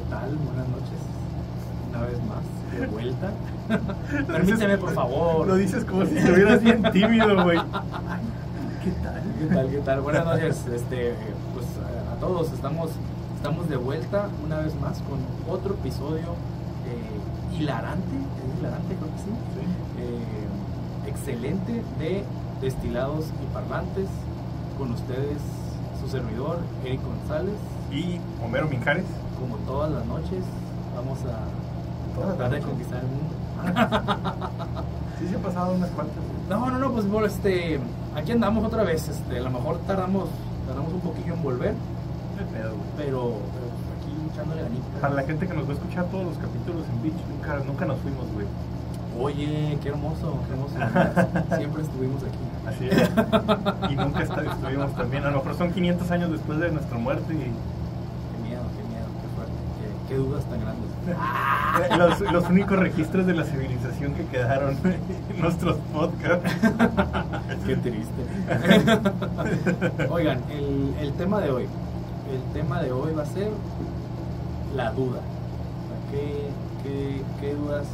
¿qué 0.00 0.10
tal? 0.10 0.36
Buenas 0.36 0.68
noches. 0.68 1.00
Una 1.90 2.00
vez 2.02 2.18
más, 2.24 2.80
de 2.80 2.86
vuelta. 2.86 3.32
Permíteme, 4.32 4.78
por 4.78 4.94
favor. 4.94 5.46
Lo 5.46 5.56
dices 5.56 5.84
como 5.84 6.06
si 6.06 6.16
estuvieras 6.16 6.62
bien 6.62 6.82
tímido, 6.92 7.42
güey. 7.42 7.58
¿Qué 8.82 8.90
tal? 9.02 9.22
¿Qué 9.38 9.54
tal? 9.54 9.70
¿Qué 9.70 9.78
tal? 9.78 10.00
Buenas 10.00 10.24
noches. 10.24 10.66
Este, 10.72 11.14
pues 11.52 11.66
a 12.10 12.18
todos 12.18 12.52
estamos, 12.52 12.90
estamos 13.36 13.68
de 13.68 13.76
vuelta 13.76 14.28
una 14.44 14.60
vez 14.60 14.74
más 14.80 14.98
con 15.02 15.18
otro 15.52 15.74
episodio 15.74 16.34
eh, 16.86 17.58
hilarante, 17.58 18.16
es 18.16 18.60
hilarante 18.60 18.94
creo 18.94 19.10
que 19.12 19.18
sí. 19.18 19.30
Eh, 19.98 21.10
excelente 21.10 21.82
de 21.98 22.24
destilados 22.62 23.26
y 23.42 23.52
parlantes. 23.52 24.08
Con 24.78 24.92
ustedes, 24.92 25.36
su 26.00 26.08
servidor, 26.08 26.60
Eric 26.86 27.02
González. 27.04 27.56
Y 27.92 28.18
Homero 28.42 28.66
Minjares. 28.66 29.04
Como 29.40 29.56
todas 29.66 29.90
las 29.90 30.04
noches, 30.06 30.44
vamos 30.94 31.18
a 31.24 32.20
tratar 32.20 32.50
de 32.50 32.60
conquistar 32.60 33.00
el 33.00 33.08
mundo. 33.08 33.34
sí 35.18 35.28
se 35.28 35.34
han 35.34 35.42
pasado 35.42 35.74
unas 35.74 35.90
cuantas. 35.90 36.16
No, 36.48 36.70
no, 36.70 36.78
no, 36.78 36.92
pues 36.92 37.08
bueno, 37.08 37.26
este, 37.26 37.80
aquí 38.14 38.32
andamos 38.32 38.64
otra 38.64 38.82
vez. 38.84 39.08
Este, 39.08 39.38
a 39.38 39.42
lo 39.42 39.50
mejor 39.50 39.78
tardamos, 39.86 40.28
tardamos 40.66 40.92
un 40.92 41.00
poquillo 41.00 41.34
en 41.34 41.42
volver. 41.42 41.74
Pedo, 42.52 42.72
pero, 42.96 43.36
pero, 43.52 43.66
aquí 43.96 44.32
echándole 44.32 44.62
ganitas. 44.62 45.00
Para 45.00 45.14
la 45.14 45.22
gente 45.22 45.46
que 45.46 45.54
nos 45.54 45.66
va 45.66 45.70
a 45.70 45.74
escuchar 45.74 46.04
todos 46.06 46.24
los 46.24 46.38
capítulos 46.38 46.84
en 46.88 47.02
Beach, 47.02 47.22
nunca, 47.28 47.56
nunca 47.66 47.84
nos 47.84 47.98
fuimos, 48.00 48.24
güey. 48.32 48.46
Oye, 49.20 49.78
qué 49.82 49.88
hermoso, 49.90 50.38
qué 50.46 50.52
hermoso. 50.52 50.74
Siempre 51.56 51.82
estuvimos 51.82 52.22
aquí. 52.22 52.38
Así 52.66 52.88
es. 52.88 53.90
Y 53.90 53.96
nunca 53.96 54.22
estuvimos 54.22 54.94
también. 54.94 55.24
A 55.24 55.30
lo 55.30 55.38
mejor 55.38 55.56
son 55.56 55.72
500 55.72 56.10
años 56.10 56.30
después 56.30 56.58
de 56.58 56.70
nuestra 56.70 56.96
muerte 56.98 57.34
y 57.34 57.52
qué 60.10 60.16
dudas 60.16 60.44
tan 60.46 60.60
grandes. 60.60 60.90
Los, 61.96 62.32
los, 62.32 62.50
únicos 62.50 62.78
registros 62.78 63.26
de 63.26 63.32
la 63.32 63.44
civilización 63.44 64.12
que 64.14 64.26
quedaron 64.26 64.76
en 64.84 65.40
nuestros 65.40 65.76
podcasts. 65.92 66.52
Qué 67.66 67.76
triste. 67.76 68.22
Oigan, 70.10 70.40
el, 70.50 70.94
el, 71.00 71.12
tema 71.12 71.40
de 71.40 71.50
hoy. 71.50 71.64
El 71.64 72.52
tema 72.52 72.82
de 72.82 72.92
hoy 72.92 73.14
va 73.14 73.22
a 73.22 73.26
ser 73.26 73.50
la 74.74 74.90
duda. 74.90 75.20
¿qué, 76.10 76.48
qué, 76.82 77.22
qué, 77.40 77.54
dudas, 77.54 77.86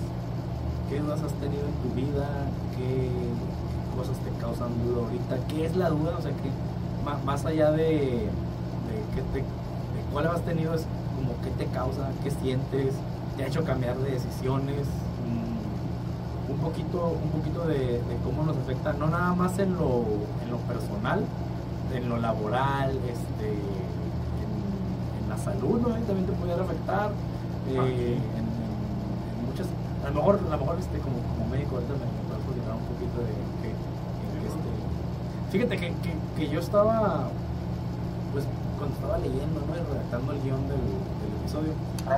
¿Qué 0.89 1.01
dudas 1.01 1.23
has 1.23 1.33
tenido 1.35 1.63
en 1.67 1.75
tu 1.83 1.95
vida? 1.95 2.29
¿Qué 2.77 3.11
cosas 3.97 4.17
te 4.19 4.31
causan 4.41 4.71
duda 4.85 5.05
ahorita? 5.05 5.37
¿Qué 5.49 5.67
es 5.67 5.77
la 5.77 5.91
duda? 5.91 6.17
O 6.19 6.23
sea, 6.23 6.33
que 6.33 6.51
más, 7.25 7.45
allá 7.45 7.71
de, 7.73 7.87
de, 7.87 8.29
que 9.15 9.23
te, 9.33 9.39
de 9.39 9.45
cuál 10.13 10.27
has 10.29 10.43
tenido, 10.43 10.75
es 10.75 10.87
como 11.17 11.41
qué 11.43 11.51
te 11.51 11.67
causa, 11.73 12.11
qué 12.23 12.31
sientes, 12.31 12.95
te 13.37 13.45
ha 13.45 13.47
hecho 13.47 13.65
cambiar 13.65 13.97
de 13.99 14.13
decisiones, 14.13 14.87
mm, 15.27 16.53
un 16.53 16.59
poquito, 16.59 17.19
un 17.23 17.31
poquito 17.31 17.67
de, 17.67 18.01
cómo 18.25 18.45
nos 18.45 18.57
afecta, 18.57 18.93
no 18.93 19.09
nada 19.09 19.35
más 19.35 19.59
en 19.59 19.75
lo, 19.77 20.05
en 20.45 20.51
lo 20.51 20.59
personal, 20.69 21.25
en 21.95 22.09
lo 22.09 22.19
laboral, 22.19 22.91
este, 23.09 23.49
en, 23.51 25.29
la 25.29 25.37
salud, 25.39 25.81
¿no? 25.81 25.89
también 25.89 26.27
te 26.27 26.33
puede 26.33 26.53
afectar, 26.53 27.11
eh, 27.69 28.17
en, 28.17 28.47
muchas, 29.47 29.67
a 30.05 30.09
lo 30.09 30.15
mejor, 30.15 30.39
a 30.47 30.55
lo 30.55 30.59
mejor 30.59 30.79
este, 30.79 30.99
como, 30.99 31.17
como 31.35 31.51
médico 31.51 31.75
ahorita 31.75 31.95
me, 31.95 32.07
me 32.07 32.39
puedes 32.47 32.63
un 32.63 32.87
poquito 32.95 33.19
de 33.27 33.35
que, 33.61 33.71
este, 34.47 34.71
fíjate 35.51 35.77
que, 35.77 35.89
que, 36.03 36.15
que 36.37 36.49
yo 36.49 36.61
estaba 36.61 37.29
pues 38.37 38.45
cuando 38.77 38.95
estaba 38.95 39.17
leyendo, 39.19 39.65
¿no? 39.65 39.73
Y 39.73 39.81
redactando 39.81 40.33
el 40.33 40.41
guion 40.43 40.69
del 40.69 40.85
episodio. 41.47 41.73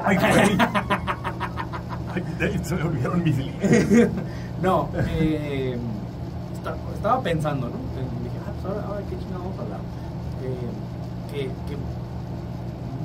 ¡Ay, 0.04 0.16
Ay, 2.40 2.60
se 2.62 2.74
me 2.74 2.82
olvidaron 2.82 3.22
mis 3.22 3.36
líneas. 3.36 3.62
no, 4.62 4.88
eh, 4.96 5.78
estaba 6.94 7.20
pensando, 7.22 7.68
¿no? 7.68 7.76
Dije, 8.24 8.38
ah, 8.46 8.52
pues 8.54 8.64
ahora, 8.74 8.86
ahora 8.86 9.02
qué 9.08 9.18
chingada 9.18 9.38
vamos 9.38 9.58
a 9.58 9.62
hablar. 9.62 9.80
Eh, 10.42 10.70
que, 11.30 11.50
que, 11.68 11.76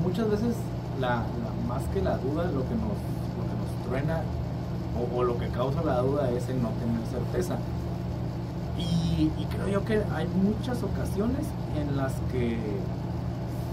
muchas 0.01 0.31
veces, 0.31 0.55
la, 0.99 1.17
la, 1.17 1.23
más 1.67 1.83
que 1.93 2.01
la 2.01 2.17
duda, 2.17 2.45
lo 2.45 2.67
que 2.67 2.73
nos, 2.75 2.97
lo 3.35 3.43
que 3.43 3.55
nos 3.59 3.69
truena 3.87 4.21
o, 4.97 5.01
o, 5.17 5.23
lo 5.23 5.37
que 5.37 5.49
causa 5.49 5.83
la 5.83 5.97
duda 5.97 6.31
es 6.31 6.49
el 6.49 6.59
no 6.61 6.69
tener 6.69 7.05
certeza. 7.11 7.57
Y, 8.77 9.29
y 9.37 9.45
creo 9.51 9.67
yo 9.67 9.83
que 9.85 10.01
hay 10.15 10.27
muchas 10.27 10.81
ocasiones 10.81 11.45
en 11.77 11.97
las 11.97 12.13
que 12.31 12.57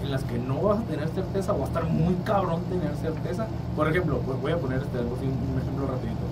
en 0.02 0.10
las 0.10 0.24
que 0.24 0.38
no 0.38 0.60
vas 0.62 0.80
a 0.80 0.82
tener 0.82 1.08
certeza 1.08 1.52
o 1.52 1.58
va 1.58 1.64
a 1.64 1.68
estar 1.68 1.84
muy 1.84 2.14
cabrón 2.24 2.62
tener 2.64 2.94
certeza. 2.96 3.46
Por 3.76 3.88
ejemplo, 3.88 4.18
pues 4.24 4.40
voy 4.40 4.52
a 4.52 4.58
poner 4.58 4.78
este, 4.78 4.98
un 4.98 5.60
ejemplo 5.60 5.86
rapidito. 5.86 6.24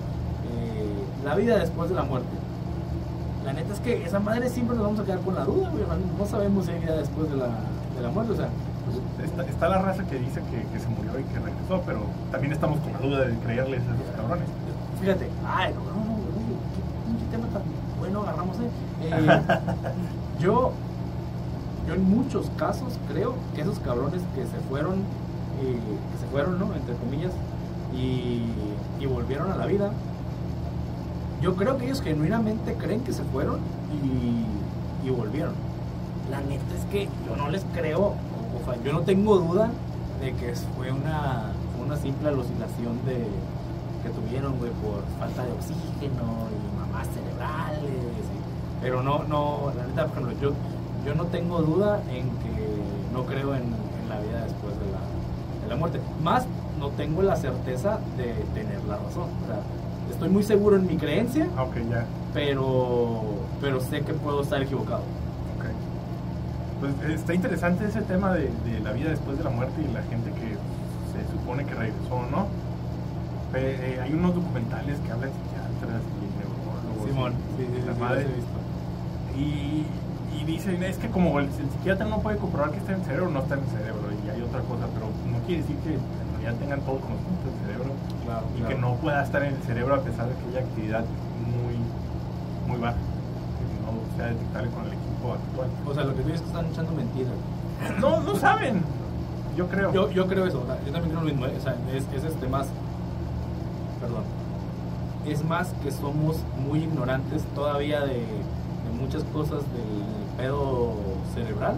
Eh, 0.53 1.03
la 1.23 1.35
vida 1.35 1.57
después 1.57 1.89
de 1.89 1.95
la 1.95 2.03
muerte. 2.03 2.29
La 3.45 3.53
neta 3.53 3.73
es 3.73 3.79
que 3.79 4.03
esa 4.05 4.19
madre 4.19 4.49
siempre 4.49 4.75
nos 4.75 4.85
vamos 4.85 4.99
a 4.99 5.05
quedar 5.05 5.19
con 5.19 5.35
la 5.35 5.45
duda, 5.45 5.71
No 6.17 6.25
sabemos 6.25 6.65
si 6.65 6.71
hay 6.71 6.79
vida 6.79 6.97
después 6.97 7.29
de 7.29 7.37
la, 7.37 7.47
de 7.47 8.01
la 8.01 8.09
muerte. 8.09 8.33
O 8.33 8.35
sea, 8.35 8.49
pues, 9.17 9.49
está, 9.49 9.69
la 9.69 9.79
raza 9.79 10.03
que 10.03 10.17
dice 10.17 10.41
que, 10.49 10.65
que, 10.71 10.79
se 10.79 10.87
murió 10.89 11.19
y 11.19 11.23
que 11.23 11.39
regresó, 11.39 11.81
pero 11.85 12.01
también 12.31 12.53
estamos 12.53 12.79
con 12.79 12.93
la 12.93 12.99
duda 12.99 13.25
de 13.25 13.37
creerles 13.39 13.81
a 13.81 13.95
esos 13.95 14.15
cabrones. 14.15 14.47
Fíjate, 14.99 15.29
ay, 15.47 15.73
no, 15.73 15.79
no, 15.79 16.05
no, 16.05 16.19
qué 17.17 17.31
tema 17.31 17.47
tan 17.47 17.61
bueno 17.99 18.21
agarramos, 18.21 18.57
eh. 18.59 18.69
eh 19.03 19.41
yo 20.39 20.73
yo 21.89 21.95
en 21.95 22.03
muchos 22.03 22.51
casos 22.55 22.93
creo 23.11 23.33
que 23.55 23.61
esos 23.61 23.79
cabrones 23.79 24.21
que 24.35 24.43
se 24.43 24.59
fueron, 24.69 24.99
eh, 25.63 25.79
que 26.11 26.17
se 26.19 26.27
fueron, 26.31 26.59
¿no? 26.59 26.75
Entre 26.75 26.95
comillas, 26.95 27.31
y, 27.95 28.45
volvieron 29.07 29.51
a 29.51 29.55
la 29.55 29.65
vida, 29.65 29.91
yo 31.41 31.55
creo 31.55 31.77
que 31.77 31.85
ellos 31.85 32.01
genuinamente 32.01 32.75
creen 32.75 33.01
que 33.01 33.11
se 33.11 33.23
fueron 33.23 33.59
y, 33.91 35.09
volvieron. 35.09 35.55
La 36.29 36.39
neta 36.41 36.75
es 36.77 36.85
que 36.91 37.09
yo 37.27 37.35
no 37.35 37.49
les 37.49 37.65
creo, 37.73 37.99
o, 37.99 38.65
sea, 38.65 38.75
yo 38.83 38.93
no 38.93 39.01
tengo 39.01 39.39
duda 39.39 39.71
de 40.21 40.33
que 40.33 40.53
fue 40.77 40.91
una, 40.91 41.51
una 41.83 41.97
simple 41.97 42.29
alucinación 42.29 43.03
de, 43.05 43.25
que 44.03 44.09
tuvieron, 44.09 44.59
güey, 44.59 44.69
por 44.73 45.01
falta 45.17 45.43
de 45.43 45.51
oxígeno 45.53 46.45
y 46.53 46.79
mamás 46.79 47.07
cerebrales. 47.07 47.81
pero 48.79 49.01
no, 49.01 49.23
no, 49.23 49.73
la 49.75 49.87
neta, 49.87 50.05
por 50.05 50.21
ejemplo, 50.21 50.49
yo 50.49 50.53
yo 51.09 51.15
no 51.15 51.25
tengo 51.25 51.61
duda 51.61 52.01
en 52.11 52.29
que 52.39 53.13
no 53.13 53.25
creo 53.25 53.55
en, 53.55 53.63
la 54.07 54.19
vida 54.19 54.43
después 54.43 54.73
de 54.79 54.91
la, 54.91 55.61
de 55.63 55.69
la, 55.69 55.75
muerte. 55.75 55.99
Más 56.23 56.45
no 56.79 56.89
tengo 56.89 57.21
la 57.21 57.35
certeza 57.35 57.99
de 58.17 58.33
tener 58.53 58.83
la 58.85 58.97
razón. 58.97 59.29
O 59.43 59.47
sea, 59.47 59.61
estoy 60.11 60.29
muy 60.29 60.43
seguro 60.43 60.77
en 60.77 60.87
mi 60.87 60.97
creencia, 60.97 61.47
okay, 61.59 61.87
ya. 61.89 62.05
pero, 62.33 63.21
pero 63.61 63.79
sé 63.81 64.01
que 64.01 64.13
puedo 64.13 64.41
estar 64.41 64.61
equivocado. 64.61 65.01
Okay. 65.57 65.71
Pues 66.79 67.19
está 67.19 67.33
interesante 67.33 67.85
ese 67.85 68.01
tema 68.01 68.33
de, 68.33 68.49
de, 68.65 68.79
la 68.83 68.91
vida 68.93 69.09
después 69.09 69.37
de 69.37 69.43
la 69.43 69.51
muerte 69.51 69.79
y 69.81 69.93
la 69.93 70.01
gente 70.03 70.31
que 70.31 70.57
se 71.13 71.31
supone 71.31 71.65
que 71.65 71.73
regresó, 71.73 72.21
¿no? 72.31 72.47
Eh, 73.55 73.99
hay 74.01 74.13
unos 74.13 74.35
documentales 74.35 74.99
que 74.99 75.11
hablan 75.11 75.29
de 75.29 75.35
psiquiatras 75.35 76.01
y 76.21 76.25
neurólogos. 76.37 77.07
Simón, 77.07 77.33
sí, 77.57 77.65
sí, 77.65 77.83
la 77.85 77.93
madre. 77.93 78.25
Y 79.37 79.85
y 80.37 80.43
dicen, 80.43 80.83
es 80.83 80.97
que 80.97 81.09
como 81.09 81.39
el, 81.39 81.49
psiquiatra 81.51 82.05
no 82.05 82.19
puede 82.19 82.37
comprobar 82.37 82.71
que 82.71 82.77
está 82.77 82.93
en 82.93 82.99
el 82.99 83.05
cerebro, 83.05 83.29
no 83.29 83.39
está 83.39 83.55
en 83.55 83.61
el 83.61 83.69
cerebro, 83.69 84.01
y 84.25 84.29
hay 84.29 84.41
otra 84.41 84.61
cosa, 84.61 84.87
pero 84.93 85.07
no 85.31 85.39
quiere 85.45 85.61
decir 85.61 85.75
que 85.77 85.97
ya 86.43 86.53
tengan 86.53 86.81
todo 86.81 86.99
conocimiento 86.99 87.49
del 87.49 87.59
cerebro 87.65 87.93
y 88.57 88.61
que 88.61 88.75
no 88.75 88.95
pueda 88.95 89.23
estar 89.23 89.43
en 89.43 89.55
el 89.55 89.61
cerebro 89.63 89.95
a 89.95 90.01
pesar 90.01 90.27
de 90.27 90.35
que 90.35 90.49
haya 90.49 90.67
actividad 90.67 91.03
muy, 91.03 91.75
muy 92.67 92.79
baja, 92.79 92.97
que 92.97 93.65
no 93.83 94.17
sea 94.17 94.27
detectable 94.27 94.69
con 94.69 94.85
el 94.85 94.93
equipo 94.93 95.33
actual. 95.33 95.69
O 95.87 95.93
sea, 95.93 96.03
lo 96.03 96.15
que 96.15 96.21
tú 96.21 96.27
dices 96.29 96.41
es 96.41 96.41
que 96.41 96.47
están 96.47 96.71
echando 96.71 96.91
mentiras. 96.93 97.33
No, 97.99 98.19
no 98.21 98.35
saben. 98.35 98.81
Yo 99.55 99.67
creo. 99.67 99.91
Yo, 99.93 100.11
yo 100.11 100.27
creo 100.27 100.45
eso. 100.45 100.63
yo 100.85 100.91
también 100.91 101.09
creo 101.09 101.21
lo 101.21 101.29
mismo. 101.29 101.45
¿eh? 101.45 101.55
O 101.57 101.61
sea, 101.61 101.75
es, 101.93 102.05
es 102.13 102.23
este 102.23 102.47
más. 102.47 102.67
Perdón. 103.99 104.23
Es 105.25 105.43
más 105.43 105.73
que 105.83 105.91
somos 105.91 106.37
muy 106.65 106.79
ignorantes 106.79 107.43
todavía 107.55 108.01
de, 108.01 108.13
de 108.13 108.91
muchas 108.99 109.23
cosas 109.25 109.59
del 109.73 110.18
pedo 110.39 110.93
cerebral, 111.35 111.75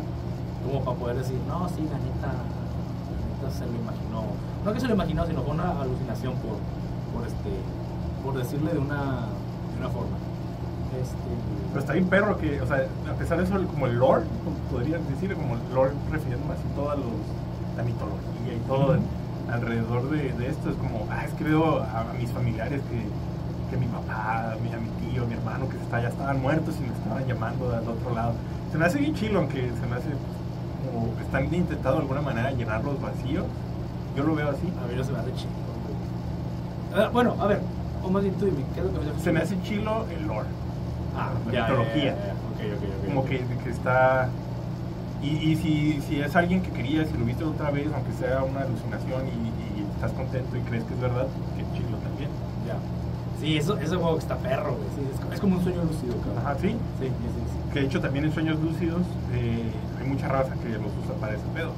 como 0.64 0.86
para 0.86 0.98
poder 0.98 1.18
decir, 1.18 1.38
no, 1.48 1.68
sí, 1.70 1.82
la 1.90 1.98
neta, 1.98 2.30
la 2.30 3.18
neta 3.26 3.50
se 3.50 3.66
lo 3.66 3.74
imaginó. 3.74 4.22
No 4.64 4.74
que 4.74 4.80
se 4.80 4.88
lo 4.88 4.94
imaginó, 4.94 5.26
sino 5.26 5.42
fue 5.42 5.54
una 5.54 5.82
alucinación 5.82 6.34
por, 6.36 6.62
por 7.12 7.28
este, 7.28 7.50
por 8.24 8.38
decirle 8.38 8.74
de 8.74 8.80
una, 8.80 9.26
de 9.74 9.78
una 9.80 9.90
forma. 9.90 10.18
Este... 11.02 11.32
Pero 11.70 11.80
está 11.80 11.94
bien 11.94 12.06
perro 12.06 12.38
que, 12.38 12.62
o 12.62 12.68
sea, 12.68 12.86
a 13.10 13.14
pesar 13.18 13.38
de 13.40 13.46
eso, 13.46 13.56
como 13.68 13.88
el 13.88 13.98
lore, 13.98 14.26
podrían 14.70 15.02
decir, 15.10 15.34
como 15.34 15.56
el 15.56 15.74
lore 15.74 15.94
refiriéndome 16.12 16.54
así 16.54 16.68
toda 16.76 16.96
los, 16.96 17.08
la 17.78 17.84
mitología 17.84 18.54
y 18.54 18.68
todo 18.68 18.98
alrededor 19.50 20.10
de, 20.12 20.34
de, 20.34 20.48
esto, 20.50 20.70
es 20.70 20.76
como, 20.76 21.08
ah, 21.10 21.26
es 21.26 21.34
que 21.34 21.44
veo 21.46 21.82
a, 21.82 22.14
mis 22.20 22.30
familiares 22.30 22.82
que, 22.90 23.08
que 23.72 23.78
mi 23.78 23.88
papá, 23.88 24.56
mi, 24.62 24.70
mi 24.70 25.12
tío, 25.12 25.26
mi 25.26 25.34
hermano, 25.34 25.68
que 25.68 25.78
está, 25.78 26.00
ya 26.02 26.10
estaban 26.10 26.40
muertos 26.42 26.76
y 26.78 26.82
me 26.82 26.94
estaban 26.94 27.26
llamando 27.26 27.72
del 27.72 27.88
otro 27.88 28.14
lado 28.14 28.34
se 28.72 28.78
me 28.78 28.86
hace 28.86 29.00
bien 29.00 29.14
chilo, 29.14 29.40
aunque 29.40 29.70
se 29.70 29.86
me 29.86 29.98
hace 29.98 30.08
como 30.86 31.14
están 31.22 31.44
intentando 31.54 31.92
de 31.94 32.00
alguna 32.00 32.22
manera 32.22 32.52
llenar 32.52 32.84
los 32.84 33.00
vacíos. 33.02 33.46
Yo 34.16 34.24
lo 34.24 34.34
veo 34.36 34.50
así. 34.50 34.68
A 34.82 34.88
mí 34.88 34.96
no 34.96 35.04
se 35.04 35.12
me 35.12 35.20
hace 35.20 35.34
chido, 35.34 35.52
güey. 35.84 37.04
Ah, 37.04 37.10
bueno, 37.12 37.36
a 37.40 37.48
ver, 37.48 37.62
o 38.02 38.10
más 38.10 38.24
bien 38.24 38.36
tú 38.36 38.46
dime, 38.46 38.64
¿qué 38.74 38.80
es 38.80 38.86
lo 38.86 38.94
que 38.94 39.00
me 39.06 39.12
hace 39.12 39.20
Se 39.22 39.32
me 39.32 39.42
chido? 39.42 39.60
hace 39.60 39.68
chilo 39.68 40.06
el 40.10 40.26
lore. 40.28 40.48
Ah, 41.18 41.32
la 41.46 41.52
ya, 41.52 41.62
mitología. 41.64 42.16
ya, 42.58 42.66
ya. 42.66 43.06
Como 43.06 43.26
que, 43.26 43.44
que 43.64 43.70
está... 43.70 44.30
Y, 45.22 45.28
y 45.52 45.56
si, 45.58 46.02
si 46.08 46.22
es 46.22 46.36
alguien 46.36 46.62
que 46.64 46.72
querías 46.72 47.10
y 47.14 47.18
lo 47.18 47.26
viste 47.26 47.44
otra 47.44 47.72
vez, 47.72 47.88
aunque 47.94 48.14
sea 48.14 48.42
una 48.44 48.62
alucinación 48.62 49.28
y, 49.28 49.80
y 49.82 49.86
estás 49.96 50.14
contento 50.14 50.56
y 50.58 50.62
crees 50.62 50.84
que 50.86 50.94
es 50.94 51.00
verdad, 51.02 51.28
qué 51.58 51.78
chilo 51.78 51.98
también. 51.98 52.30
Sí, 53.42 53.58
eso, 53.58 53.76
ese 53.78 53.96
juego 53.96 54.14
que 54.16 54.20
está 54.22 54.38
perro, 54.38 54.76
güey. 54.76 54.88
Sí, 54.96 55.02
es, 55.28 55.34
es 55.34 55.40
como 55.42 55.58
un 55.58 55.64
sueño 55.64 55.84
lúcido, 55.84 56.14
cabrón. 56.24 56.38
Ajá, 56.46 56.56
sí. 56.62 56.70
Sí, 56.70 56.78
sí, 57.00 57.08
sí, 57.10 57.10
sí. 57.10 57.74
Que 57.74 57.80
de 57.82 57.86
hecho 57.88 58.00
también 58.00 58.26
en 58.26 58.34
sueños 58.34 58.60
lúcidos 58.60 59.02
eh, 59.34 59.72
hay 60.00 60.08
mucha 60.08 60.28
raza 60.28 60.54
que 60.62 60.70
los 60.70 60.92
usa 61.04 61.16
para 61.20 61.34
ese 61.34 61.46
pedo. 61.54 61.72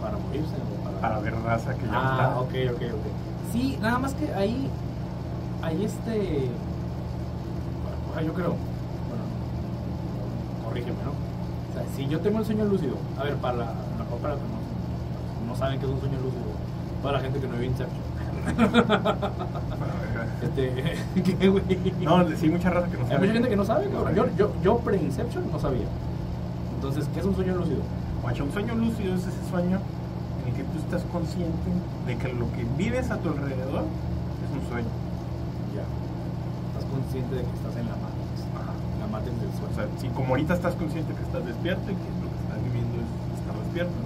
Para 0.00 0.16
morirse 0.16 0.54
o 0.56 0.84
para... 0.84 1.00
Para 1.00 1.18
ver 1.20 1.34
raza 1.44 1.74
que 1.74 1.84
ya 1.86 1.92
no 1.92 1.98
Ah, 1.98 2.16
está. 2.30 2.40
ok, 2.40 2.52
ok, 2.74 2.82
ok. 2.94 3.52
Sí, 3.52 3.78
nada 3.82 3.98
más 3.98 4.14
que 4.14 4.32
ahí, 4.34 4.68
ahí 5.62 5.84
este, 5.84 6.48
o 8.10 8.14
sea, 8.14 8.22
yo 8.22 8.32
creo, 8.32 8.54
bueno, 9.08 9.24
corrígeme, 10.64 10.98
¿no? 11.04 11.10
O 11.10 11.72
sea, 11.74 11.84
si 11.96 12.06
yo 12.06 12.20
tengo 12.20 12.38
el 12.38 12.44
sueño 12.46 12.64
lúcido, 12.64 12.96
a 13.18 13.24
ver, 13.24 13.34
para 13.36 13.56
la, 13.58 13.64
mejor 13.98 14.18
para 14.22 14.34
que 14.36 14.40
no, 14.40 15.52
no 15.52 15.56
saben 15.58 15.78
qué 15.80 15.86
es 15.86 15.92
un 15.92 16.00
sueño 16.00 16.16
lúcido, 16.18 16.44
para 17.02 17.18
la 17.18 17.24
gente 17.24 17.40
que 17.40 17.46
no 17.46 17.52
vive 17.54 17.66
Inception. 17.66 18.00
Este, 20.42 20.72
¿qué, 21.38 21.48
güey? 21.48 21.62
No, 22.00 22.26
sí, 22.36 22.48
mucha 22.48 22.70
raza 22.70 22.88
que 22.88 22.96
no 22.96 23.02
Hay 23.04 23.08
sabe. 23.08 23.20
mucha 23.20 23.32
gente 23.34 23.48
que 23.48 23.56
no 23.56 23.64
sabe, 23.64 23.88
cabrón. 23.90 24.14
Yo, 24.14 24.26
yo, 24.36 24.50
yo 24.62 24.78
pre-Inception 24.78 25.50
no 25.52 25.58
sabía. 25.58 25.86
Entonces, 26.76 27.08
¿qué 27.12 27.20
es 27.20 27.26
un 27.26 27.34
sueño 27.34 27.54
lúcido? 27.56 27.80
Guacha, 28.22 28.42
un 28.42 28.52
sueño 28.52 28.74
lúcido 28.74 29.14
es 29.14 29.20
ese 29.26 29.50
sueño 29.50 29.78
en 30.42 30.48
el 30.48 30.54
que 30.56 30.62
tú 30.64 30.78
estás 30.78 31.02
consciente 31.12 31.68
de 32.06 32.16
que 32.16 32.28
lo 32.32 32.50
que 32.52 32.64
vives 32.78 33.10
a 33.10 33.18
tu 33.18 33.28
alrededor 33.30 33.84
es 33.84 34.50
un 34.56 34.64
sueño. 34.68 34.88
Ya. 35.76 35.84
Estás 36.72 36.84
consciente 36.90 37.34
de 37.36 37.42
que 37.44 37.52
estás 37.60 37.76
en 37.76 37.84
la 37.88 37.96
Matrix. 38.00 38.36
Ajá. 38.56 38.72
La 39.00 39.06
Matrix 39.12 39.36
del 39.40 39.48
O 39.52 39.56
sueño. 39.60 39.74
sea, 39.76 39.86
si 40.00 40.08
como 40.08 40.28
ahorita 40.32 40.54
estás 40.54 40.74
consciente 40.74 41.12
que 41.12 41.22
estás 41.22 41.44
despierto 41.44 41.84
y 41.92 41.96
que 42.00 42.08
lo 42.24 42.28
que 42.32 42.40
estás 42.48 42.60
viviendo 42.64 42.94
es 42.96 43.08
estar 43.40 43.54
despierto, 43.60 43.98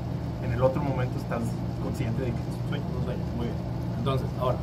en 0.42 0.50
el 0.52 0.62
otro 0.62 0.82
momento 0.82 1.14
estás 1.18 1.42
consciente 1.82 2.20
de 2.26 2.30
que 2.34 2.40
es 2.42 2.48
un 2.58 2.66
sueño. 2.74 2.84
Un 2.98 3.04
sueño, 3.06 3.22
muy 3.38 3.46
bien. 3.46 3.58
Entonces, 4.02 4.26
ahora, 4.42 4.58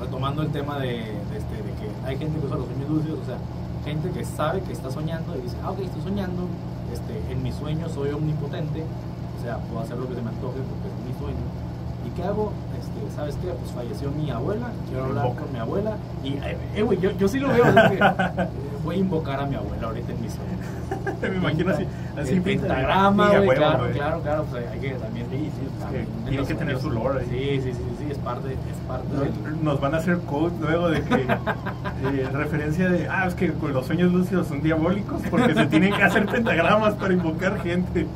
retomando 0.00 0.42
el 0.42 0.48
tema 0.50 0.78
de, 0.78 0.88
de 0.88 1.38
este, 1.38 1.54
de 1.54 1.72
que 1.78 2.06
hay 2.06 2.16
gente 2.16 2.38
que 2.40 2.46
usa 2.46 2.56
los 2.56 2.66
sueños 2.66 2.88
lúcidos, 2.88 3.18
o 3.20 3.26
sea, 3.26 3.38
gente 3.84 4.10
que 4.10 4.24
sabe 4.24 4.60
que 4.62 4.72
está 4.72 4.90
soñando 4.90 5.36
y 5.36 5.42
dice, 5.42 5.56
ah, 5.62 5.70
ok, 5.70 5.80
estoy 5.80 6.02
soñando, 6.02 6.42
este, 6.92 7.32
en 7.32 7.42
mis 7.42 7.54
sueños 7.54 7.92
soy 7.92 8.10
omnipotente, 8.10 8.84
o 9.38 9.42
sea, 9.42 9.58
puedo 9.58 9.80
hacer 9.80 9.96
lo 9.96 10.08
que 10.08 10.14
se 10.14 10.22
me 10.22 10.30
antoje 10.30 10.58
porque 10.58 10.88
es 10.88 11.14
mi 11.14 11.18
sueño. 11.18 11.44
¿Y 12.06 12.10
qué 12.10 12.22
hago? 12.24 12.52
Este, 12.78 13.16
¿Sabes 13.16 13.36
qué? 13.36 13.48
Pues 13.48 13.70
falleció 13.72 14.10
mi 14.10 14.30
abuela, 14.30 14.68
quiero 14.88 15.04
hablar 15.04 15.26
Invoca. 15.26 15.42
con 15.42 15.52
mi 15.52 15.58
abuela. 15.58 15.96
Y, 16.24 16.28
eh, 16.34 16.56
eh, 16.74 16.82
güey, 16.82 16.98
yo, 16.98 17.10
yo 17.12 17.28
sí 17.28 17.38
lo 17.38 17.48
veo, 17.48 17.64
es 17.64 17.74
que, 17.74 17.98
eh, 17.98 18.48
voy 18.84 18.96
a 18.96 18.98
invocar 18.98 19.40
a 19.40 19.46
mi 19.46 19.56
abuela 19.56 19.86
ahorita 19.88 20.12
en 20.12 20.20
mis 20.22 20.32
sueños. 20.32 21.20
Me 21.22 21.36
imagino 21.36 21.72
así, 21.72 21.86
así 22.18 22.32
el 22.34 22.42
pentagrama, 22.42 23.38
güey, 23.38 23.56
claro, 23.56 23.90
claro, 23.92 24.20
claro, 24.22 24.44
pues 24.50 24.66
hay 24.66 24.80
que 24.80 24.90
también 24.94 25.26
Sí, 25.30 25.36
sí, 25.38 25.66
es 25.66 25.80
también 25.80 26.06
que 26.06 26.10
en 26.10 26.28
tiene 26.28 26.46
que 26.46 26.54
tener 26.54 26.80
su 26.80 26.90
lore. 26.90 27.24
Sí, 27.26 27.60
sí, 27.62 27.72
sí, 27.72 27.84
parte, 28.20 28.52
es 28.52 28.76
parte. 28.88 29.06
Nos 29.62 29.80
van 29.80 29.94
a 29.94 29.98
hacer 29.98 30.18
code 30.20 30.52
luego 30.60 30.88
de 30.88 31.02
que 31.02 31.14
eh, 31.22 32.28
referencia 32.32 32.88
de 32.88 33.08
ah 33.08 33.26
es 33.26 33.34
que 33.34 33.52
los 33.72 33.86
sueños 33.86 34.12
lúcidos 34.12 34.46
son 34.46 34.62
diabólicos 34.62 35.22
porque 35.30 35.54
se 35.54 35.66
tienen 35.66 35.92
que 35.94 36.02
hacer 36.02 36.26
pentagramas 36.26 36.94
para 36.94 37.12
invocar 37.14 37.60
gente 37.62 38.06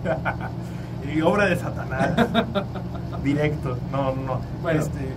y 1.14 1.20
obra 1.20 1.46
de 1.46 1.56
Satanás 1.56 2.12
directo 3.22 3.76
no 3.92 4.14
no 4.14 4.22
no 4.22 4.40
Bueno. 4.62 4.80
este 4.82 5.08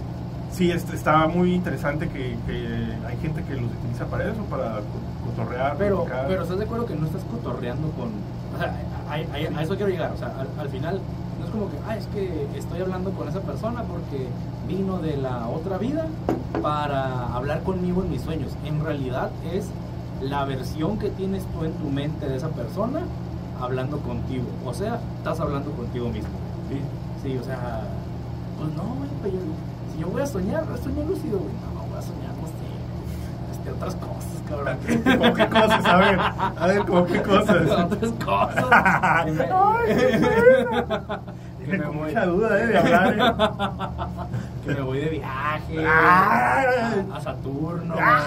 sí 0.51 0.71
este, 0.71 0.95
está 0.95 1.27
muy 1.27 1.53
interesante 1.53 2.07
que, 2.09 2.35
que 2.45 2.87
hay 3.07 3.17
gente 3.21 3.43
que 3.43 3.55
los 3.55 3.71
utiliza 3.71 4.05
para 4.05 4.25
eso 4.31 4.41
para 4.49 4.75
co- 4.77 5.29
cotorrear 5.35 5.75
Pero, 5.77 6.03
platicar. 6.03 6.27
pero 6.27 6.43
¿estás 6.43 6.57
de 6.57 6.63
acuerdo 6.65 6.85
que 6.85 6.95
no 6.95 7.05
estás 7.05 7.21
cotorreando 7.25 7.89
con... 7.91 8.07
O 8.55 8.59
sea, 8.59 8.73
a, 9.09 9.13
a- 9.13 9.59
a 9.59 9.63
eso 9.63 9.75
quiero 9.75 9.91
llegar, 9.91 10.11
o 10.13 10.17
sea, 10.17 10.33
al, 10.39 10.47
al 10.59 10.69
final 10.69 10.99
como 11.57 11.71
que, 11.71 11.77
ah, 11.87 11.97
es 11.97 12.05
que 12.07 12.47
estoy 12.55 12.81
hablando 12.81 13.11
con 13.11 13.27
esa 13.27 13.41
persona 13.41 13.83
porque 13.83 14.27
vino 14.67 14.99
de 14.99 15.17
la 15.17 15.47
otra 15.47 15.77
vida 15.77 16.05
para 16.61 17.33
hablar 17.33 17.63
conmigo 17.63 18.03
en 18.03 18.11
mis 18.11 18.21
sueños. 18.21 18.51
En 18.65 18.83
realidad 18.83 19.29
es 19.53 19.67
la 20.21 20.45
versión 20.45 20.97
que 20.99 21.09
tienes 21.09 21.43
tú 21.45 21.65
en 21.65 21.73
tu 21.73 21.89
mente 21.89 22.27
de 22.27 22.35
esa 22.37 22.49
persona 22.49 23.01
hablando 23.59 23.97
contigo. 23.99 24.45
O 24.65 24.73
sea, 24.73 24.99
estás 25.17 25.39
hablando 25.39 25.71
contigo 25.71 26.09
mismo. 26.09 26.29
sí 26.69 26.79
Sí, 27.23 27.37
o 27.37 27.43
sea, 27.43 27.81
pues 28.59 28.69
no, 28.75 28.83
güey, 28.95 29.09
pero 29.23 29.33
yo- 29.33 29.93
si 29.93 29.99
yo 30.01 30.07
voy 30.09 30.21
a 30.21 30.27
soñar, 30.27 30.63
no 30.67 30.77
sueño 30.77 31.03
lúcido, 31.05 31.39
güey, 31.39 31.53
no, 31.53 31.81
no 31.81 31.87
voy 31.89 31.97
a 31.97 32.01
soñar, 32.01 32.33
no 32.39 32.47
sé, 32.47 32.53
este, 33.51 33.71
otras 33.71 33.95
cosas, 33.95 34.43
cabrón. 34.47 34.77
¿Cómo 35.17 35.33
qué 35.33 35.47
cosas? 35.49 35.85
A 35.85 35.97
ver, 35.97 36.19
a 36.19 36.67
ver, 36.67 36.85
¿cómo 36.85 37.05
qué 37.05 37.21
cosas? 37.23 37.69
otras 37.85 38.11
cosas. 38.23 38.65
Que 41.69 41.77
me- 41.77 41.85
voy- 41.85 41.95
mucha 42.09 42.25
duda 42.25 42.59
eh, 42.61 42.67
de 42.67 42.77
hablar. 42.77 43.13
eh. 43.13 43.19
que 44.65 44.73
me 44.73 44.81
voy 44.81 44.99
de 44.99 45.09
viaje 45.09 45.77
Ah. 45.87 46.63
a, 47.13 47.17
a 47.17 47.21
Saturno, 47.21 47.95
Ah. 47.99 48.23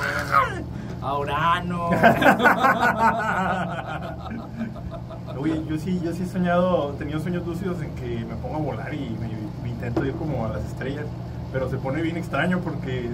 a 1.03 1.19
Urano. 1.19 1.91
Oye, 5.39 5.63
yo 5.69 5.79
sí, 5.79 6.01
yo 6.05 6.13
sí 6.13 6.25
he 6.25 6.27
soñado, 6.27 6.93
he 6.95 6.99
tenido 6.99 7.21
sueños 7.21 7.47
lúcidos 7.47 7.81
en 7.83 7.95
que 7.95 8.25
me 8.27 8.35
pongo 8.37 8.57
a 8.57 8.59
volar 8.59 8.93
y 8.93 9.17
me, 9.21 9.29
me 9.63 9.69
intento 9.71 10.05
ir 10.05 10.13
como 10.15 10.45
a 10.45 10.49
las 10.51 10.65
estrellas, 10.65 11.07
pero 11.53 11.71
se 11.71 11.79
pone 11.79 12.03
bien 12.03 12.17
extraño 12.17 12.59
porque 12.61 13.09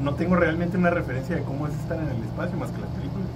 no 0.00 0.14
tengo 0.14 0.36
realmente 0.36 0.78
una 0.78 0.90
referencia 0.90 1.34
de 1.36 1.42
cómo 1.42 1.66
es 1.66 1.74
estar 1.74 1.98
en 1.98 2.08
el 2.08 2.22
espacio 2.22 2.56
más 2.56 2.70
que 2.70 2.80
las 2.80 2.90
películas. 2.90 3.26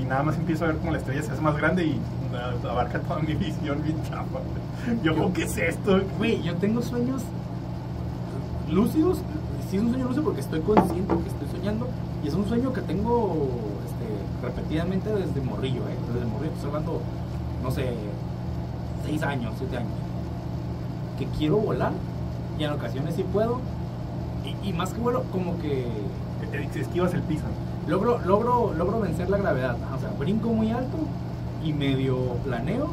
Y 0.00 0.04
nada 0.04 0.22
más 0.22 0.36
empiezo 0.36 0.64
a 0.64 0.68
ver 0.68 0.76
cómo 0.78 0.92
la 0.92 0.98
estrella 0.98 1.22
se 1.22 1.32
hace 1.32 1.40
más 1.40 1.56
grande 1.56 1.84
y 1.84 2.00
abarca 2.68 3.00
toda 3.00 3.20
mi 3.20 3.34
visión 3.34 3.82
bien 3.82 3.96
chapa. 4.04 4.40
Yo, 5.02 5.14
como, 5.14 5.32
¿qué 5.32 5.44
es 5.44 5.56
esto? 5.58 6.00
Güey, 6.18 6.42
yo 6.42 6.54
tengo 6.56 6.82
sueños 6.82 7.22
lúcidos. 8.70 9.18
Sí 9.68 9.76
es 9.76 9.82
un 9.82 9.90
sueño 9.90 10.06
lúcido 10.06 10.24
porque 10.24 10.40
estoy 10.40 10.60
consciente 10.60 11.14
que 11.14 11.28
estoy 11.28 11.48
soñando. 11.58 11.88
Y 12.24 12.28
es 12.28 12.34
un 12.34 12.46
sueño 12.48 12.72
que 12.72 12.80
tengo 12.82 13.48
este, 13.86 14.46
repetidamente 14.46 15.10
desde 15.10 15.40
morrillo, 15.40 15.82
¿eh? 15.82 15.96
Desde 16.12 16.26
morrillo. 16.26 16.52
Estoy 16.54 16.68
hablando, 16.68 17.00
no 17.62 17.70
sé, 17.70 17.92
6 19.04 19.22
años, 19.22 19.54
7 19.58 19.76
años. 19.76 19.92
Que 21.18 21.26
quiero 21.38 21.58
volar 21.58 21.92
y 22.58 22.64
en 22.64 22.72
ocasiones 22.72 23.14
sí 23.16 23.24
puedo. 23.24 23.60
Y, 24.44 24.68
y 24.68 24.72
más 24.72 24.92
que 24.92 25.00
vuelo, 25.00 25.24
como 25.30 25.58
que 25.58 25.86
Esquivas 26.74 27.14
el 27.14 27.22
piso. 27.22 27.44
Logro, 27.90 28.18
logro, 28.24 28.72
logro 28.76 29.00
vencer 29.00 29.28
la 29.28 29.38
gravedad. 29.38 29.76
O 29.96 30.00
sea, 30.00 30.10
brinco 30.18 30.48
muy 30.48 30.70
alto 30.70 30.96
y 31.64 31.72
medio 31.72 32.16
planeo 32.44 32.88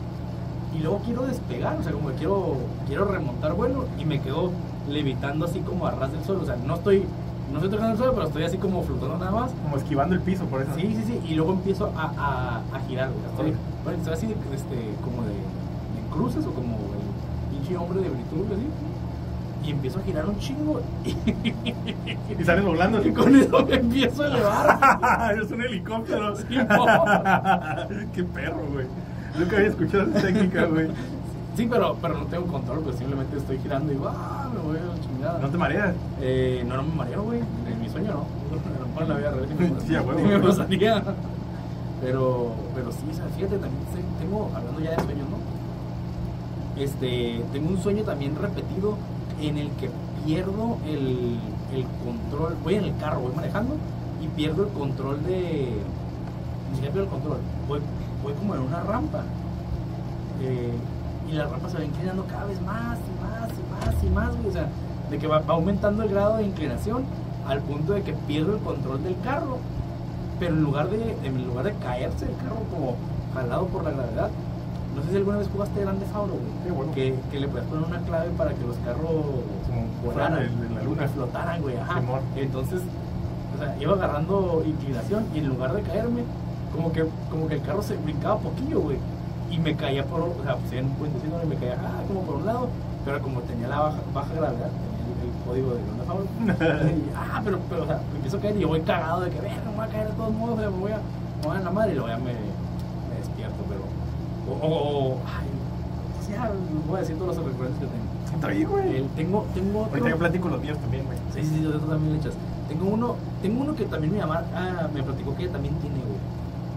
y 0.76 0.80
luego 0.80 1.00
quiero 1.06 1.26
despegar, 1.26 1.78
o 1.80 1.84
sea, 1.84 1.92
como 1.94 2.10
que 2.10 2.16
quiero, 2.16 2.58
quiero 2.88 3.06
remontar 3.06 3.54
vuelo 3.54 3.86
y 3.98 4.06
me 4.06 4.20
quedo 4.20 4.52
levitando 4.90 5.46
así 5.46 5.60
como 5.60 5.86
a 5.88 5.92
ras 5.92 6.12
del 6.12 6.24
suelo. 6.24 6.42
O 6.42 6.46
sea, 6.46 6.58
no 6.58 6.76
estoy, 6.76 7.06
no 7.52 7.58
estoy 7.58 7.70
tocando 7.72 7.92
el 7.92 7.98
suelo, 7.98 8.14
pero 8.14 8.28
estoy 8.28 8.44
así 8.44 8.58
como 8.58 8.84
flotando 8.84 9.18
nada 9.18 9.32
más. 9.32 9.52
Como 9.64 9.78
esquivando 9.78 10.16
el 10.16 10.22
piso, 10.22 10.46
por 10.46 10.62
eso. 10.62 10.72
Sí, 10.76 10.96
sí, 10.96 11.04
sí. 11.06 11.22
Y 11.30 11.36
luego 11.36 11.54
empiezo 11.54 11.92
a, 11.96 12.12
a, 12.18 12.76
a 12.76 12.80
girar, 12.88 13.10
güey. 13.12 13.26
Estoy, 13.32 13.62
bueno, 13.84 14.00
estoy 14.00 14.14
así 14.14 14.26
este, 14.54 14.76
como 15.04 15.24
de, 15.24 15.34
de 15.34 16.10
cruces 16.12 16.46
o 16.46 16.52
como 16.52 16.76
el 16.76 17.56
pinche 17.56 17.78
hombre 17.78 18.02
de 18.02 18.10
Britul, 18.10 18.46
así. 18.52 18.68
Y 19.64 19.72
empiezo 19.72 20.00
a 20.00 20.04
girar 20.04 20.26
un 20.26 20.40
chingo 20.40 20.82
y, 21.04 21.10
Y 22.40 22.44
sales 22.44 22.64
volando. 22.64 23.06
y 23.06 23.12
con 23.12 23.36
eso 23.36 23.66
me 23.66 23.76
empiezo 23.76 24.24
a 24.24 24.28
elevar. 24.28 25.38
es 25.44 25.52
un 25.52 25.62
helicóptero. 25.62 26.36
Sí, 26.36 26.44
Qué 28.14 28.24
perro, 28.24 28.62
güey. 28.72 28.86
Nunca 29.38 29.58
había 29.58 29.70
escuchado 29.70 30.04
esa 30.10 30.22
técnica, 30.22 30.66
güey. 30.66 30.88
Sí, 31.56 31.68
pero, 31.70 31.98
pero 32.02 32.14
no 32.20 32.26
tengo 32.28 32.46
control, 32.46 32.82
pues 32.82 32.98
simplemente 32.98 33.38
estoy 33.38 33.58
girando 33.58 33.92
y 33.92 33.98
¡ah! 34.08 34.48
me 34.54 34.60
voy 34.62 34.78
a 34.78 34.86
la 34.96 35.02
chingada. 35.02 35.40
¿No 35.40 35.50
te 35.50 35.58
mareas? 35.58 35.96
Eh, 36.22 36.64
no, 36.68 36.78
no 36.78 36.84
me 36.84 36.96
mareo, 36.96 37.24
güey. 37.24 37.40
En 37.40 37.82
mi 37.82 37.90
sueño 37.90 38.12
no. 38.12 38.26
A 38.56 38.80
lo 38.80 38.88
mejor 38.88 39.04
en 39.04 39.10
la 39.10 39.16
vida 39.16 39.32
real 39.32 39.48
sí 39.86 39.96
a 39.96 40.02
huevo, 40.02 40.20
sí 40.20 40.26
me 40.26 40.40
pasaría. 40.40 41.04
Pero, 42.02 42.52
pero 42.76 42.92
sí, 42.92 43.00
o 43.12 43.14
sea, 43.16 43.26
fíjate, 43.36 43.58
también 43.58 43.84
tengo, 44.20 44.52
hablando 44.56 44.80
ya 44.80 44.92
de 44.92 45.04
sueños, 45.04 45.28
¿no? 45.30 46.82
Este, 46.82 47.42
tengo 47.52 47.70
un 47.70 47.82
sueño 47.82 48.04
también 48.04 48.36
repetido 48.40 48.98
en 49.42 49.58
el 49.58 49.70
que 49.72 49.90
pierdo 50.26 50.78
el, 50.86 51.40
el 51.74 51.86
control. 52.04 52.56
Voy 52.64 52.76
en 52.76 52.86
el 52.86 52.98
carro, 52.98 53.22
voy 53.22 53.36
manejando 53.36 53.76
y 54.22 54.28
pierdo 54.28 54.64
el 54.64 54.70
control 54.70 55.24
de. 55.24 55.72
Ni 56.70 56.76
siquiera 56.76 56.94
pierdo 56.94 57.04
el 57.04 57.10
control. 57.10 57.38
Voy, 57.68 57.80
voy 58.24 58.34
como 58.34 58.56
en 58.56 58.62
una 58.62 58.82
rampa. 58.82 59.24
Eh, 60.42 60.74
y 61.30 61.32
la 61.34 61.48
rampa 61.48 61.70
se 61.70 61.78
va 61.78 61.84
inclinando 61.84 62.26
cada 62.26 62.46
vez 62.46 62.62
más 62.62 62.98
y 63.00 63.24
más 63.24 63.50
y 63.52 63.86
más 63.86 64.04
y 64.04 64.10
más. 64.10 64.30
O 64.48 64.52
sea, 64.52 64.68
de 65.10 65.18
que 65.18 65.28
va, 65.28 65.40
va 65.40 65.54
aumentando 65.54 66.04
el 66.04 66.10
grado 66.10 66.38
de 66.38 66.44
inclinación 66.44 67.04
al 67.48 67.62
punto 67.62 67.94
de 67.94 68.04
que 68.04 68.14
pierdo 68.14 68.56
el 68.56 68.62
control 68.62 69.04
del 69.04 69.20
carro. 69.22 69.60
Pero 70.40 70.54
en 70.54 70.62
lugar 70.62 70.90
de, 70.90 71.18
en 71.24 71.48
lugar 71.48 71.66
de 71.66 71.74
caerse 71.76 72.26
el 72.26 72.36
carro 72.38 72.64
como 72.72 72.96
jalado 73.34 73.66
por 73.68 73.84
la 73.84 73.92
gravedad, 73.92 74.30
no 74.98 75.04
sé 75.04 75.12
si 75.12 75.18
alguna 75.18 75.38
vez 75.38 75.48
jugaste 75.54 75.82
Grande 75.82 76.06
Fauro, 76.08 76.34
güey. 76.34 76.76
Bueno. 76.76 76.92
Que, 76.94 77.14
que 77.30 77.40
le 77.40 77.48
puedes 77.48 77.68
poner 77.68 77.86
una 77.86 78.00
clave 78.00 78.30
para 78.36 78.52
que 78.52 78.66
los 78.66 78.76
carros 78.78 79.46
volaran, 80.04 80.60
de 80.60 80.76
la 80.76 80.82
luna. 80.82 81.08
flotaran, 81.08 81.62
güey, 81.62 81.78
ajá. 81.78 82.02
Entonces, 82.36 82.82
o 83.54 83.60
sea, 83.60 83.78
iba 83.80 83.94
agarrando 83.94 84.64
inclinación 84.66 85.26
y 85.36 85.40
en 85.40 85.50
lugar 85.50 85.74
de 85.74 85.84
caerme, 85.84 86.24
como 86.74 86.92
que, 86.92 87.06
como 87.30 87.48
que 87.48 87.56
el 87.56 87.62
carro 87.62 87.84
se 87.84 87.96
brincaba 87.98 88.40
poquillo, 88.40 88.82
güey. 88.82 88.98
Y 89.52 89.60
me 89.60 89.76
caía 89.76 90.04
por, 90.04 90.22
o 90.22 90.44
sea, 90.44 90.56
pues 90.56 90.74
en 90.74 90.86
un 90.86 90.92
puentecito 90.94 91.40
y 91.44 91.48
me 91.48 91.56
caía, 91.56 91.78
ah, 91.80 92.02
como 92.08 92.22
por 92.22 92.36
un 92.38 92.48
lado, 92.48 92.68
pero 93.06 93.22
como 93.22 93.42
tenía 93.42 93.68
la 93.68 93.80
baja, 93.80 94.00
baja 94.16 94.34
gravedad, 94.34 94.72
tenía 94.72 95.32
el, 95.32 95.46
código 95.46 95.76
de 95.76 96.06
favor. 96.08 96.26
y, 96.90 97.12
ah, 97.16 97.40
pero, 97.44 97.60
pero, 97.70 97.84
o 97.84 97.86
sea, 97.86 98.02
me 98.10 98.16
empiezo 98.16 98.38
a 98.38 98.40
caer 98.42 98.58
y 98.58 98.62
yo 98.62 98.68
voy 98.68 98.82
cagado 98.82 99.22
de 99.22 99.30
que, 99.30 99.42
verga, 99.42 99.62
me 99.70 99.76
voy 99.76 99.86
a 99.86 99.90
caer 99.90 100.08
de 100.08 100.14
todos 100.14 100.34
modos, 100.34 100.58
me 100.58 100.68
voy 100.68 100.92
a, 100.92 100.98
me 100.98 101.48
voy 101.48 101.58
a 101.58 101.60
la 101.60 101.72
madre 101.72 101.92
y 101.92 101.96
luego 101.96 102.10
ya 102.10 102.18
me, 102.18 102.34
o, 104.50 104.54
o, 104.66 105.14
o, 105.14 105.18
ay, 105.26 105.48
ya 106.32 106.52
voy 106.88 106.98
a 106.98 107.00
decir 107.02 107.18
todos 107.18 107.36
los 107.38 107.46
recuerdos 107.46 107.78
que 107.80 107.86
tengo. 107.86 108.08
Está 108.36 108.48
bien, 108.50 108.70
güey. 108.70 108.96
El- 108.98 109.08
tengo, 109.10 109.46
tengo 109.54 109.80
otro- 109.82 109.92
Ahorita 109.92 110.10
yo 110.10 110.18
platico 110.18 110.50
los 110.50 110.62
míos 110.62 110.78
también, 110.80 111.06
güey. 111.06 111.18
Sí, 111.34 111.42
sí, 111.44 111.56
sí, 111.56 111.62
tú 111.64 111.80
también 111.80 112.14
le 112.14 112.20
echas. 112.20 112.34
Tengo 112.68 112.86
uno, 112.88 113.16
tengo 113.42 113.62
uno 113.62 113.76
que 113.76 113.86
también 113.86 114.14
mi 114.14 114.20
mamá 114.20 114.44
ah, 114.54 114.88
me 114.94 115.02
platicó 115.04 115.36
que 115.36 115.44
ella 115.44 115.54
también 115.54 115.74
tiene, 115.76 115.98
güey. 115.98 116.20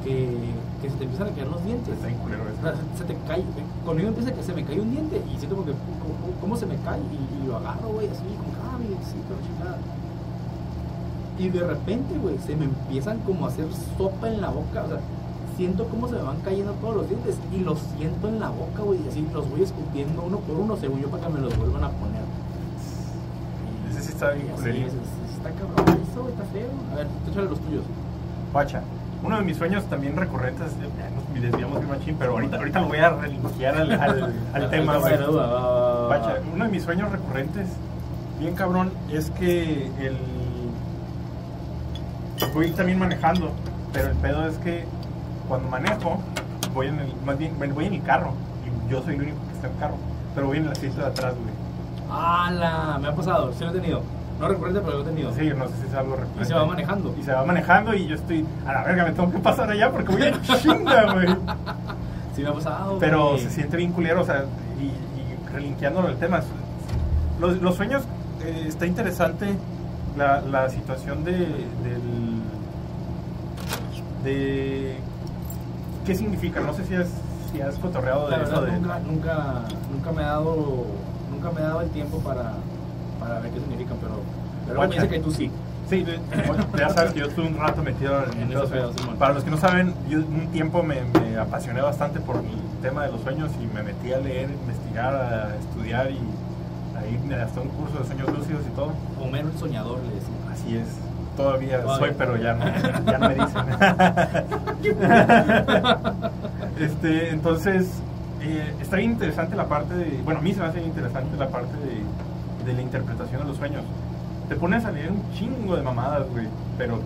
Que, 0.04 0.38
que 0.80 0.88
se 0.88 0.96
te 0.96 1.04
empiezan 1.04 1.28
a 1.28 1.30
caer 1.32 1.48
los 1.48 1.62
dientes. 1.64 1.92
Está 1.92 2.08
culero 2.22 2.44
eso. 2.48 2.78
se, 2.96 2.98
se 2.98 3.04
te 3.04 3.16
cae, 3.28 3.44
conmigo 3.84 4.08
empieza 4.08 4.32
que 4.32 4.42
se 4.42 4.54
me 4.54 4.64
cae 4.64 4.80
un 4.80 4.90
diente 4.90 5.20
y 5.28 5.36
siento 5.38 5.56
como 5.56 5.66
que, 5.66 5.72
¿cómo, 5.72 6.40
cómo 6.40 6.56
se 6.56 6.64
me 6.64 6.76
cae? 6.76 7.00
Y, 7.00 7.44
y 7.44 7.46
lo 7.46 7.56
agarro, 7.58 7.88
güey, 7.90 8.06
así, 8.08 8.22
como, 8.38 8.52
ah, 8.64 8.78
mi 8.78 8.86
dientecito, 8.86 9.34
chingada. 9.44 9.76
Y 11.38 11.48
de 11.48 11.60
repente, 11.66 12.16
güey, 12.18 12.38
se 12.38 12.54
me 12.56 12.64
empiezan 12.66 13.18
como 13.20 13.44
a 13.46 13.48
hacer 13.48 13.66
sopa 13.98 14.28
en 14.28 14.40
la 14.40 14.48
boca, 14.50 14.84
o 14.84 14.88
sea, 14.88 15.00
siento 15.60 15.84
cómo 15.88 16.08
se 16.08 16.14
me 16.14 16.22
van 16.22 16.38
cayendo 16.40 16.72
todos 16.80 16.96
los 16.96 17.08
dientes 17.10 17.36
y 17.52 17.58
los 17.58 17.78
siento 17.98 18.28
en 18.28 18.40
la 18.40 18.48
boca, 18.48 18.80
güey, 18.82 18.98
y 19.04 19.08
así 19.10 19.26
los 19.30 19.46
voy 19.50 19.62
escupiendo 19.62 20.22
uno 20.22 20.38
por 20.38 20.56
uno, 20.56 20.74
según 20.78 21.02
yo, 21.02 21.08
para 21.10 21.26
que 21.26 21.32
me 21.34 21.40
los 21.40 21.54
vuelvan 21.58 21.84
a 21.84 21.90
poner. 21.90 22.22
Ese 23.90 24.00
sí 24.00 24.08
está 24.08 24.30
bien 24.30 24.46
es, 24.54 24.64
es- 24.64 25.36
está 25.36 25.50
cabrón 25.50 26.00
eso, 26.10 26.28
está 26.30 26.44
feo. 26.44 26.68
A 26.92 26.96
ver, 26.96 27.06
échale 27.30 27.50
los 27.50 27.60
tuyos. 27.60 27.84
Guacha, 28.54 28.80
uno 29.22 29.36
de 29.36 29.42
mis 29.44 29.58
sueños 29.58 29.84
también 29.84 30.16
recurrentes, 30.16 30.72
eh, 30.72 31.34
nos 31.34 31.42
desviamos 31.42 31.76
bien 31.80 31.90
machín, 31.90 32.16
pero 32.18 32.32
ahorita, 32.32 32.56
ahorita 32.56 32.80
lo 32.80 32.88
voy 32.88 32.98
a 32.98 33.10
relinquear 33.10 33.76
al, 33.76 33.92
al, 33.92 34.32
al 34.54 34.70
tema. 34.70 34.96
Guacha, 34.96 36.36
uno 36.54 36.64
de 36.64 36.70
mis 36.70 36.82
sueños 36.84 37.12
recurrentes, 37.12 37.66
bien 38.38 38.54
cabrón, 38.54 38.90
es 39.12 39.30
que 39.32 39.88
el... 40.00 40.16
Voy 42.54 42.70
también 42.70 42.98
manejando, 42.98 43.50
pero 43.92 44.08
el 44.08 44.16
pedo 44.16 44.46
es 44.46 44.56
que 44.58 44.84
cuando 45.50 45.68
manejo, 45.68 46.20
voy 46.72 46.86
en 46.86 47.00
el, 47.00 47.12
más 47.26 47.36
bien, 47.36 47.58
voy 47.58 47.86
en 47.86 47.94
el 47.94 48.02
carro, 48.04 48.34
y 48.64 48.90
yo 48.90 49.02
soy 49.02 49.16
el 49.16 49.22
único 49.22 49.38
que 49.48 49.54
está 49.56 49.66
en 49.66 49.72
el 49.74 49.78
carro, 49.80 49.96
pero 50.32 50.46
voy 50.46 50.58
en 50.58 50.66
el 50.66 50.70
asiento 50.70 51.00
de 51.00 51.06
atrás, 51.08 51.34
güey. 51.34 51.52
¡Hala! 52.08 52.98
Me 53.02 53.08
ha 53.08 53.14
pasado, 53.16 53.52
sí 53.52 53.64
lo 53.64 53.70
he 53.70 53.74
tenido. 53.74 54.02
No 54.38 54.48
recuerdo, 54.48 54.80
pero 54.80 54.98
lo 54.98 55.02
he 55.02 55.06
tenido. 55.06 55.34
Sí, 55.34 55.50
no 55.54 55.66
sé 55.66 55.74
si 55.82 55.88
es 55.88 55.94
algo 55.94 56.12
recurrente. 56.12 56.42
Y 56.42 56.46
se 56.46 56.54
va 56.54 56.64
manejando. 56.64 57.14
Y 57.18 57.22
se 57.24 57.32
va 57.32 57.44
manejando 57.44 57.94
y 57.94 58.06
yo 58.06 58.14
estoy, 58.14 58.46
a 58.64 58.72
la 58.72 58.84
verga, 58.84 59.04
me 59.06 59.10
tengo 59.10 59.30
que 59.32 59.38
pasar 59.38 59.68
allá 59.70 59.90
porque 59.90 60.12
voy 60.12 60.22
en 60.22 60.40
chinga, 60.42 61.12
güey. 61.14 61.28
Sí 62.36 62.42
me 62.42 62.48
ha 62.48 62.52
pasado. 62.54 62.98
Pero 63.00 63.30
güey. 63.30 63.40
se 63.40 63.50
siente 63.50 63.76
bien 63.76 63.90
culero, 63.92 64.22
o 64.22 64.24
sea, 64.24 64.44
y, 64.80 64.84
y 64.84 65.52
relinqueándolo 65.52 66.08
el 66.08 66.16
tema. 66.16 66.42
Los, 67.40 67.60
los 67.60 67.74
sueños, 67.74 68.04
eh, 68.44 68.66
está 68.68 68.86
interesante 68.86 69.56
la, 70.16 70.40
la 70.42 70.70
situación 70.70 71.24
de, 71.24 71.32
del. 71.32 72.40
de. 74.22 75.09
¿Qué 76.04 76.14
significa? 76.14 76.60
No 76.60 76.72
sé 76.74 76.84
si 76.84 76.94
has, 76.94 77.08
si 77.52 77.60
has 77.60 77.74
cotorreado 77.76 78.28
de 78.28 78.42
eso. 78.42 78.62
De, 78.62 78.72
nunca, 78.72 78.98
nunca, 79.00 79.62
nunca 79.92 80.12
me 80.12 80.22
he 80.22 80.24
dado, 80.24 80.86
nunca 81.30 81.50
me 81.50 81.60
he 81.60 81.64
dado 81.64 81.80
el 81.82 81.90
tiempo 81.90 82.18
para, 82.18 82.54
para 83.18 83.40
ver 83.40 83.52
qué 83.52 83.60
significan, 83.60 83.96
pero, 84.00 84.14
pero 84.66 84.80
me 84.80 84.94
dice 84.94 85.08
que 85.08 85.20
tú 85.20 85.30
sí. 85.30 85.50
Sí, 85.88 86.06
ya 86.78 86.88
sabes 86.90 87.12
que 87.12 87.18
yo 87.18 87.26
estuve 87.26 87.48
un 87.48 87.58
rato 87.58 87.82
metido 87.82 88.22
en, 88.22 88.42
En. 88.42 88.48
Simón. 88.96 89.16
Para 89.18 89.34
los 89.34 89.42
que 89.42 89.50
no 89.50 89.56
saben, 89.56 89.92
yo 90.08 90.18
un 90.18 90.46
tiempo 90.52 90.84
me, 90.84 91.02
me 91.20 91.36
apasioné 91.36 91.80
bastante 91.80 92.20
por 92.20 92.36
el 92.36 92.44
tema 92.80 93.04
de 93.06 93.10
los 93.10 93.20
sueños 93.22 93.50
y 93.60 93.66
me 93.74 93.82
metí 93.82 94.12
a 94.12 94.18
leer, 94.18 94.50
investigar, 94.50 95.14
a 95.16 95.56
estudiar 95.56 96.08
y 96.12 96.18
a 96.96 97.06
irme 97.08 97.34
hasta 97.34 97.60
un 97.60 97.68
curso 97.70 97.98
de 97.98 98.04
sueños 98.06 98.28
lúcidos 98.28 98.62
y 98.68 98.76
todo. 98.76 98.92
Homero 99.20 99.48
el 99.48 99.58
soñador 99.58 99.98
le 99.98 100.14
decimos. 100.14 100.40
Así 100.52 100.76
es. 100.76 100.86
Todavía 101.36 101.82
Todavía. 101.82 102.06
soy, 102.06 102.14
pero 102.16 102.36
ya 102.36 102.54
no, 102.54 102.64
ya 103.10 103.18
no 103.18 103.28
me 103.28 103.34
dicen. 103.34 103.64
este, 106.80 107.30
entonces, 107.30 107.88
eh, 108.40 108.74
está 108.80 108.96
bien 108.96 109.12
interesante 109.12 109.54
la 109.56 109.66
parte 109.66 109.94
de. 109.94 110.20
Bueno, 110.24 110.40
a 110.40 110.42
mí 110.42 110.52
se 110.52 110.60
me 110.60 110.66
hace 110.66 110.82
interesante 110.82 111.36
la 111.36 111.48
parte 111.48 111.76
de, 111.78 112.02
de 112.64 112.72
la 112.72 112.82
interpretación 112.82 113.42
de 113.42 113.48
los 113.48 113.56
sueños. 113.56 113.84
Te 114.48 114.56
pones 114.56 114.84
a 114.84 114.90
leer 114.90 115.12
un 115.12 115.22
chingo 115.34 115.76
de 115.76 115.82
mamadas, 115.82 116.28
güey, 116.30 116.48
pero 116.78 116.98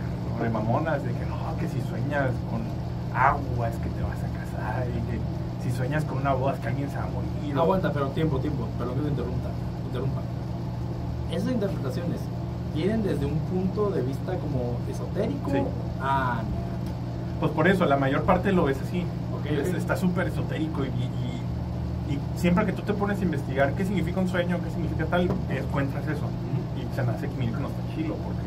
de 0.43 0.51
mamonas, 0.51 1.03
de 1.03 1.11
que 1.13 1.27
no, 1.27 1.57
que 1.59 1.69
si 1.69 1.81
sueñas 1.89 2.31
con 2.51 2.63
agua 3.15 3.69
es 3.69 3.77
que 3.77 3.89
te 3.89 4.03
vas 4.03 4.19
a 4.19 4.29
casar, 4.39 4.87
y 4.89 5.01
que 5.11 5.19
si 5.63 5.71
sueñas 5.77 6.05
con 6.05 6.19
una 6.19 6.35
boda 6.35 6.55
es 6.55 6.61
que 6.61 6.69
alguien 6.69 6.91
se 6.91 6.97
va 6.97 7.05
a 7.05 7.09
morir. 7.09 7.57
Aguanta, 7.57 7.93
pero 7.93 8.09
tiempo, 8.09 8.39
tiempo, 8.39 8.67
perdón 8.79 8.97
que 8.97 9.03
te 9.03 9.09
interrumpa. 9.09 9.49
interrumpa. 9.87 10.21
Esas 11.31 11.53
interpretaciones 11.53 12.21
vienen 12.75 13.03
desde 13.03 13.27
un 13.27 13.39
punto 13.39 13.91
de 13.91 14.03
vista 14.03 14.37
como 14.39 14.77
esotérico. 14.91 15.51
Sí. 15.51 15.59
Ah, 16.01 16.43
Pues 17.41 17.53
por 17.53 17.69
eso, 17.69 17.85
la 17.87 17.97
mayor 17.97 18.23
parte 18.23 18.53
lo 18.53 18.65
ves 18.65 18.79
así. 18.87 19.05
Es-. 19.61 19.75
Está 19.75 19.97
súper 19.97 20.29
esotérico 20.29 20.85
y, 20.85 20.89
y- 20.89 22.15
y 22.15 22.19
siempre 22.39 22.67
que 22.67 22.73
tú 22.73 22.83
te 22.83 22.93
pones 22.93 23.19
a 23.21 23.23
investigar 23.23 23.73
qué 23.75 23.85
significa 23.85 24.21
un 24.21 24.29
sueño, 24.29 24.59
qué 24.63 24.71
significa 24.71 25.07
tal, 25.07 25.29
encuentras 25.51 26.07
eso. 26.07 26.27
Y 26.77 26.95
se 26.95 27.03
me 27.03 27.13
hace 27.13 27.29
que 27.29 27.35
que 27.35 27.47
no 27.47 27.69
está 27.69 27.95
chilo 27.95 28.15
porque 28.17 28.45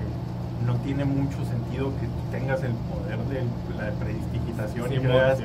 no 0.66 0.76
tiene 0.84 1.06
mucho 1.06 1.38
sentido 1.46 1.92
que 2.00 2.06
tú 2.08 2.20
tengas 2.32 2.62
el 2.64 2.72
poder 2.74 3.18
de 3.30 3.42
la 3.82 3.92
predistigitación 4.00 4.92
y 4.94 4.96
Simón, 4.98 5.12
creas 5.12 5.38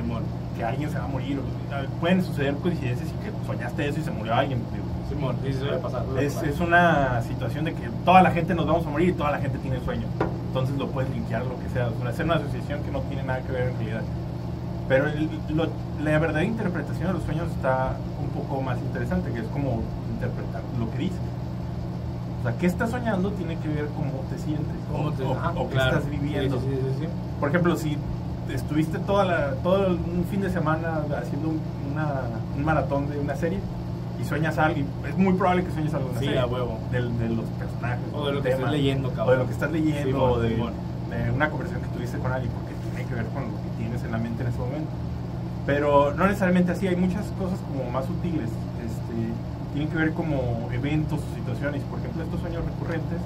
que 0.57 0.63
alguien 0.63 0.89
se 0.91 0.97
va 0.99 1.05
a 1.05 1.07
morir. 1.07 1.39
O- 1.39 1.99
Pueden 1.99 2.23
suceder 2.23 2.55
coincidencias 2.55 3.09
y 3.09 3.13
que 3.25 3.31
soñaste 3.47 3.87
eso 3.89 3.99
y 3.99 4.03
se 4.03 4.11
murió 4.11 4.35
alguien. 4.35 4.59
Simón, 5.09 5.35
sí, 5.43 5.53
sí, 5.53 5.59
Es, 6.19 6.33
es 6.43 6.59
una 6.59 7.21
situación 7.23 7.65
de 7.65 7.73
que 7.73 7.89
toda 8.05 8.21
la 8.21 8.31
gente 8.31 8.53
nos 8.55 8.65
vamos 8.67 8.85
a 8.85 8.89
morir 8.89 9.09
y 9.09 9.13
toda 9.13 9.31
la 9.31 9.39
gente 9.39 9.57
tiene 9.59 9.79
sueño. 9.81 10.05
Entonces 10.53 10.77
lo 10.77 10.87
puedes 10.89 11.09
linkear 11.09 11.43
lo 11.47 11.57
que 11.59 11.67
sea. 11.69 11.87
O 11.87 11.99
sea, 11.99 12.09
hacer 12.09 12.25
una 12.25 12.35
asociación 12.35 12.83
que 12.83 12.91
no 12.91 12.99
tiene 13.01 13.23
nada 13.23 13.39
que 13.41 13.51
ver 13.51 13.69
en 13.69 13.75
realidad. 13.77 14.01
Pero 14.87 15.07
el- 15.07 15.27
lo- 15.49 15.65
la 16.03 16.19
verdadera 16.19 16.43
interpretación 16.45 17.07
de 17.07 17.13
los 17.13 17.23
sueños 17.23 17.47
está 17.57 17.93
un 18.21 18.29
poco 18.29 18.61
más 18.61 18.77
interesante, 18.77 19.31
que 19.31 19.39
es 19.39 19.47
como 19.47 19.81
interpretar 20.13 20.61
lo 20.79 20.91
que 20.91 20.97
dices. 20.99 21.17
O 22.39 22.43
sea, 22.43 22.55
qué 22.57 22.67
estás 22.67 22.91
soñando 22.91 23.31
tiene 23.31 23.57
que 23.57 23.67
ver 23.67 23.87
cómo 23.95 24.11
te 24.29 24.37
sientes 24.37 24.75
¿Cómo 24.91 25.05
o, 25.07 25.11
te- 25.13 25.23
o- 25.23 25.31
ajá, 25.33 25.53
o 25.57 25.67
qué 25.69 25.73
claro. 25.73 25.97
estás 25.97 26.11
viviendo. 26.11 26.59
Sí, 26.59 26.67
sí, 26.69 26.95
sí. 26.99 27.07
Por 27.39 27.49
ejemplo, 27.49 27.75
si 27.75 27.97
estuviste 28.53 28.99
toda 28.99 29.25
la, 29.25 29.51
todo 29.63 29.87
un 29.87 30.23
fin 30.29 30.41
de 30.41 30.51
semana 30.51 31.01
haciendo 31.19 31.49
un, 31.49 31.61
una- 31.93 32.21
un 32.55 32.63
maratón 32.63 33.09
de 33.09 33.17
una 33.17 33.35
serie 33.35 33.57
y 34.23 34.25
sueñas 34.25 34.57
algo, 34.57 34.79
es 35.07 35.17
muy 35.17 35.33
probable 35.33 35.63
que 35.65 35.71
sueñes 35.71 35.93
algo 35.93 36.09
de 36.13 36.19
Sí, 36.19 36.25
serie, 36.25 36.39
a 36.39 36.45
huevo. 36.45 36.79
del- 36.91 37.17
de 37.19 37.29
los 37.29 37.45
personajes, 37.59 38.05
O 38.13 38.25
de 38.25 38.31
lo 38.33 38.41
que 38.41 38.49
tema, 38.49 38.55
estás 38.59 38.71
leyendo, 38.71 39.07
o 39.07 39.11
de 39.11 39.17
cabrón. 39.17 39.39
lo 39.39 39.45
que 39.47 39.51
estás 39.51 39.71
leyendo, 39.71 40.03
Simón, 40.07 40.31
o 40.31 40.39
de, 40.39 40.49
de 40.49 41.31
una 41.31 41.49
conversación 41.49 41.81
que 41.83 41.89
tuviste 41.95 42.17
con 42.19 42.31
alguien, 42.31 42.51
porque 42.53 42.73
tiene 42.95 43.09
que 43.09 43.15
ver 43.15 43.25
con 43.33 43.43
lo 43.43 43.49
que 43.61 43.69
tienes 43.77 44.03
en 44.03 44.11
la 44.11 44.17
mente 44.17 44.43
en 44.43 44.49
ese 44.49 44.57
momento. 44.59 44.89
Pero 45.65 46.13
no 46.13 46.25
necesariamente 46.27 46.71
así, 46.71 46.87
hay 46.87 46.95
muchas 46.95 47.25
cosas 47.39 47.59
como 47.67 47.89
más 47.91 48.05
sutiles, 48.05 48.49
este, 48.83 49.15
tienen 49.73 49.89
que 49.91 49.97
ver 49.97 50.13
como 50.13 50.69
eventos 50.71 51.19
o 51.19 51.35
situaciones. 51.35 51.81
Por 51.83 51.99
ejemplo, 51.99 52.23
estos 52.23 52.39
sueños 52.41 52.63
recurrentes 52.65 53.19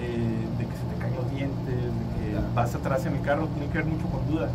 eh, 0.00 0.44
de 0.58 0.64
que 0.64 0.72
se 0.72 0.84
te 0.88 0.94
caen 1.00 1.14
los 1.16 1.28
dientes, 1.30 1.76
de 1.76 2.04
que 2.16 2.32
Ya. 2.32 2.40
vas 2.54 2.74
atrás 2.74 3.04
en 3.06 3.16
el 3.16 3.20
carro, 3.22 3.46
tiene 3.52 3.68
que 3.72 3.78
ver 3.78 3.86
mucho 3.86 4.06
con 4.08 4.24
dudas. 4.30 4.50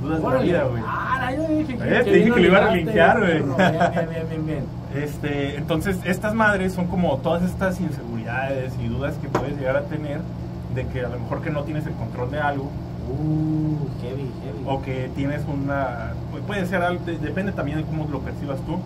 Dudas 0.00 0.22
de 0.22 0.28
la 0.28 0.38
vida, 0.42 0.64
güey. 0.64 0.82
Ah, 0.86 1.32
yo 1.36 1.42
dije 1.48 1.76
que, 1.76 1.84
Eh, 1.84 1.98
te 1.98 2.04
que 2.04 2.10
dije 2.12 2.20
bien 2.24 2.34
que 2.34 2.40
lo 2.40 2.46
iba 2.46 2.58
a 2.58 2.70
relinkear, 2.70 3.18
güey. 3.18 3.42
Bien, 3.42 4.08
bien, 4.10 4.26
bien, 4.28 4.46
bien. 4.46 4.64
Este, 4.94 5.56
entonces, 5.56 5.98
estas 6.04 6.34
madres 6.34 6.72
son 6.72 6.86
como 6.88 7.16
todas 7.18 7.44
estas 7.44 7.80
inseguridades 7.80 8.72
y 8.82 8.88
dudas 8.88 9.14
que 9.22 9.28
puedes 9.28 9.56
llegar 9.56 9.76
a 9.76 9.82
tener 9.82 10.20
de 10.74 10.86
que 10.88 11.04
a 11.04 11.08
lo 11.08 11.20
mejor 11.20 11.42
que 11.42 11.50
no 11.50 11.62
tienes 11.62 11.86
el 11.86 11.92
control 11.94 12.30
de 12.30 12.40
algo 12.40 12.70
Uh, 13.08 13.76
heavy, 14.02 14.30
heavy. 14.44 14.62
o 14.66 14.82
que 14.82 15.10
tienes 15.16 15.42
una 15.52 16.12
pu- 16.32 16.40
puede 16.46 16.64
ser 16.66 16.80
algo 16.82 17.04
de- 17.04 17.18
depende 17.18 17.50
también 17.50 17.78
de 17.78 17.84
cómo 17.84 18.06
lo 18.10 18.20
percibas 18.20 18.60
tú 18.60 18.78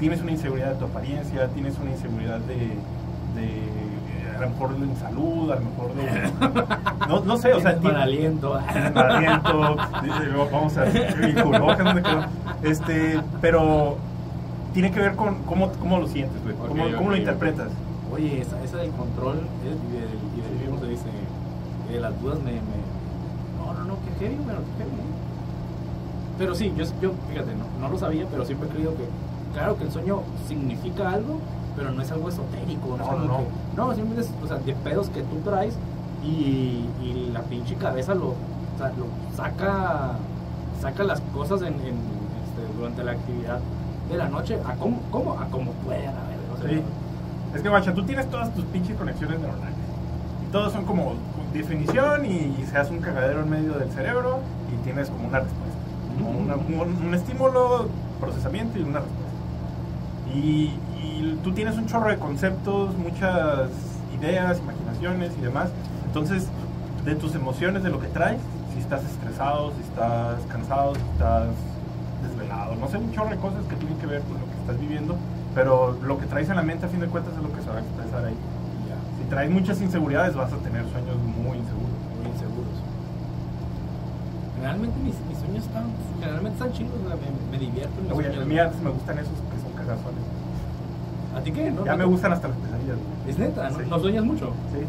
tienes 0.00 0.20
una 0.20 0.32
inseguridad 0.32 0.70
de 0.72 0.74
tu 0.76 0.86
apariencia 0.86 1.46
tienes 1.54 1.76
una 1.80 1.90
inseguridad 1.92 2.40
de, 2.40 2.54
de 3.40 3.48
a 4.38 4.42
lo 4.42 4.50
mejor 4.50 4.70
en 4.76 4.96
salud 4.96 5.50
a 5.50 5.56
lo 5.56 5.60
mejor 5.62 5.94
de 5.94 7.06
no, 7.08 7.20
no 7.24 7.36
sé 7.36 7.52
o 7.52 7.60
sea 7.60 7.78
mal 7.82 7.96
aliento. 7.96 8.58
Mal 8.94 9.10
aliento, 9.12 9.76
dice, 10.02 10.28
vamos 10.52 10.76
a 10.76 10.84
este 12.62 13.20
pero 13.40 13.96
tiene 14.72 14.90
que 14.90 15.00
ver 15.00 15.14
con 15.16 15.42
cómo, 15.44 15.70
cómo 15.80 15.98
lo 15.98 16.06
sientes 16.06 16.42
güey, 16.42 16.54
cómo, 16.94 17.10
lo 17.10 17.16
interpretas 17.16 17.68
Oye, 18.12 18.40
esa, 18.40 18.62
esa 18.62 18.78
del 18.78 18.90
control 18.92 19.40
y 19.62 19.68
del, 19.68 19.78
y 20.36 20.40
del- 20.60 20.70
¿cómo 20.70 20.80
se 20.80 20.88
dice? 20.88 21.04
De 21.92 22.00
las 22.00 22.18
dudas 22.22 22.38
me, 22.38 22.52
me- 22.52 22.58
No, 23.58 23.74
no, 23.74 23.84
no, 23.84 23.94
qué 24.04 24.24
heavy, 24.24 24.38
pero 24.46 24.58
qué 24.58 24.82
heavy. 24.84 24.92
Pero 26.38 26.54
sí, 26.54 26.72
yo, 26.76 26.84
yo 27.02 27.12
fíjate, 27.28 27.50
no, 27.54 27.64
no 27.80 27.92
lo 27.92 27.98
sabía, 27.98 28.24
pero 28.30 28.44
siempre 28.46 28.68
he 28.68 28.72
creído 28.72 28.92
que, 28.96 29.04
claro 29.52 29.76
que 29.76 29.84
el 29.84 29.92
sueño 29.92 30.20
significa 30.46 31.10
algo, 31.12 31.38
pero 31.78 31.92
no 31.92 32.02
es 32.02 32.10
algo 32.12 32.28
esotérico, 32.28 32.96
no, 32.98 33.12
No, 33.12 33.24
no. 33.24 33.36
que, 33.38 33.44
no, 33.76 33.94
simplemente 33.94 34.22
es, 34.22 34.30
o 34.44 34.46
sea, 34.48 34.58
de 34.58 34.74
pedos 34.74 35.08
que 35.10 35.22
tú 35.22 35.36
traes 35.44 35.74
y, 36.24 36.84
y 37.02 37.30
la 37.32 37.40
pinche 37.42 37.76
cabeza 37.76 38.14
lo, 38.14 38.30
o 38.30 38.34
sea, 38.76 38.88
lo 38.88 39.06
saca, 39.36 40.12
saca 40.82 41.04
las 41.04 41.20
cosas 41.32 41.62
en, 41.62 41.74
en, 41.74 41.96
este, 42.44 42.76
durante 42.76 43.04
la 43.04 43.12
actividad 43.12 43.60
de 44.10 44.16
la 44.16 44.28
noche 44.28 44.58
a 44.66 44.74
como, 44.74 45.00
como, 45.10 45.32
a 45.38 45.46
como 45.46 45.70
pueda, 45.84 46.10
a 46.10 46.28
ver, 46.28 46.38
o 46.54 46.60
sea, 46.60 46.68
Sí. 46.70 46.82
Es 47.54 47.62
que, 47.62 47.68
guacha, 47.70 47.94
tú 47.94 48.02
tienes 48.04 48.28
todas 48.30 48.52
tus 48.54 48.64
pinches 48.66 48.94
conexiones 48.96 49.40
neuronales. 49.40 49.74
Y 50.46 50.52
todos 50.52 50.70
son 50.72 50.84
como 50.84 51.12
definición 51.54 52.26
y 52.26 52.54
se 52.70 52.76
hace 52.76 52.92
un 52.92 52.98
cagadero 53.00 53.40
en 53.40 53.48
medio 53.48 53.72
del 53.72 53.90
cerebro 53.90 54.40
y 54.70 54.84
tienes 54.84 55.08
como 55.08 55.28
una 55.28 55.40
respuesta. 55.40 55.78
Como 56.18 56.38
una- 56.40 56.56
un, 56.56 57.06
un 57.06 57.14
estímulo, 57.14 57.86
procesamiento 58.20 58.78
y 58.78 58.82
una 58.82 58.98
respuesta. 59.00 60.34
Y, 60.34 60.74
y 61.02 61.38
tú 61.42 61.52
tienes 61.52 61.76
un 61.76 61.86
chorro 61.86 62.08
de 62.10 62.18
conceptos, 62.18 62.96
muchas 62.96 63.70
ideas, 64.18 64.58
imaginaciones 64.58 65.32
y 65.38 65.40
demás. 65.42 65.70
Entonces, 66.06 66.46
de 67.04 67.14
tus 67.14 67.34
emociones, 67.34 67.82
de 67.82 67.90
lo 67.90 68.00
que 68.00 68.08
traes, 68.08 68.38
si 68.74 68.80
estás 68.80 69.04
estresado, 69.04 69.72
si 69.72 69.82
estás 69.82 70.40
cansado, 70.48 70.94
si 70.94 71.00
estás 71.12 71.48
desvelado, 72.22 72.74
no 72.76 72.88
sé, 72.88 72.98
un 72.98 73.12
chorro 73.12 73.30
de 73.30 73.36
cosas 73.36 73.64
que 73.68 73.76
tienen 73.76 73.98
que 73.98 74.06
ver 74.06 74.22
con 74.22 74.34
lo 74.34 74.46
que 74.46 74.60
estás 74.60 74.80
viviendo, 74.80 75.16
pero 75.54 75.96
lo 76.02 76.18
que 76.18 76.26
traes 76.26 76.48
en 76.48 76.56
la 76.56 76.62
mente 76.62 76.86
a 76.86 76.88
fin 76.88 77.00
de 77.00 77.06
cuentas 77.06 77.34
es 77.34 77.42
lo 77.42 77.52
que 77.52 77.62
se 77.62 77.70
va 77.70 77.76
a 77.76 77.80
expresar 77.80 78.24
ahí. 78.24 78.34
y 78.34 78.88
ya, 78.88 78.96
Si 79.22 79.30
traes 79.30 79.50
muchas 79.50 79.80
inseguridades 79.80 80.34
vas 80.34 80.52
a 80.52 80.56
tener 80.58 80.82
sueños 80.90 81.16
muy 81.16 81.58
inseguros. 81.58 81.98
muy 82.18 82.30
inseguros. 82.30 82.76
Generalmente 84.56 84.98
mis, 84.98 85.14
mis 85.28 85.38
sueños 85.38 85.64
están, 85.64 85.84
generalmente 86.18 86.58
están 86.58 86.72
sea, 86.74 87.16
me, 87.16 87.28
me 87.50 87.58
divierten 87.58 88.12
Oye, 88.12 88.26
a 88.26 88.44
mí 88.44 88.58
antes 88.58 88.80
me 88.82 88.90
gustan 88.90 89.18
esos 89.18 89.32
que 89.32 89.58
son 89.62 89.72
cagazones. 89.78 90.22
¿A 91.38 91.40
ti 91.40 91.52
qué? 91.52 91.70
¿No? 91.70 91.84
Ya 91.84 91.92
¿No 91.92 91.98
me 91.98 92.04
gustan 92.06 92.32
hasta 92.32 92.48
las 92.48 92.56
pesadillas. 92.58 92.96
Es 93.28 93.38
neta, 93.38 93.70
¿no? 93.70 93.78
Sí. 93.78 93.84
¿No 93.88 93.98
sueñas 94.00 94.24
mucho? 94.24 94.46
Sí. 94.72 94.80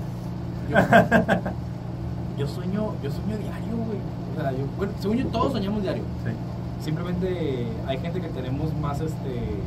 Yo, 0.72 0.78
yo 2.40 2.48
sueño, 2.48 2.94
yo 3.04 3.12
sueño 3.12 3.38
diario, 3.38 3.76
güey. 3.78 4.00
O 4.38 4.42
sea, 4.42 4.52
yo, 4.52 4.66
bueno, 4.78 4.94
según 5.00 5.18
yo, 5.18 5.28
todos 5.28 5.52
soñamos 5.54 5.84
diario. 5.84 6.04
Sí. 6.26 6.32
Simplemente 6.84 7.68
hay 7.88 7.98
gente 8.00 8.22
que 8.22 8.30
tenemos 8.30 8.74
más, 8.82 9.00
este, 9.02 9.62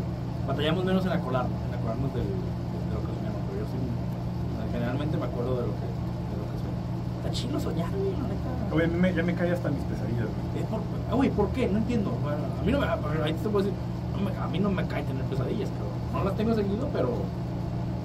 batallamos 0.49 0.85
menos 0.85 1.05
en 1.07 1.13
acordarnos, 1.13 1.53
en 1.69 1.75
acordarnos 1.79 2.15
del, 2.15 2.25
de, 2.25 2.95
lo 2.95 3.01
que 3.05 3.13
soñamos. 3.15 3.41
Pero 3.47 3.61
yo 3.63 3.67
sí, 3.71 3.79
o 3.79 4.57
sea, 4.59 4.73
generalmente 4.73 5.17
me 5.19 5.27
acuerdo 5.27 5.51
de 5.61 5.67
lo 5.69 5.73
que, 5.79 5.87
de 5.87 6.35
lo 6.41 6.45
que 6.51 6.57
sueño. 6.59 6.81
Está 7.23 7.31
chido 7.31 7.61
soñar, 7.61 7.91
güey, 7.95 8.13
la 8.17 8.27
neta. 8.27 8.75
Oye, 8.75 8.87
me- 8.89 9.15
ya 9.15 9.23
me 9.23 9.35
cae 9.35 9.53
hasta 9.53 9.69
mis 9.71 9.85
pesadillas. 9.85 10.27
güey. 10.27 10.65
Por, 10.67 10.81
ah, 11.11 11.15
güey, 11.15 11.31
¿por 11.31 11.49
qué? 11.51 11.69
No 11.69 11.79
entiendo. 11.79 12.11
Bueno, 12.23 12.39
a 12.59 12.63
mí 12.65 12.73
no 12.73 12.81
me, 12.81 12.87
ahí 13.23 13.35
te 13.35 13.49
puedo 13.49 13.67
decir, 13.67 13.79
no 14.17 14.19
me- 14.25 14.37
a 14.37 14.47
mí 14.49 14.59
no 14.59 14.71
me 14.71 14.87
cae 14.89 15.03
tener 15.05 15.23
pesadillas, 15.25 15.69
cabrón. 15.77 15.92
No 16.13 16.25
las 16.25 16.37
tengo 16.37 16.55
seguido, 16.55 16.89
pero 16.93 17.11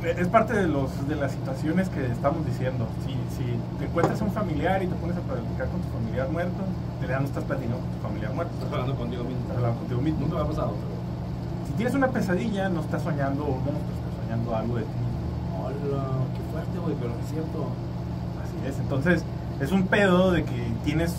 Es 0.04 0.28
parte 0.28 0.54
de, 0.54 0.68
los, 0.68 1.08
de 1.08 1.16
las 1.16 1.32
situaciones 1.32 1.90
que 1.90 2.06
estamos 2.06 2.46
diciendo. 2.46 2.88
Si, 3.06 3.12
si 3.36 3.44
te 3.80 3.86
encuentras 3.86 4.22
a 4.22 4.26
un 4.26 4.32
familiar 4.32 4.82
y 4.82 4.88
te 4.88 4.96
pones 4.96 5.18
a 5.18 5.22
platicar 5.22 5.68
con 5.68 5.82
tu 5.82 5.90
familiar 5.90 6.30
muerto, 6.30 6.64
realidad 7.00 7.20
no 7.22 7.28
estás 7.28 7.44
platicando 7.44 7.78
con 7.80 7.90
tu 7.90 8.00
familiar 8.02 8.34
muerto, 8.34 8.54
estás 8.54 8.72
hablando 8.72 8.96
contigo 8.96 9.24
mismo. 9.24 9.42
estás 9.42 9.58
hablando 9.58 9.80
contigo 9.80 10.02
mismo. 10.02 10.20
Nunca 10.22 10.36
me 10.36 10.42
ha 10.42 10.46
pasado, 10.46 10.74
pero... 10.76 11.68
Si 11.68 11.74
tienes 11.74 11.94
una 11.96 12.08
pesadilla, 12.08 12.70
no 12.70 12.82
estás 12.82 13.04
soñando 13.04 13.44
un 13.44 13.64
monstruo, 13.64 13.98
estás 14.00 14.24
soñando 14.24 14.56
algo 14.56 14.76
de 14.76 14.84
ti. 14.84 15.00
Hola, 15.58 16.04
qué 16.34 16.42
fuerte, 16.52 16.80
güey, 16.80 16.96
pero 17.00 17.14
es 17.20 17.30
cierto. 17.30 17.68
Así 18.42 18.68
es. 18.68 18.80
Entonces, 18.80 19.24
es 19.60 19.72
un 19.72 19.88
pedo 19.88 20.32
de 20.32 20.44
que 20.44 20.72
tienes 20.84 21.14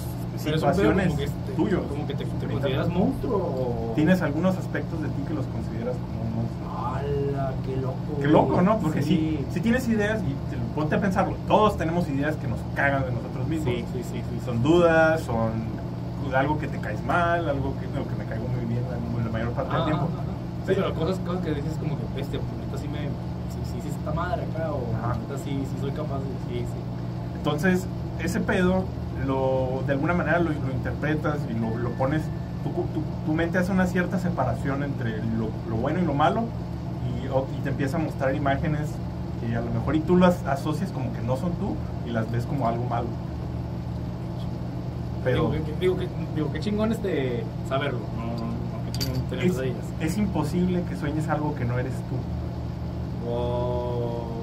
Pero 0.44 0.56
es 0.56 0.62
un 0.62 0.68
pedo 0.70 0.74
situaciones 0.74 1.06
como 1.08 1.18
que 1.18 1.26
te- 1.26 1.52
tuyos. 1.56 1.80
Como 1.88 2.06
que 2.06 2.14
te, 2.14 2.24
te 2.24 2.30
Ahorita 2.30 2.52
consideras 2.52 2.88
monstruo 2.88 3.36
o... 3.36 3.92
Tienes 3.94 4.22
algunos 4.22 4.56
aspectos 4.56 5.02
de 5.02 5.08
ti 5.08 5.22
que 5.26 5.34
los 5.34 5.46
consideras 5.46 5.96
como 5.96 6.20
un 6.22 6.34
monstruo. 6.36 6.68
¡Hala, 6.78 7.52
qué 7.66 7.76
loco! 7.76 7.96
Qué 8.20 8.28
loco, 8.28 8.62
¿no? 8.62 8.78
Porque 8.78 9.02
sí. 9.02 9.38
si, 9.48 9.54
si 9.54 9.60
tienes 9.60 9.88
ideas, 9.88 10.20
y 10.22 10.32
te- 10.50 10.58
ponte 10.74 10.94
a 10.94 11.00
pensarlo, 11.00 11.36
todos 11.46 11.76
tenemos 11.76 12.08
ideas 12.08 12.36
que 12.36 12.46
nos 12.48 12.58
cagan 12.74 13.04
de 13.04 13.12
nosotros 13.12 13.46
mismos. 13.48 13.74
Sí, 13.74 13.84
sí, 13.92 14.02
sí, 14.02 14.18
sí. 14.22 14.40
Son 14.44 14.62
dudas, 14.62 15.20
son 15.22 15.50
algo 16.34 16.58
que 16.58 16.68
te 16.68 16.78
caes 16.78 17.02
mal, 17.04 17.48
algo 17.48 17.74
que, 17.80 17.86
no, 17.88 18.06
que 18.06 18.14
me 18.16 18.24
caigo 18.28 18.46
muy 18.48 18.64
bien 18.66 18.82
la, 18.90 19.24
la 19.24 19.30
mayor 19.30 19.50
parte 19.52 19.70
Ah, 19.72 19.76
del 19.78 19.84
tiempo. 19.86 20.08
ah, 20.12 20.20
ah. 20.20 20.66
Sí, 20.66 20.72
pero 20.76 20.94
cosas, 20.94 21.18
cosas 21.20 21.42
que 21.42 21.54
dices 21.54 21.72
como 21.80 21.96
que, 21.96 22.20
este, 22.20 22.36
neta 22.36 22.76
sí 22.78 22.86
me... 22.88 22.98
Sí, 23.08 23.58
sí, 23.64 23.80
sí, 23.82 23.88
está 23.88 24.12
madre 24.12 24.42
acá, 24.44 24.70
o 24.72 24.80
neta 25.18 25.42
sí, 25.42 25.50
sí 25.64 25.76
soy 25.80 25.90
capaz 25.92 26.18
de... 26.18 26.28
Sí, 26.52 26.58
sí. 26.60 26.80
Entonces, 27.38 27.86
ese 28.22 28.40
pedo, 28.40 28.84
lo, 29.26 29.82
de 29.86 29.92
alguna 29.92 30.14
manera 30.14 30.38
lo, 30.38 30.50
lo 30.50 30.72
interpretas 30.72 31.38
y 31.50 31.54
lo, 31.58 31.76
lo 31.76 31.90
pones, 31.90 32.22
tu, 32.64 32.70
tu, 32.70 33.02
tu 33.26 33.32
mente 33.34 33.58
hace 33.58 33.72
una 33.72 33.86
cierta 33.86 34.18
separación 34.18 34.82
entre 34.82 35.18
lo, 35.18 35.48
lo 35.68 35.76
bueno 35.76 36.00
y 36.00 36.04
lo 36.04 36.14
malo 36.14 36.42
y, 37.22 37.26
y 37.26 37.60
te 37.62 37.70
empieza 37.70 37.96
a 37.96 38.00
mostrar 38.00 38.34
imágenes 38.34 38.88
que 39.40 39.54
a 39.54 39.60
lo 39.60 39.70
mejor 39.70 39.96
y 39.96 40.00
tú 40.00 40.16
las 40.16 40.44
asocias 40.46 40.90
como 40.92 41.12
que 41.12 41.20
no 41.22 41.36
son 41.36 41.52
tú 41.52 41.74
y 42.06 42.10
las 42.10 42.30
ves 42.30 42.44
como 42.46 42.66
algo 42.66 42.84
malo. 42.84 43.06
Pero 45.24 45.50
Digo, 45.50 45.64
que, 45.64 45.72
que- 45.72 45.78
digo, 45.80 45.96
que, 45.98 46.08
digo, 46.34 46.52
qué 46.52 46.60
chingón 46.60 46.92
este 46.92 47.44
saberlo. 47.68 48.00
No, 48.16 48.24
no, 48.26 49.36
no, 49.36 49.42
es, 49.42 49.56
es 50.00 50.18
imposible 50.18 50.82
que 50.88 50.96
sueñes 50.96 51.28
algo 51.28 51.54
que 51.54 51.64
no 51.64 51.78
eres 51.78 51.92
tú. 52.08 52.16
Wow. 53.28 54.37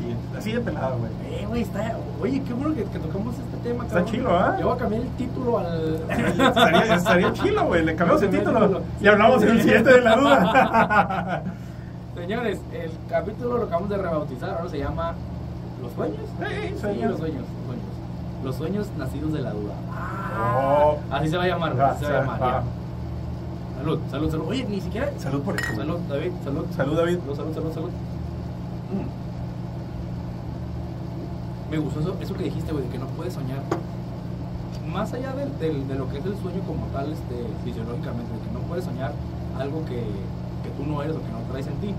Así, 0.00 0.16
así 0.38 0.52
de 0.52 0.60
pelado, 0.60 0.98
güey. 0.98 1.10
Eh, 1.30 1.46
güey, 1.46 1.62
está. 1.62 1.96
Oye, 2.22 2.42
qué 2.42 2.52
bueno 2.54 2.74
que, 2.74 2.84
que 2.84 2.98
tocamos 2.98 3.34
este 3.34 3.68
tema. 3.68 3.84
Está 3.84 3.96
cabrón. 3.96 4.12
chilo, 4.12 4.38
¿ah? 4.38 4.56
Yo 4.58 4.66
voy 4.66 4.76
a 4.76 4.78
cambiar 4.78 5.02
el 5.02 5.08
título 5.10 5.58
al. 5.58 5.94
Estaría, 6.08 6.94
estaría 6.94 7.32
chilo, 7.32 7.64
güey. 7.66 7.84
Le 7.84 7.94
cambiamos 7.94 8.22
el 8.24 8.30
título 8.30 8.82
y 9.00 9.06
hablamos 9.08 9.42
en 9.42 9.48
el 9.50 9.62
siguiente 9.62 9.92
de 9.92 10.00
la 10.00 10.16
duda. 10.16 11.42
Señores, 12.14 12.60
el 12.72 12.90
capítulo 13.08 13.58
lo 13.58 13.64
acabamos 13.64 13.90
de 13.90 13.96
rebautizar. 13.98 14.50
Ahora 14.50 14.68
se 14.68 14.78
llama 14.78 15.14
Los 15.82 15.92
sueños. 15.92 16.18
Sí, 16.38 16.68
Sí, 16.68 16.72
los 16.72 16.80
sueños. 16.80 17.10
Los 17.10 17.18
sueños. 17.18 17.44
Los 18.44 18.56
sueños 18.56 18.86
nacidos 18.96 19.32
de 19.34 19.40
la 19.40 19.50
duda. 19.52 19.74
Oh. 20.38 20.98
Así 21.10 21.28
se 21.28 21.36
va 21.36 21.44
a 21.44 21.46
llamar, 21.46 21.78
así 21.80 22.04
se 22.04 22.12
va 22.12 22.18
a 22.18 22.22
llamar. 22.22 22.62
Salud, 23.76 23.98
salud, 24.10 24.30
salud. 24.30 24.44
Oye, 24.48 24.64
ni 24.64 24.80
siquiera. 24.80 25.10
Salud 25.18 25.42
por 25.42 25.60
eso. 25.60 25.74
Salud, 25.74 25.98
David, 26.08 26.32
salud. 26.44 26.66
Salud, 26.76 26.96
David. 26.96 27.18
Salud, 27.20 27.36
salud, 27.36 27.54
salud, 27.54 27.72
salud. 27.74 27.90
Mm. 28.92 29.19
Me 31.70 31.78
gustó 31.78 32.00
eso, 32.00 32.16
eso 32.20 32.34
que 32.34 32.44
dijiste, 32.44 32.72
güey, 32.72 32.84
de 32.84 32.90
que 32.90 32.98
no 32.98 33.06
puedes 33.06 33.34
soñar. 33.34 33.60
Más 34.92 35.12
allá 35.12 35.32
del, 35.34 35.56
del- 35.58 35.86
de 35.86 35.94
lo 35.94 36.08
que 36.08 36.18
es 36.18 36.24
el 36.26 36.36
sueño 36.38 36.60
como 36.66 36.86
tal, 36.86 37.12
este, 37.12 37.46
fisiológicamente, 37.64 38.32
de 38.32 38.40
que 38.40 38.50
no 38.52 38.60
puedes 38.66 38.84
soñar 38.84 39.12
algo 39.58 39.84
que, 39.84 40.00
que 40.62 40.70
tú 40.76 40.84
no 40.90 41.02
eres 41.02 41.14
o 41.16 41.22
que 41.22 41.30
no 41.30 41.38
traes 41.50 41.66
en 41.68 41.74
ti. 41.74 41.94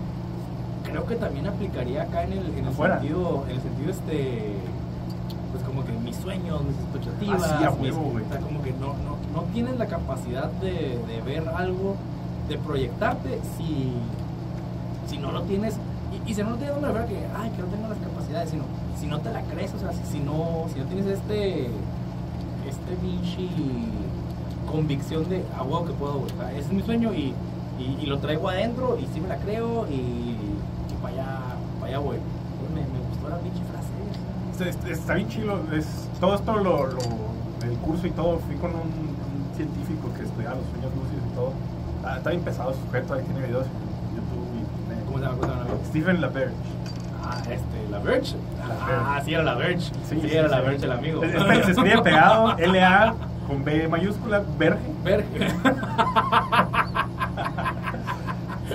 Creo 0.83 1.05
que 1.05 1.15
también 1.15 1.47
aplicaría 1.47 2.03
acá 2.03 2.23
en 2.23 2.33
el, 2.33 2.45
en 2.57 2.65
el 2.65 2.73
sentido, 2.75 3.45
en 3.47 3.55
el 3.55 3.61
sentido 3.61 3.91
este, 3.91 4.53
pues 5.51 5.63
como 5.63 5.85
que 5.85 5.93
mis 5.93 6.17
sueños, 6.17 6.61
mis 6.63 6.75
expectativas, 6.75 7.43
Ah, 7.43 7.57
sí, 7.59 7.63
a 7.65 7.69
mis- 7.71 7.79
huevo, 7.95 8.09
güey. 8.11 8.25
o 8.25 8.27
sea, 8.27 8.39
como 8.41 8.61
que 8.61 8.71
no, 8.73 8.87
no, 8.87 9.15
no 9.33 9.43
tienes 9.53 9.77
la 9.77 9.85
capacidad 9.85 10.51
de, 10.59 10.99
de 11.07 11.21
ver 11.25 11.47
algo, 11.47 11.95
de 12.49 12.57
proyectarte 12.57 13.39
si, 13.57 13.93
si 15.07 15.17
no 15.17 15.31
lo 15.31 15.43
tienes, 15.43 15.75
y, 16.25 16.29
y 16.31 16.33
si 16.33 16.41
no 16.43 16.49
lo 16.49 16.55
tienes, 16.57 16.75
no 16.75 16.81
me 16.81 16.87
refiero 16.93 17.05
a 17.05 17.07
que, 17.07 17.27
ay, 17.41 17.49
que 17.51 17.61
no 17.61 17.67
tengo 17.69 17.87
las 17.87 17.97
capacidades, 17.99 18.49
sino 18.49 18.63
si 18.99 19.07
no 19.07 19.19
te 19.19 19.31
la 19.31 19.41
crees, 19.43 19.73
o 19.73 19.79
sea, 19.79 19.91
si, 19.93 20.03
si 20.11 20.19
no, 20.19 20.65
si 20.73 20.79
no 20.79 20.85
tienes 20.85 21.05
este, 21.07 21.65
este 21.65 22.95
pinche 23.01 23.47
convicción 24.71 25.27
de, 25.29 25.43
ah, 25.57 25.63
wow, 25.63 25.85
que 25.85 25.93
puedo. 25.93 26.21
O 26.21 26.27
sea, 26.37 26.51
ese 26.51 26.61
es 26.67 26.71
mi 26.73 26.81
sueño 26.81 27.13
y, 27.13 27.33
y, 27.79 27.97
y 28.01 28.05
lo 28.05 28.19
traigo 28.19 28.49
adentro 28.49 28.97
y 28.99 29.05
sí 29.13 29.19
me 29.19 29.27
la 29.27 29.37
creo 29.37 29.87
y, 29.89 29.93
y 29.95 30.37
para 31.01 31.13
allá, 31.13 31.37
para 31.79 31.87
allá 31.93 31.99
voy. 31.99 32.17
Me, 32.73 32.81
me 32.81 32.99
gustó 33.09 33.27
la 33.29 33.37
pinche 33.39 33.61
frase. 33.71 34.69
Está, 34.69 34.89
está 34.89 35.13
bien 35.15 35.27
chilo. 35.29 35.59
Es, 35.73 35.85
todo 36.19 36.35
esto, 36.35 36.55
lo, 36.57 36.87
lo- 36.87 37.31
el 37.65 37.77
curso 37.77 38.07
y 38.07 38.11
todo, 38.11 38.39
fui 38.39 38.55
con 38.55 38.71
un, 38.71 38.77
un 38.81 39.55
científico 39.55 40.07
que 40.17 40.23
estudiaba 40.23 40.55
los 40.55 40.65
sueños 40.71 40.91
lúcidos 40.95 41.23
y 41.31 41.35
todo. 41.35 41.51
Ah, 42.05 42.17
está 42.17 42.29
bien 42.31 42.41
pesado 42.43 42.73
su 42.73 42.79
sujeto, 42.81 43.13
ahí 43.13 43.23
tiene 43.23 43.45
videos 43.47 43.65
en 43.65 44.15
YouTube. 44.15 44.47
Y, 44.57 44.89
me- 44.89 45.05
¿Cómo 45.05 45.17
se 45.19 45.23
llama? 45.25 45.37
¿Cómo 45.37 45.53
se 45.53 45.57
llama? 45.59 45.85
Stephen 45.89 46.21
LaBerge. 46.21 46.53
Ah, 47.33 47.37
este, 47.49 47.89
la 47.89 47.99
Verge. 47.99 48.35
La 48.67 49.15
Ah, 49.15 49.21
sí, 49.23 49.33
era 49.33 49.43
la 49.43 49.55
Verge. 49.55 49.79
Sí, 49.79 49.93
Sí, 50.09 50.21
sí, 50.29 50.35
era 50.35 50.47
la 50.49 50.57
sí. 50.57 50.63
Verge, 50.67 50.85
el 50.85 50.91
amigo. 50.91 51.23
Es- 51.23 51.33
es- 51.35 51.65
Se 51.65 51.71
escribe 51.71 52.01
pegado, 52.01 52.57
L-A 52.57 53.13
con 53.47 53.63
B 53.63 53.87
mayúscula, 53.87 54.41
Verge. 54.57 54.79
Verge. 55.03 55.47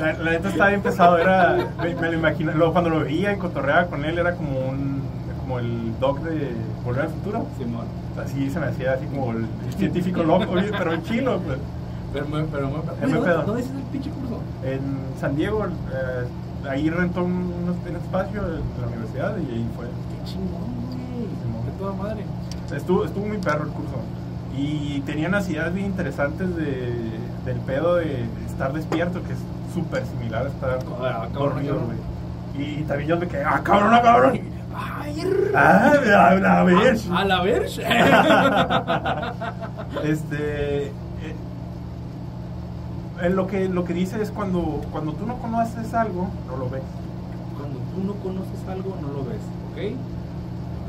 La, 0.01 0.13
la 0.13 0.31
neta 0.33 0.49
estaba 0.51 0.69
bien 0.69 0.83
pesado, 0.83 1.17
era, 1.17 1.57
me, 1.83 1.95
me 1.95 2.09
lo 2.09 2.19
imagino, 2.19 2.53
luego 2.53 2.73
cuando 2.73 2.91
lo 2.91 3.01
veía 3.01 3.33
y 3.33 3.39
cotorreaba 3.39 3.87
con 3.87 4.05
él 4.05 4.19
era 4.19 4.35
como 4.35 4.59
un, 4.61 5.01
como 5.41 5.59
el 5.59 5.99
doc 5.99 6.21
de 6.21 6.51
Volver 6.85 7.05
al 7.05 7.09
Futuro. 7.09 7.47
Simón. 7.57 7.87
Así 8.23 8.51
se 8.51 8.61
me 8.61 8.67
hacía 8.67 8.93
así 8.93 9.07
como 9.07 9.33
el 9.33 9.47
científico 9.79 10.23
loco, 10.23 10.53
pero 10.77 10.97
chilo, 10.99 11.39
pues. 11.41 11.59
Pero, 12.13 12.27
muy- 12.27 12.45
pero, 12.53 12.69
muy-. 12.69 12.81
¿dónde, 13.11 13.33
¿Dónde 13.47 13.63
es 13.63 13.71
el 13.71 13.83
pinche 13.91 14.11
curso? 14.11 14.41
En 14.65 14.81
San 15.19 15.35
Diego, 15.35 15.65
eh, 15.65 16.27
ahí 16.69 16.91
rentó 16.91 17.23
un, 17.25 17.33
un 17.33 17.97
espacio 17.97 18.41
en 18.43 18.61
la 18.81 18.87
universidad 18.89 19.37
y 19.39 19.55
ahí 19.55 19.67
fue. 19.77 19.87
Qué 19.87 20.25
chingón, 20.31 20.75
güey. 20.91 21.27
Simón. 21.43 21.65
De 21.67 21.73
toda 21.79 21.93
madre. 21.95 22.25
Estuvo, 22.75 23.05
estuvo 23.05 23.27
muy 23.27 23.39
perro 23.39 23.65
el 23.65 23.71
curso. 23.71 23.97
Y 24.57 25.01
tenía 25.01 25.29
unas 25.29 25.49
ideas 25.51 25.73
bien 25.75 25.87
interesantes 25.87 26.55
de, 26.57 26.95
del 27.45 27.59
pedo 27.67 27.97
de 27.97 28.25
estar 28.47 28.73
despierto, 28.73 29.23
que 29.23 29.33
es 29.35 29.39
súper 29.75 30.05
similar 30.07 30.47
a 30.47 30.49
estar 30.49 30.79
Ah, 31.03 31.27
dormido, 31.33 31.79
güey. 31.81 31.99
Y 32.59 32.83
también 32.85 33.11
yo 33.11 33.19
me 33.19 33.29
quedé, 33.29 33.45
ah, 33.45 33.61
cabrón, 33.63 33.91
ah, 33.93 34.01
cabrón. 34.03 34.41
Ay, 34.75 35.23
Ah, 35.55 35.91
a, 35.91 35.91
a 35.91 35.95
ver. 36.65 36.97
a 37.13 37.25
la 37.25 37.43
ver. 37.43 37.67
Este. 40.05 40.93
Eh, 43.23 43.31
lo, 43.31 43.47
que, 43.47 43.69
lo 43.69 43.85
que 43.85 43.95
dice 43.95 44.21
es 44.23 44.31
cuando, 44.31 44.81
cuando 44.93 45.13
tú 45.13 45.27
no 45.27 45.37
conoces 45.39 45.93
algo, 45.95 46.29
no 46.49 46.57
lo 46.57 46.69
ves. 46.71 46.83
Cuando 47.59 47.79
tú 47.95 48.05
no 48.05 48.13
conoces 48.23 48.69
algo, 48.69 48.97
no 49.01 49.09
lo 49.09 49.25
ves, 49.25 49.41
¿ok? 49.73 49.97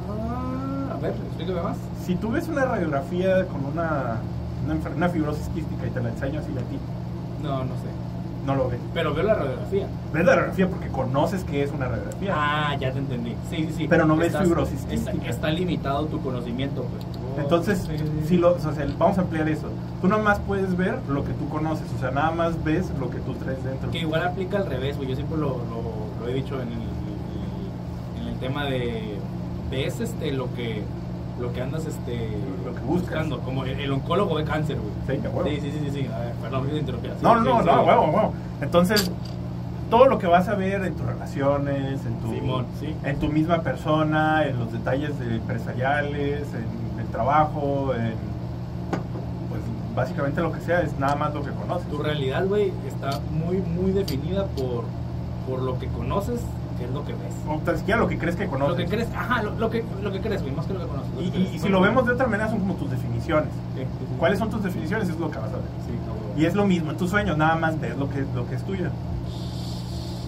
Ah, 0.10 0.94
a 0.96 0.98
ver, 1.00 1.14
explícame 1.28 1.62
más. 1.62 1.78
Si 2.06 2.16
tú 2.16 2.32
ves 2.32 2.48
una 2.48 2.66
radiografía 2.66 3.46
con 3.48 3.66
una, 3.66 4.18
una, 4.66 4.96
una 4.96 5.10
fibrosis 5.10 5.48
quística 5.50 5.86
y 5.86 5.90
te 5.90 6.02
la 6.02 6.10
enseño 6.10 6.40
así 6.40 6.52
a 6.54 6.62
ti, 6.62 6.78
No, 7.44 7.60
no 7.66 7.74
sé. 7.76 7.90
no 8.46 8.56
lo 8.56 8.70
ves. 8.70 8.80
Pero 8.94 9.14
veo 9.14 9.24
la 9.24 9.34
radiografía. 9.36 9.88
Ves 10.14 10.26
la 10.26 10.32
radiografía 10.36 10.70
porque 10.70 10.88
conoces 10.90 11.44
que 11.44 11.64
es 11.64 11.72
una 11.72 11.88
radiografía. 11.88 12.34
Ah, 12.36 12.76
ya 12.80 12.92
te 12.92 13.00
entendí. 13.00 13.36
Sí, 13.50 13.58
sí, 13.68 13.74
sí. 13.78 13.88
Pero 13.90 14.06
no 14.06 14.16
ves 14.16 14.36
fibrosis 14.38 14.86
Está, 14.90 15.12
está 15.12 15.50
limitado 15.50 16.06
tu 16.06 16.22
conocimiento, 16.22 16.84
pues. 16.84 17.06
Entonces, 17.38 17.88
si 18.26 18.38
lo, 18.38 18.56
o 18.56 18.60
sea, 18.60 18.74
vamos 18.98 19.18
a 19.18 19.22
ampliar 19.22 19.48
eso. 19.50 19.68
Tú 20.02 20.08
nada 20.08 20.22
más 20.22 20.40
puedes 20.40 20.76
ver 20.76 21.00
lo 21.08 21.24
que 21.24 21.34
tú 21.34 21.48
conoces, 21.50 21.88
o 21.96 22.00
sea, 22.00 22.12
nada 22.12 22.32
más 22.32 22.64
ves 22.64 22.92
lo 23.00 23.10
que 23.10 23.20
tú 23.20 23.34
traes 23.36 23.64
dentro. 23.64 23.90
Que 23.92 24.00
igual 24.00 24.26
aplica 24.26 24.58
al 24.58 24.66
revés, 24.68 24.98
güey. 24.98 25.10
Yo 25.10 25.16
siempre 25.16 25.38
lo, 25.38 25.50
lo, 25.50 26.20
lo 26.22 26.28
he 26.28 26.34
dicho 26.34 26.56
en 26.62 26.70
el, 26.70 28.22
en 28.22 28.28
el 28.28 28.40
tema 28.40 28.66
de. 28.66 29.18
Ves 29.70 30.00
este, 30.00 30.32
lo 30.32 30.54
que 30.54 30.84
lo 31.40 31.54
que 31.54 31.62
andas 31.62 31.86
este, 31.86 32.30
Lo 32.66 32.74
que 32.74 32.82
buscas. 32.82 33.10
buscando. 33.10 33.40
Como 33.40 33.64
el, 33.66 33.80
el 33.80 33.92
oncólogo 33.92 34.38
de 34.38 34.44
cáncer, 34.44 34.78
güey. 34.80 35.20
Sí. 35.20 35.62
Sí, 35.62 35.72
sí, 35.72 35.80
sí, 35.86 35.92
sí, 35.92 36.02
ver, 36.08 36.34
perdón, 36.42 36.68
interrumpí. 36.76 37.08
Sí, 37.10 37.14
No, 37.22 37.36
no, 37.36 37.62
no, 37.62 37.84
huevo, 37.84 38.06
huevo. 38.06 38.34
Entonces, 38.62 39.12
todo 39.90 40.06
lo 40.06 40.18
que 40.18 40.28
vas 40.28 40.48
a 40.48 40.56
ver 40.56 40.84
en 40.84 40.96
tus 40.96 41.06
relaciones, 41.06 42.06
en 42.06 42.20
tu, 42.20 42.34
Simón, 42.34 42.66
sí. 42.80 42.94
en 43.04 43.20
tu 43.20 43.28
misma 43.30 43.62
persona, 43.62 44.46
en 44.48 44.60
los 44.60 44.72
detalles 44.72 45.18
de 45.20 45.36
empresariales, 45.36 46.42
en 46.54 46.87
el 47.08 47.12
trabajo, 47.12 47.94
en 47.96 48.14
pues 49.50 49.62
básicamente 49.96 50.42
lo 50.42 50.52
que 50.52 50.62
sea, 50.62 50.82
es 50.82 50.98
nada 51.00 51.16
más 51.16 51.34
lo 51.34 51.42
que 51.44 51.52
conoces. 51.52 51.88
Tu 51.90 51.98
realidad, 51.98 52.46
güey, 52.46 52.72
está 52.88 53.20
muy, 53.32 53.58
muy 53.58 53.92
definida 53.92 54.46
por, 54.46 54.84
por 55.48 55.62
lo 55.62 55.80
que 55.80 55.88
conoces, 55.88 56.42
que 56.78 56.86
es 56.86 56.92
lo 56.92 57.04
que 57.06 57.14
ves. 57.14 57.34
O 57.50 57.58
tan 57.60 57.78
siquiera 57.78 58.00
lo 58.00 58.08
que 58.08 58.18
crees 58.18 58.36
que 58.36 58.46
conoces. 58.48 58.78
Lo 58.78 58.84
que 58.84 58.86
crees, 58.90 59.08
ajá, 59.16 59.42
lo, 59.44 59.52
lo 59.56 59.70
que, 59.70 59.84
lo 60.04 60.12
que 60.12 60.20
crees, 60.22 60.42
güey, 60.44 60.54
más 60.54 60.66
que 60.68 60.74
lo 60.74 60.82
que 60.82 60.88
conoces. 60.88 61.12
Y, 61.20 61.24
y- 61.38 61.52
y 61.56 61.60
si 61.60 61.70
lo 61.70 61.82
vemos 61.82 62.06
de 62.06 62.14
otra 62.14 62.28
manera 62.28 62.50
son 62.50 62.60
como 62.60 62.76
tus 62.76 62.92
definiciones. 62.92 63.50
Sí, 63.76 63.82
sí, 63.82 63.88
sí. 64.00 64.16
¿Cuáles 64.20 64.38
son 64.40 64.50
tus 64.50 64.64
definiciones? 64.64 65.10
Es 65.10 65.18
lo 65.20 65.32
que 65.32 65.38
vas 65.40 65.50
a 65.50 65.56
ver. 65.58 65.66
Y 66.38 66.46
es 66.46 66.54
lo 66.54 66.66
mismo, 66.68 66.92
en 66.92 66.98
tus 66.98 67.10
sueños 67.10 67.36
nada 67.38 67.56
más 67.56 67.80
ves 67.82 67.98
lo 67.98 68.08
que, 68.10 68.24
lo 68.36 68.48
que 68.48 68.56
es 68.56 68.64
tuyo. 68.64 68.90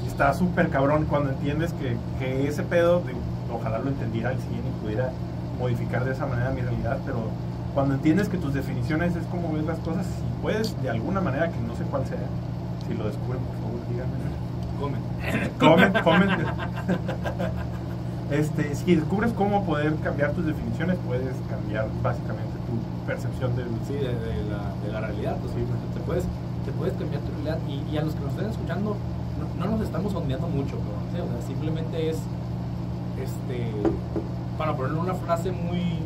Está 0.08 0.34
súper 0.34 0.70
cabrón 0.70 1.06
cuando 1.08 1.30
entiendes 1.30 1.72
que, 1.74 1.96
que 2.18 2.48
ese 2.48 2.64
pedo, 2.64 3.02
digo, 3.06 3.20
ojalá 3.54 3.78
lo 3.80 3.90
entendiera 3.90 4.30
al 4.32 4.38
100 4.38 4.54
y 4.54 4.84
pudiera 4.84 5.12
modificar 5.60 6.06
de 6.06 6.14
esa 6.14 6.26
manera 6.26 6.52
mi 6.52 6.62
realidad, 6.62 6.98
pero 7.06 7.28
cuando 7.74 7.96
entiendes 7.96 8.30
que 8.30 8.38
tus 8.38 8.54
definiciones 8.54 9.16
es 9.16 9.26
como 9.26 9.54
ves 9.54 9.66
las 9.66 9.78
cosas, 9.80 10.06
si 10.06 10.42
puedes 10.42 10.82
de 10.82 10.90
alguna 10.90 11.22
manera, 11.22 11.50
que 11.52 11.60
no 11.60 11.76
sé 11.76 11.84
cuál 11.84 12.06
sea, 12.08 12.18
si 12.88 12.96
lo 12.96 13.06
descubren, 13.06 13.42
por 13.44 13.56
favor, 13.62 13.80
díganme. 13.92 14.30
Comen. 14.80 15.02
Comen, 15.60 15.94
comen. 16.04 16.30
Este, 18.32 18.76
si 18.76 18.96
descubres 18.96 19.34
cómo 19.34 19.66
poder 19.66 19.96
cambiar 20.04 20.32
tus 20.32 20.46
definiciones, 20.46 20.98
puedes 21.06 21.36
cambiar 21.50 21.88
básicamente 22.02 22.54
tu 22.66 23.06
percepción 23.06 23.56
del... 23.56 23.68
Sí, 23.88 23.94
de, 23.94 24.14
de 24.14 24.50
la, 24.50 24.74
de 24.86 24.92
la 24.92 25.02
realidad. 25.02 25.38
Pues, 25.42 25.54
sí, 25.54 25.60
te, 25.94 26.00
puedes, 26.02 26.24
te 26.66 26.72
puedes 26.72 26.94
cambiar 26.94 27.22
tu 27.22 27.32
realidad. 27.32 27.58
Y, 27.68 27.94
y 27.94 27.98
a 27.98 28.04
los 28.04 28.14
que 28.14 28.22
nos 28.22 28.32
estén 28.32 28.50
escuchando, 28.50 28.96
no, 29.40 29.66
no 29.66 29.72
nos 29.72 29.82
estamos 29.82 30.14
ondeando 30.14 30.48
mucho, 30.48 30.78
cabrón, 30.78 31.06
¿sí? 31.14 31.20
O 31.20 31.28
sea, 31.28 31.48
simplemente 31.48 32.10
es, 32.10 32.18
este, 33.24 33.72
para 34.58 34.76
ponerle 34.76 35.00
una 35.00 35.14
frase 35.16 35.52
muy, 35.52 36.00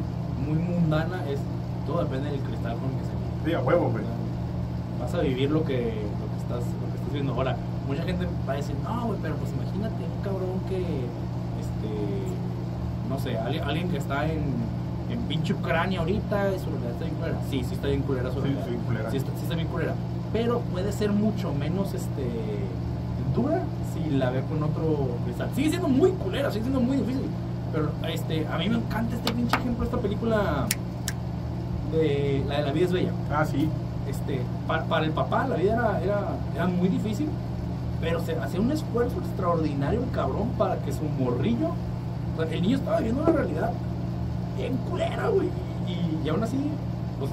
muy 0.47 0.57
mundana, 0.57 1.23
es 1.29 1.39
todo 1.85 2.03
depende 2.03 2.31
del 2.31 2.39
cristal 2.41 2.77
con 2.77 2.89
el 2.91 2.97
que 2.97 3.05
se 3.05 3.11
mira. 3.13 3.43
Sí, 3.45 3.53
a 3.53 3.59
huevo, 3.61 3.89
güey. 3.91 4.03
Vas 4.99 5.13
a 5.13 5.19
vivir 5.21 5.51
lo 5.51 5.63
que, 5.63 5.75
lo 5.75 6.27
que, 6.31 6.37
estás, 6.41 6.59
lo 6.79 6.87
que 6.91 6.95
estás 6.97 7.13
viendo. 7.13 7.33
Ahora, 7.33 7.57
mucha 7.87 8.03
gente 8.03 8.25
va 8.47 8.53
a 8.53 8.55
decir, 8.55 8.75
no, 8.83 9.07
güey, 9.07 9.19
pero 9.21 9.35
pues 9.35 9.51
imagínate 9.51 9.95
un 9.95 10.23
cabrón 10.23 10.59
que, 10.69 10.79
este, 10.79 11.89
no 13.09 13.19
sé, 13.19 13.37
alguien, 13.37 13.63
alguien 13.63 13.89
que 13.89 13.97
está 13.97 14.25
en, 14.31 14.43
en 15.11 15.19
pinche 15.27 15.53
Ucrania 15.53 15.99
ahorita, 15.99 16.53
y 16.55 16.59
su 16.59 16.65
realidad 16.69 16.91
está 16.91 17.03
bien 17.05 17.15
culera. 17.15 17.37
Sí, 17.49 17.63
sí 17.67 17.73
está 17.75 17.87
bien 17.87 18.01
culera 18.03 18.29
su 18.31 18.35
Sí, 18.35 18.41
realidad. 18.43 18.63
sí, 18.65 18.69
bien 18.71 18.83
culera. 18.83 19.11
Sí 19.11 19.17
está, 19.17 19.31
sí 19.35 19.43
está 19.43 19.55
bien 19.55 19.67
culera. 19.67 19.93
Pero 20.31 20.59
puede 20.71 20.91
ser 20.93 21.11
mucho 21.11 21.53
menos, 21.53 21.93
este, 21.93 22.23
si 23.93 24.09
la 24.11 24.29
ve 24.29 24.41
con 24.43 24.61
otro 24.63 25.17
cristal. 25.25 25.49
Sigue 25.55 25.69
siendo 25.69 25.87
muy 25.87 26.11
culera, 26.11 26.49
sigue 26.51 26.63
siendo 26.63 26.79
muy 26.81 26.97
difícil. 26.97 27.25
Pero, 27.71 27.89
este, 28.07 28.47
a 28.47 28.57
mí 28.57 28.69
me 28.69 28.77
encanta 28.77 29.15
este 29.15 29.31
pinche 29.33 29.57
ejemplo, 29.57 29.85
esta 29.85 29.97
película 29.97 30.67
de 31.91 32.43
la 32.47 32.57
de 32.57 32.63
La 32.63 32.71
vida 32.71 32.85
es 32.85 32.91
bella 32.91 33.11
Ah, 33.31 33.45
sí. 33.45 33.69
este, 34.07 34.41
para, 34.67 34.83
para 34.85 35.05
el 35.05 35.11
papá 35.11 35.47
la 35.47 35.55
vida 35.55 35.73
era, 35.73 36.01
era, 36.03 36.19
era 36.55 36.67
muy 36.67 36.87
difícil, 36.89 37.29
pero 38.01 38.19
se 38.23 38.35
hacía 38.35 38.59
un 38.59 38.71
esfuerzo 38.71 39.17
extraordinario 39.19 40.03
el 40.03 40.11
cabrón 40.11 40.49
para 40.57 40.77
que 40.77 40.91
su 40.91 41.03
morrillo, 41.03 41.69
o 42.37 42.41
sea, 42.43 42.51
el 42.51 42.61
niño 42.61 42.77
estaba 42.77 42.97
viviendo 42.97 43.23
una 43.23 43.31
realidad 43.31 43.71
bien 44.57 44.77
culera, 44.89 45.27
güey, 45.29 45.47
y, 45.87 46.25
y 46.25 46.29
aún 46.29 46.43
así, 46.43 46.57
pues, 47.19 47.31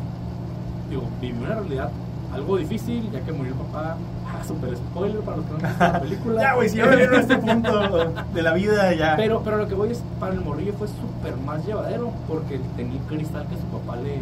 digo, 0.89 1.03
vivió 1.21 1.41
una 1.45 1.55
realidad 1.57 1.91
algo 2.33 2.57
difícil, 2.57 3.11
ya 3.13 3.21
que 3.21 3.33
murió 3.33 3.53
el 3.53 3.59
papá, 3.59 3.97
ah, 4.41 4.45
super 4.45 4.77
spoiler 4.77 5.21
para 5.21 5.37
los 5.39 5.47
que 5.47 5.53
no 5.53 5.59
han 5.59 5.69
visto 5.69 5.85
la 5.85 6.01
película. 6.03 6.43
Ya, 6.43 6.55
güey, 6.55 6.69
si 6.69 6.77
ya 6.77 6.87
me 6.87 6.97
vieron 6.97 7.15
a 7.15 7.21
este 7.21 7.37
punto 7.39 8.13
de 8.35 8.43
la 8.43 8.55
vida, 8.55 8.95
ya. 8.95 9.17
Pero, 9.17 9.43
pero 9.43 9.57
lo 9.59 9.69
que 9.69 9.75
voy 9.75 9.91
es, 9.91 10.03
para 10.19 10.35
el 10.35 10.41
morrillo 10.41 10.73
fue 10.75 10.89
súper 10.89 11.37
más 11.45 11.65
llevadero 11.67 12.11
porque 12.29 12.61
tenía 12.77 13.01
cristal 13.09 13.47
que 13.47 13.57
su 13.57 13.79
papá 13.79 13.97
le, 13.97 14.21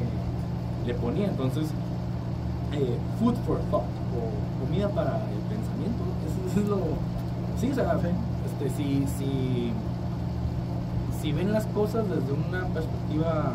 le 0.86 0.94
ponía. 0.94 1.26
Entonces, 1.26 1.66
eh, 2.72 2.96
food 3.18 3.34
for 3.46 3.58
thought 3.70 3.84
o 3.84 4.64
comida 4.64 4.88
para 4.88 5.16
el 5.16 5.40
pensamiento, 5.48 6.04
eso, 6.50 6.60
es 6.60 6.68
lo... 6.68 6.78
Sí, 7.60 7.70
o 7.70 7.74
sea. 7.74 7.98
Este, 8.46 8.70
si, 8.76 9.06
si, 9.18 9.72
si 11.20 11.32
ven 11.32 11.52
las 11.52 11.66
cosas 11.66 12.04
desde 12.08 12.32
una 12.32 12.66
perspectiva 12.68 13.52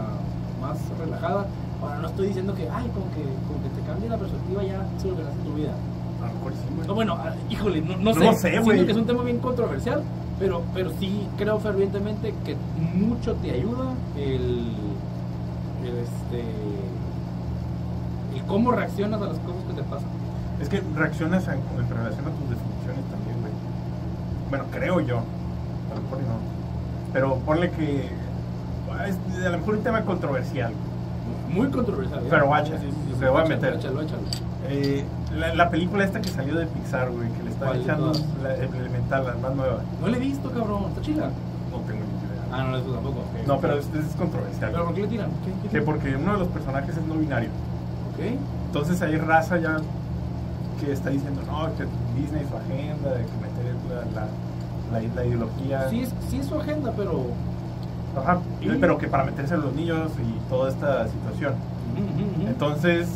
más 0.62 0.78
relajada, 1.00 1.46
ahora 1.82 2.00
no 2.00 2.08
estoy 2.08 2.28
diciendo 2.28 2.54
que, 2.56 2.70
ay, 2.70 2.90
con 2.90 3.04
que, 3.12 3.24
con 3.48 3.62
que 3.64 3.70
te 3.76 3.88
cambie 3.88 4.10
la 4.10 4.18
perspectiva 4.18 4.64
ya 4.64 4.86
solucionaste 5.02 5.44
tu 5.44 5.54
vida. 5.54 5.74
A 6.24 6.28
lo 6.28 6.34
mejor 6.34 6.52
sí, 6.54 6.76
güey. 6.76 6.88
No, 6.88 6.94
bueno, 6.96 7.18
ah, 7.20 7.34
híjole, 7.50 7.82
no, 7.82 7.98
no 7.98 8.14
No 8.14 8.34
sé. 8.34 8.40
sé, 8.40 8.50
Siento 8.50 8.64
güey. 8.66 8.86
que 8.86 8.92
es 8.92 8.98
un 8.98 9.06
tema 9.06 9.24
bien 9.24 9.40
controversial, 9.40 10.04
pero, 10.40 10.62
pero 10.74 10.92
sí 11.00 11.28
creo 11.38 11.60
fervientemente 11.60 12.34
que 12.46 12.56
mucho 12.96 13.34
te 13.36 13.52
ayuda 13.52 13.94
el, 14.18 14.72
el, 15.84 15.98
este, 15.98 16.44
el 18.36 18.44
cómo 18.48 18.72
reaccionas 18.72 19.22
a 19.22 19.26
las 19.28 19.38
cosas 19.40 19.64
que 19.68 19.74
te 19.74 19.84
pasan. 19.84 20.08
Es 20.62 20.70
que 20.70 20.82
reaccionas 20.96 21.48
en, 21.48 21.54
en 21.54 21.90
relación 21.90 22.26
a 22.26 22.30
tus 22.30 22.50
definiciones 22.50 23.06
también, 23.12 23.40
güey. 23.42 23.54
Bueno, 24.50 24.66
creo 24.72 25.00
yo. 25.02 25.18
A 25.18 25.96
lo 25.96 26.02
mejor 26.02 26.18
no. 26.20 26.54
Pero 27.12 27.36
ponle 27.46 27.70
que. 27.72 28.10
Es 29.08 29.46
a 29.46 29.50
lo 29.50 29.58
mejor 29.58 29.76
un 29.76 29.84
tema 29.84 30.02
controversial. 30.04 30.72
Muy 31.50 31.68
controversial. 31.68 32.20
¿eh? 32.24 32.28
Pero 32.30 32.46
guacha, 32.48 32.74
te 32.78 32.86
voy 33.28 33.42
a 33.42 33.44
échalo, 33.44 33.48
meter. 33.48 33.74
Échalo, 33.76 34.02
échalo. 34.02 34.22
Eh, 34.70 35.04
la, 35.38 35.54
la 35.56 35.70
película 35.70 36.04
esta 36.06 36.22
que 36.22 36.30
salió 36.30 36.56
de 36.56 36.66
Pixar, 36.68 37.12
güey, 37.12 37.30
que 37.34 37.44
le 37.44 37.50
está 37.52 37.66
¿Cuál 37.66 37.78
de 37.80 37.84
echando 37.84 38.12
la 38.42 38.54
elemental, 38.56 39.26
la 39.26 39.34
más 39.36 39.56
nueva. 39.56 39.80
No 40.02 40.08
le 40.08 40.18
he 40.18 40.20
visto, 40.20 40.50
cabrón. 40.52 40.86
Está 40.90 41.02
chila. 41.02 41.30
No 41.72 41.78
tengo 41.80 42.00
ni 42.00 42.12
idea. 42.34 42.48
Ah, 42.52 42.64
no 42.64 42.72
le 42.72 42.78
he 42.78 42.82
visto 42.82 42.94
tampoco. 42.94 43.24
No, 43.48 43.60
pero 43.60 43.78
es, 43.78 43.86
es 43.88 44.16
controversial. 44.16 44.72
¿Pero 44.72 44.86
por 44.86 44.94
qué 44.96 45.02
le 45.02 45.08
tiran? 45.08 45.30
¿Qué, 45.44 45.52
qué- 45.64 45.70
Que 45.70 45.82
porque 45.82 46.16
uno 46.16 46.34
de 46.34 46.40
los 46.40 46.48
personajes 46.50 46.96
es 46.96 47.06
no 47.06 47.16
binario. 47.16 47.50
Ok. 48.14 48.20
Entonces 48.68 49.02
hay 49.02 49.18
raza 49.18 49.58
ya 49.58 49.78
que 50.80 50.92
está 50.92 51.10
diciendo, 51.10 51.42
no, 51.48 51.66
que 51.76 51.84
Disney 52.20 52.46
su 52.50 52.56
agenda 52.58 53.10
de 53.12 53.26
que 53.26 53.32
meter 53.42 53.76
la, 53.90 54.22
la, 54.22 54.28
la, 55.02 55.16
la 55.16 55.26
ideología. 55.26 55.90
Sí 55.90 56.02
es, 56.02 56.14
sí 56.30 56.40
es 56.40 56.46
su 56.46 56.56
agenda, 56.56 56.92
pero... 56.96 57.26
Ajá, 58.18 58.40
Y- 58.62 58.70
pero 58.80 58.98
que 58.98 59.08
para 59.08 59.24
meterse 59.24 59.56
a 59.56 59.58
los 59.58 59.74
niños 59.74 60.12
y 60.20 60.50
toda 60.50 60.70
esta 60.70 61.08
situación. 61.08 61.54
Entonces, 62.48 63.08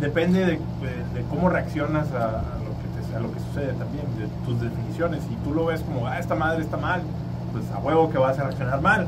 depende 0.00 0.40
de, 0.40 0.46
de- 0.52 0.58
de 1.14 1.22
cómo 1.30 1.48
reaccionas 1.48 2.10
a, 2.12 2.24
a 2.40 2.58
lo 2.58 2.70
que 2.80 3.08
te- 3.10 3.16
a 3.16 3.20
lo 3.20 3.32
que 3.32 3.40
sucede 3.40 3.72
también, 3.74 4.04
de 4.18 4.26
tus 4.44 4.60
definiciones. 4.60 5.22
Si 5.22 5.34
tú 5.44 5.52
lo 5.54 5.66
ves 5.66 5.80
como, 5.82 6.06
ah, 6.06 6.18
esta 6.18 6.34
madre 6.34 6.62
está 6.62 6.76
mal, 6.76 7.02
pues 7.52 7.64
a 7.72 7.78
huevo 7.78 8.10
que 8.10 8.18
vas 8.18 8.38
a 8.38 8.44
reaccionar 8.44 8.80
mal. 8.80 9.06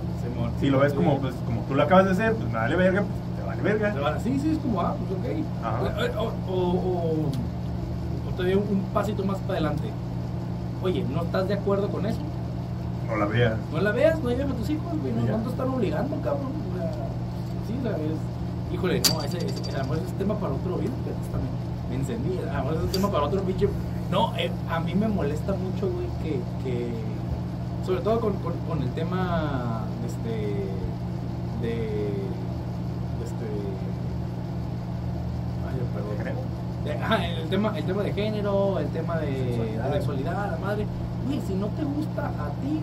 Si 0.61 0.71
lo 0.71 0.79
ves 0.81 0.93
Sí. 0.93 0.97
como, 0.99 1.19
pues, 1.19 1.35
como 1.47 1.61
tú 1.63 1.75
lo 1.75 1.83
acabas 1.83 2.05
de 2.07 2.11
hacer, 2.13 2.35
pues 2.35 2.47
me 2.49 2.55
vale 2.55 2.77
verga, 2.77 3.03
pues 3.03 3.37
te 3.41 3.47
vale 3.47 3.63
verga. 3.63 4.21
Sí, 4.21 4.39
sí, 4.41 4.51
es 4.53 4.59
como, 4.59 4.81
ah, 4.81 4.95
pues 4.99 5.11
ok. 5.19 5.45
Ajá. 5.65 6.07
Eh, 6.07 6.13
O, 6.17 6.23
o, 6.23 6.55
o, 6.55 7.31
o 8.29 8.33
te 8.37 8.43
doy 8.45 8.55
un, 8.55 8.83
pasito 8.95 9.25
más 9.25 9.39
para 9.39 9.55
adelante. 9.55 9.91
Oye, 10.83 11.05
¿no 11.13 11.23
estás 11.25 11.49
de 11.49 11.55
acuerdo 11.55 11.89
con 11.89 12.07
eso? 12.07 12.21
No 13.09 13.17
la 13.17 13.27
veas. 13.27 13.55
No 13.73 13.81
la 13.81 13.91
veas, 13.93 14.19
no 14.23 14.31
lleves 14.31 14.51
a 14.51 14.55
tus 14.55 14.71
hijos, 14.71 14.93
güey. 15.01 15.13
No, 15.13 15.37
te 15.39 15.49
están 15.49 15.69
obligando, 15.69 16.17
cabrón. 16.23 16.53
Sí, 17.67 17.75
la 17.83 17.91
ves. 17.91 18.19
Híjole, 18.73 19.01
no, 19.13 19.23
ese, 19.23 19.39
ese, 19.39 19.71
a 19.75 19.79
lo 19.79 19.85
mejor 19.85 19.97
ese 19.99 20.07
es 20.07 20.13
tema 20.19 20.35
para 20.39 20.53
otro 20.55 20.77
video, 20.77 20.91
me 21.89 21.95
encendí. 21.97 22.39
A 22.39 22.59
lo 22.59 22.65
mejor 22.65 22.75
ese 22.75 22.87
es 22.87 22.93
tema 22.93 23.11
para 23.11 23.25
otro 23.27 23.43
pinche 23.43 23.69
No, 24.11 24.37
eh, 24.37 24.51
a 24.69 24.81
mí 24.81 24.95
me 24.95 25.09
molesta 25.09 25.53
mucho, 25.55 25.89
güey, 25.91 26.07
que, 26.23 26.41
que 26.65 26.91
sobre 27.85 28.01
todo 28.01 28.21
con, 28.21 28.33
con, 28.35 28.53
con 28.69 28.83
el 28.83 28.91
tema 28.91 29.85
este, 30.05 30.67
de, 31.63 32.09
este, 33.25 33.47
ay, 35.69 35.81
perdón. 35.95 36.37
De- 36.85 36.93
ajá, 36.93 37.27
el 37.27 37.49
tema, 37.49 37.77
el 37.79 37.85
tema 37.85 38.03
de 38.03 38.13
género, 38.13 38.79
el 38.79 38.89
tema 38.89 39.17
de 39.19 39.27
Sexualidad. 39.37 39.85
de 39.89 39.93
sexualidad, 39.95 40.51
la 40.53 40.59
madre. 40.59 40.87
Güey, 41.27 41.41
si 41.47 41.55
no 41.55 41.67
te 41.69 41.83
gusta 41.85 42.27
a 42.27 42.51
ti, 42.63 42.81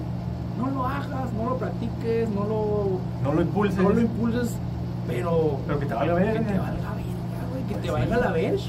no 0.60 0.70
lo 0.72 0.86
hagas, 0.86 1.32
no 1.34 1.50
lo 1.52 1.58
practiques, 1.58 2.30
no 2.30 2.44
lo, 2.46 2.88
No 3.24 3.34
lo 3.34 3.42
impulses. 3.42 3.78
no 3.82 3.90
lo 3.90 4.02
impulses, 4.02 4.52
pero 5.08 5.58
Pero 5.68 5.80
que 5.80 5.86
te 5.86 5.94
valga 5.94 6.16
que 6.16 6.24
verga. 6.24 6.40
te 6.48 6.58
valga 6.60 6.74
verga, 6.94 6.94
güey, 7.52 7.64
que 7.68 7.74
Pues 7.74 7.82
te 7.84 7.92
valga 7.92 8.18
la 8.18 8.32
verga. 8.32 8.62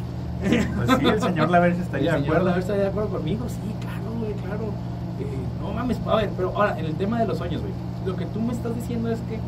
Pues 0.76 0.90
sí, 1.00 1.06
el 1.06 1.22
señor 1.22 1.50
Laverge 1.50 1.80
estaría 1.80 2.14
El 2.16 2.22
de 2.22 2.26
acuerdo. 2.28 2.44
Laver 2.46 2.60
estaría 2.60 2.82
de 2.82 2.88
acuerdo 2.88 3.08
conmigo, 3.10 3.46
sí, 3.48 3.60
claro, 3.80 4.18
güey, 4.18 4.32
claro. 4.34 4.64
Eh, 5.20 5.38
no 5.62 5.72
mames, 5.72 5.98
a 6.06 6.16
ver, 6.16 6.30
pero 6.36 6.52
ahora, 6.54 6.78
en 6.78 6.84
el 6.86 6.94
tema 6.96 7.18
de 7.20 7.26
los 7.26 7.38
sueños, 7.38 7.62
güey, 7.62 7.72
lo 8.04 8.16
que 8.16 8.26
tú 8.26 8.40
me 8.40 8.52
estás 8.52 8.74
diciendo 8.74 9.10
es 9.10 9.18
que 9.20 9.38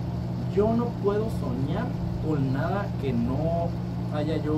yo 0.56 0.72
no 0.74 0.86
puedo 1.04 1.26
soñar 1.40 1.84
con 2.26 2.52
nada 2.54 2.86
que 3.02 3.12
no 3.12 3.68
haya 4.14 4.36
yo 4.38 4.54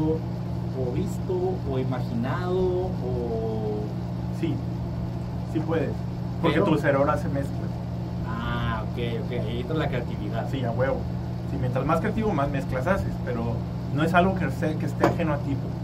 o 0.79 0.93
visto 0.95 1.55
o 1.69 1.79
imaginado 1.81 2.57
o... 2.57 3.81
Sí, 4.41 4.55
sí 5.53 5.59
puedes. 5.61 5.91
Porque 6.41 6.61
Pero- 6.61 6.73
tu 6.73 6.79
cerebro 6.79 7.11
hace 7.11 7.29
mezcla. 7.29 7.57
Ah, 8.29 8.85
ok, 8.85 9.25
ok, 9.25 9.33
ahí 9.33 9.61
entra 9.62 9.77
la 9.77 9.88
creatividad. 9.88 10.49
Sí, 10.53 10.62
a 10.64 10.71
huevo. 10.71 10.99
Sí, 11.51 11.57
mientras 11.61 11.85
más 11.87 12.01
creativo, 12.01 12.33
más 12.33 12.49
mezclas 12.51 12.87
haces. 12.87 13.13
Pero 13.25 13.55
no 13.95 14.03
es 14.03 14.13
algo 14.15 14.35
que, 14.35 14.51
se- 14.51 14.77
que 14.77 14.87
esté 14.87 15.07
ajeno 15.07 15.33
a 15.35 15.39
ti. 15.39 15.57
pues. 15.57 15.75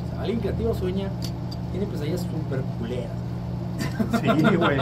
Ya, 0.00 0.06
o 0.06 0.10
sea, 0.10 0.20
alguien 0.22 0.40
creativo 0.40 0.74
sueña, 0.74 1.08
tiene 1.72 1.86
pesadillas 1.86 2.20
súper 2.22 2.60
culeras. 2.78 3.10
Sí, 4.20 4.56
güey. 4.56 4.78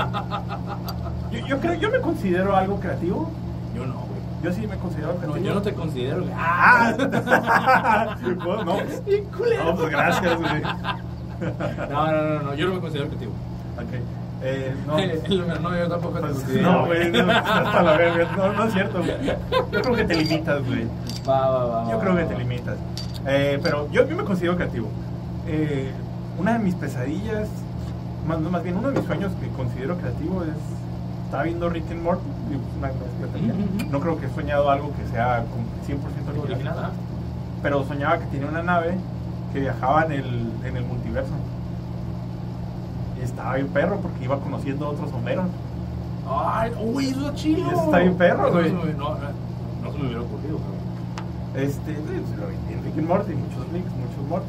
Yo, 1.33 1.46
yo 1.48 1.61
creo, 1.61 1.74
yo 1.74 1.90
me 1.90 2.00
considero 2.00 2.55
algo 2.57 2.79
creativo. 2.79 3.29
Yo 3.74 3.85
no, 3.87 3.94
güey. 3.94 4.05
Yo 4.44 4.53
sí 4.53 4.66
me 4.66 4.77
considero 4.77 5.14
No, 5.14 5.18
creativo. 5.18 5.44
yo 5.46 5.55
no 5.55 5.62
te 5.62 5.72
considero... 5.74 6.20
güey. 6.20 6.33
¡Ah! 6.37 8.14
Bueno, 8.22 8.64
no, 8.64 8.74
pues, 8.77 9.05
Bien 9.05 9.24
culero. 9.37 9.64
no, 9.64 9.74
pues 9.77 9.90
gracias, 9.90 10.37
güey. 10.38 10.62
No, 11.90 12.07
no, 12.12 12.22
no, 12.22 12.42
no, 12.42 12.55
yo 12.55 12.68
no 12.68 12.74
me 12.74 12.81
considero 12.81 13.09
creativo. 13.09 13.33
Ok. 13.77 13.92
Eh, 14.46 14.74
no. 14.87 14.98
no, 15.61 15.76
yo 15.76 15.88
tampoco 15.88 16.20
te 16.20 16.28
considero. 16.28 16.72
no, 16.72 16.87
güey, 16.87 17.11
no, 17.11 17.33
hasta 17.33 17.83
la 17.83 17.96
verga. 17.96 18.37
No, 18.37 18.52
no 18.52 18.64
es 18.64 18.72
cierto, 18.74 18.98
güey. 18.98 19.37
Yo 19.72 19.83
creo 19.83 19.96
que 19.96 20.04
te 20.04 20.16
limitas, 20.16 20.66
güey. 20.66 20.87
Va, 21.26 21.48
va, 21.48 21.64
va. 21.64 21.90
Yo 21.90 21.98
creo 21.98 22.16
que 22.16 22.24
te 22.24 22.37
limitas. 22.37 22.76
Eh, 23.26 23.59
pero 23.62 23.90
yo, 23.90 24.07
yo 24.07 24.16
me 24.16 24.24
considero 24.24 24.57
creativo. 24.57 24.88
Eh, 25.46 25.90
una 26.38 26.52
de 26.54 26.59
mis 26.59 26.74
pesadillas, 26.74 27.48
más, 28.28 28.38
más 28.40 28.62
bien 28.62 28.76
uno 28.76 28.90
de 28.90 28.98
mis 28.98 29.07
sueños 29.07 29.33
que 29.40 29.48
considero 29.48 29.96
creativo 29.96 30.42
es. 30.42 30.50
Estaba 31.24 31.44
viendo 31.44 31.68
Rick 31.70 31.90
and 31.90 32.02
Morty, 32.02 32.22
una. 32.78 32.90
No 33.90 33.98
creo 33.98 34.20
que 34.20 34.26
he 34.26 34.30
soñado 34.30 34.70
algo 34.70 34.92
que 34.94 35.11
sea 35.11 35.42
como 35.50 35.64
100% 35.87 36.42
original. 36.44 36.78
Ajá. 36.78 36.90
Pero 37.62 37.83
soñaba 37.87 38.18
que 38.18 38.26
tenía 38.26 38.46
una 38.46 38.62
nave 38.62 38.98
que 39.54 39.61
viajaba 39.61 40.04
en 40.04 40.12
el, 40.12 40.52
en 40.64 40.76
el 40.76 40.85
multiverso. 40.85 41.33
Estaba 43.24 43.54
bien 43.54 43.68
perro 43.68 43.96
porque 44.00 44.24
iba 44.24 44.38
conociendo 44.38 44.87
a 44.87 44.88
otros 44.90 45.10
someros. 45.10 45.46
Ay, 46.28 46.72
uy, 46.82 47.06
eso 47.08 47.28
es 47.30 47.34
chido. 47.34 47.70
Eso 47.70 47.84
está 47.84 47.98
bien 47.98 48.14
perro, 48.16 48.52
güey. 48.52 48.72
No, 48.72 48.84
no, 48.84 49.16
no 49.82 49.92
se 49.92 49.98
me 49.98 50.04
hubiera 50.06 50.22
ocurrido, 50.22 50.58
pero. 50.58 51.64
Este, 51.66 51.92
lo 51.92 52.46
vi 52.48 52.74
en 52.74 52.84
Rick 52.84 52.98
and 52.98 53.08
Morty, 53.08 53.34
muchos 53.34 53.72
Ricks, 53.72 53.90
muchos 53.92 54.28
Morty. 54.28 54.46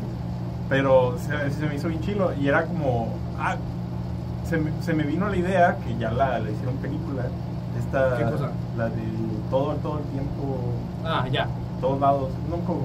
Pero 0.70 1.16
se, 1.20 1.52
se 1.52 1.66
me 1.68 1.76
hizo 1.76 1.88
bien 1.90 2.02
chilo 2.02 2.32
y 2.40 2.48
era 2.48 2.66
como. 2.66 3.10
Ah, 3.40 3.56
se 4.50 4.58
me, 4.58 4.72
se 4.82 4.94
me 4.94 5.04
vino 5.04 5.28
la 5.30 5.36
idea 5.38 5.78
que 5.78 5.98
ya 5.98 6.12
la, 6.12 6.40
la 6.40 6.50
hicieron 6.50 6.76
película. 6.78 7.24
Esta, 7.78 8.18
¿Qué 8.18 8.24
cosa? 8.24 8.52
La 8.78 8.86
de 8.86 9.02
todo, 9.50 9.74
todo 9.76 9.98
el 10.00 10.04
tiempo, 10.06 10.58
Ah, 11.04 11.26
ya. 11.32 11.48
todos 11.82 12.00
lados, 12.00 12.30
no 12.50 12.58
como. 12.66 12.82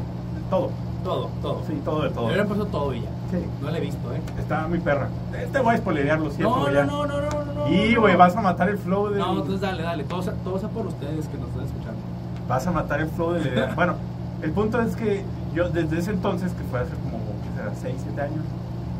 Todo, 0.51 0.71
Todo, 1.05 1.31
todo. 1.41 1.63
sí, 1.69 1.81
todo 1.85 2.03
de 2.03 2.11
todo. 2.11 2.25
Me 2.27 2.33
hubiera 2.33 2.45
puesto 2.47 2.67
todo 2.67 2.93
y 2.93 3.03
ya. 3.03 3.09
Sí, 3.31 3.45
No 3.63 3.71
la 3.71 3.79
he 3.79 3.81
visto, 3.81 4.13
¿eh? 4.15 4.21
estaba 4.39 4.67
muy 4.69 4.79
perra. 4.81 5.09
Te 5.53 5.59
voy 5.61 5.75
a 5.75 5.79
spoilerear, 5.79 6.19
lo 6.21 6.31
siento, 6.31 6.57
No, 6.57 6.63
güey, 6.63 6.75
no, 6.75 6.81
ya. 6.81 6.87
no, 6.87 7.07
no, 7.07 7.21
no, 7.21 7.45
no, 7.45 7.55
no. 7.55 7.69
Y, 7.69 7.95
güey, 7.95 8.13
no. 8.15 8.19
vas 8.19 8.35
a 8.37 8.41
matar 8.41 8.69
el 8.69 8.79
flow 8.79 9.09
de. 9.11 9.19
No, 9.19 9.33
entonces 9.33 9.61
dale, 9.61 9.83
dale. 9.83 10.05
Todo 10.05 10.23
sea, 10.23 10.33
todo 10.45 10.59
sea 10.59 10.69
por 10.69 10.87
ustedes 10.87 11.29
que 11.29 11.39
nos 11.39 11.49
están 11.51 11.65
escuchando. 11.67 12.01
vas 12.49 12.67
a 12.67 12.71
matar 12.73 13.01
el 13.01 13.09
flow 13.09 13.33
de 13.33 13.41
la 13.45 13.49
idea. 13.53 13.75
Bueno, 13.75 13.95
el 14.43 14.51
punto 14.53 14.81
es 14.83 14.97
que 14.97 15.23
yo 15.55 15.69
desde 15.69 15.99
ese 15.99 16.11
entonces, 16.13 16.53
que 16.53 16.65
fue 16.65 16.81
hace 16.81 16.93
como, 17.03 17.19
¿qué 17.43 17.57
será? 17.57 17.73
6, 17.81 17.95
7 18.05 18.21
años, 18.23 18.45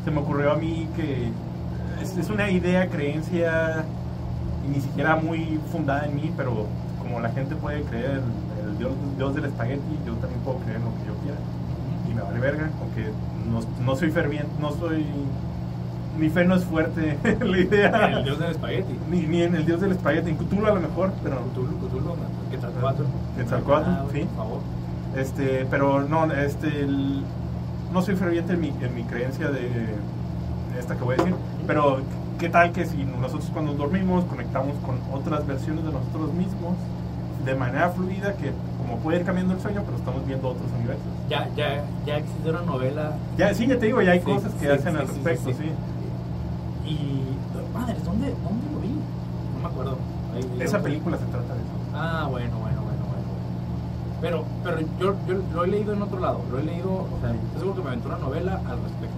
se 0.05 0.11
me 0.11 0.19
ocurrió 0.19 0.51
a 0.53 0.55
mí 0.55 0.87
que 0.95 1.29
es, 2.01 2.17
es 2.17 2.29
una 2.29 2.49
idea, 2.49 2.87
creencia, 2.87 3.83
y 4.65 4.69
ni 4.69 4.81
siquiera 4.81 5.15
muy 5.17 5.59
fundada 5.71 6.05
en 6.05 6.15
mí, 6.15 6.33
pero 6.37 6.67
como 6.99 7.19
la 7.19 7.29
gente 7.29 7.55
puede 7.55 7.81
creer 7.83 8.21
en 8.61 8.69
el 8.69 8.77
dios, 8.77 8.91
dios 9.17 9.35
del 9.35 9.45
espagueti, 9.45 9.81
yo 10.05 10.13
también 10.15 10.39
puedo 10.41 10.57
creer 10.59 10.77
en 10.77 10.85
lo 10.85 10.91
que 10.91 11.05
yo 11.07 11.10
me 12.25 12.29
vale 12.31 12.39
verga, 12.39 12.69
no, 13.49 13.85
no 13.85 13.95
soy 13.95 14.11
ferviente, 14.11 14.49
no 14.59 14.71
soy... 14.73 15.05
Mi 16.17 16.29
fe 16.29 16.43
no 16.45 16.55
es 16.55 16.65
fuerte 16.65 17.17
en 17.23 17.51
la 17.51 17.57
idea. 17.57 18.07
El 18.17 18.23
dios 18.25 18.37
del 18.39 18.51
espagueti. 18.51 18.93
Ni, 19.09 19.21
ni 19.21 19.41
en 19.43 19.55
el 19.55 19.65
dios 19.65 19.79
del 19.81 19.91
espagueti, 19.93 20.29
en 20.29 20.37
Cthulhu 20.37 20.65
a 20.65 20.71
lo 20.73 20.81
mejor, 20.81 21.11
pero... 21.23 21.37
Cthulhu, 21.53 21.77
Cthulhu, 21.87 22.15
Quetzalcóatl. 22.51 23.03
Quetzalcóatl, 23.37 23.89
Ah, 23.89 24.05
sí. 24.11 24.19
Por 24.21 24.35
favor. 24.35 24.59
Este, 25.15 25.65
pero 25.69 26.03
no, 26.03 26.31
este, 26.31 26.67
el- 26.81 27.23
no 27.93 28.01
soy 28.01 28.15
ferviente 28.15 28.53
en 28.53 28.61
mi, 28.61 28.69
en 28.69 28.95
mi 28.95 29.03
creencia 29.03 29.49
de 29.49 29.95
esta 30.79 30.95
que 30.95 31.03
voy 31.03 31.15
a 31.15 31.17
decir, 31.17 31.35
pero 31.67 31.99
¿qué 32.39 32.47
tal 32.49 32.71
que 32.71 32.85
si 32.85 33.03
nosotros 33.03 33.49
cuando 33.51 33.73
dormimos 33.73 34.23
conectamos 34.25 34.75
con 34.85 34.95
otras 35.13 35.45
versiones 35.45 35.83
de 35.83 35.91
nosotros 35.91 36.33
mismos 36.33 36.75
de 37.45 37.55
manera 37.55 37.89
fluida 37.89 38.33
que 38.37 38.51
como 38.81 38.97
puede 38.97 39.19
ir 39.19 39.25
cambiando 39.25 39.53
el 39.53 39.59
sueño, 39.61 39.81
pero 39.85 39.97
estamos 39.97 40.25
viendo 40.25 40.49
otros 40.49 40.67
universos? 40.77 41.05
Ya, 41.29 41.47
ya, 41.55 41.83
ya 42.05 42.17
existe 42.17 42.49
una 42.49 42.61
novela. 42.61 43.13
Ya, 43.37 43.53
sí, 43.53 43.67
ya 43.67 43.77
te 43.79 43.85
digo, 43.85 44.01
ya 44.01 44.11
hay 44.11 44.19
Sí, 44.19 44.25
cosas 44.25 44.53
que 44.53 44.59
sí, 44.65 44.67
hacen 44.67 44.95
al 44.97 45.07
respecto, 45.07 45.49
sí. 45.53 45.71
Y. 46.85 47.21
Madre, 47.73 47.95
¿dónde, 48.03 48.27
¿dónde 48.43 48.71
lo 48.73 48.79
vi? 48.81 48.89
No 49.55 49.59
me 49.61 49.67
acuerdo. 49.67 49.97
Ahí- 50.35 50.61
Esa 50.61 50.79
película 50.81 51.17
se 51.17 51.25
trata 51.25 51.53
de 51.53 51.59
eso. 51.61 51.69
Ah, 51.95 52.27
bueno, 52.29 52.57
bueno, 52.59 52.81
bueno, 52.81 53.01
bueno. 53.07 53.25
Pero, 54.21 54.43
pero 54.63 54.79
yo, 54.99 55.15
yo 55.27 55.41
lo 55.53 55.63
he 55.63 55.67
leído 55.67 55.93
en 55.93 56.01
otro 56.01 56.19
lado. 56.19 56.41
Lo 56.51 56.59
he 56.59 56.63
leído, 56.63 56.89
o 56.91 57.17
sea, 57.21 57.31
estoy 57.31 57.59
seguro 57.59 57.75
que 57.75 57.81
me 57.81 57.87
aventó 57.89 58.09
una 58.09 58.17
novela 58.17 58.53
al 58.67 58.77
respecto. 58.83 59.15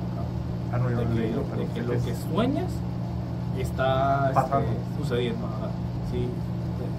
Ah, 0.72 0.78
no, 0.78 0.90
yo 0.90 0.96
lo 0.96 1.02
he 1.02 1.06
que, 1.08 1.14
leído, 1.16 1.44
pero 1.50 1.62
de 1.62 1.68
que 1.74 1.82
lo 1.82 1.92
que 1.94 1.98
que 2.00 2.12
es- 2.12 2.18
sueñas 2.32 2.72
está 3.60 4.30
este, 4.32 4.58
sucediendo. 5.02 5.46
ajá. 5.46 5.70
Sí, 6.12 6.28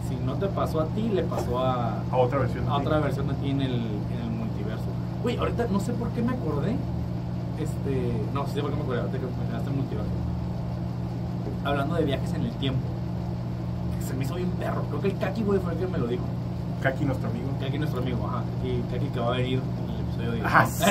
si 0.09 0.17
no 0.17 0.35
te 0.35 0.47
pasó 0.47 0.81
a 0.81 0.87
ti, 0.87 1.09
le 1.09 1.23
pasó 1.23 1.59
a, 1.59 2.03
a 2.11 2.17
otra 2.17 2.41
versión. 2.41 2.69
a 2.69 2.77
otra 2.77 2.99
versión 2.99 3.29
de 3.29 3.35
ti 3.35 3.51
en 3.51 3.63
el, 3.63 3.73
en 3.75 4.21
el 4.23 4.31
multiverso. 4.31 4.85
Güey, 5.23 5.37
ahorita 5.37 5.67
no 5.71 5.81
sé 5.81 5.93
por 5.93 6.09
qué 6.11 6.23
me 6.23 6.33
acordé. 6.33 6.77
Este. 7.59 8.13
No, 8.33 8.47
sí 8.47 8.55
sé 8.55 8.61
por 8.61 8.71
qué 8.71 8.77
me 8.77 8.83
acordé, 8.83 9.01
ahorita 9.01 9.19
que 9.19 9.27
mencionaste 9.27 9.71
el 9.71 9.77
multiverso. 9.77 10.11
Hablando 11.65 11.95
de 11.95 12.05
viajes 12.05 12.33
en 12.35 12.43
el 12.43 12.51
tiempo. 12.53 12.81
Se 14.07 14.13
me 14.15 14.25
hizo 14.25 14.35
bien 14.35 14.51
perro. 14.51 14.83
Creo 14.91 15.01
que 15.01 15.09
el 15.09 15.19
Kaki, 15.19 15.43
güey, 15.43 15.59
fue 15.61 15.73
el 15.73 15.79
que 15.79 15.87
me 15.87 15.99
lo 15.99 16.07
dijo. 16.07 16.25
Kaki, 16.83 17.05
nuestro 17.07 17.31
amigo. 17.31 17.49
Kaki, 17.61 17.79
nuestro 17.79 18.01
amigo, 18.03 18.27
ajá. 18.27 18.43
Kaki, 18.59 18.83
Kaki 18.91 19.07
que 19.07 19.21
va 19.21 19.27
a 19.29 19.31
venir 19.31 19.61
en 19.61 19.95
el 19.95 20.01
episodio 20.01 20.33
de. 20.33 20.43
Ah, 20.45 20.67
sí, 20.67 20.85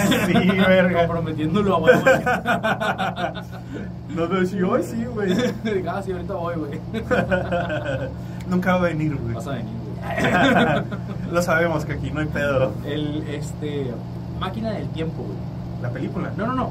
verga. 0.58 0.99
Comprometiéndolo 1.02 1.76
a 1.76 1.78
huevo. 1.78 2.02
Nos 4.15 4.30
lo 4.30 4.39
decía 4.39 4.67
hoy, 4.67 4.84
sí, 4.84 5.06
güey. 5.06 5.32
ah, 5.88 6.02
sí, 6.04 6.12
ahorita 6.12 6.34
voy, 6.34 6.56
güey. 6.56 6.82
Nunca 8.54 8.72
va 8.74 8.78
a 8.78 8.82
venir, 8.89 9.16
güey. 9.16 9.34
Vas 9.36 9.48
a 9.48 9.52
venir. 9.52 9.74
Lo 11.32 11.42
sabemos 11.42 11.86
que 11.86 11.94
aquí 11.94 12.12
no 12.12 12.20
hay 12.22 12.28
pedo. 12.28 12.74
El, 12.86 13.24
este. 13.28 13.92
Máquina 14.39 14.72
del 14.72 14.88
tiempo, 14.89 15.24
güey. 15.24 15.38
La 15.82 15.89
película. 15.89 16.32
No, 16.38 16.48
no, 16.48 16.56
no. 16.56 16.70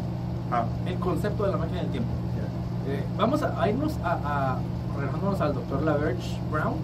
Ah, 0.50 0.64
El 0.86 0.96
concepto 0.96 1.44
de 1.44 1.52
la 1.52 1.56
máquina 1.58 1.80
del 1.80 1.90
tiempo. 1.90 2.10
Eh, 2.88 3.02
vamos 3.16 3.42
a, 3.42 3.60
a 3.62 3.68
irnos 3.68 3.96
a, 4.02 4.12
a 4.24 4.56
regresándonos 4.98 5.40
al 5.40 5.54
doctor 5.54 5.82
Laverge 5.82 6.36
Brown. 6.50 6.74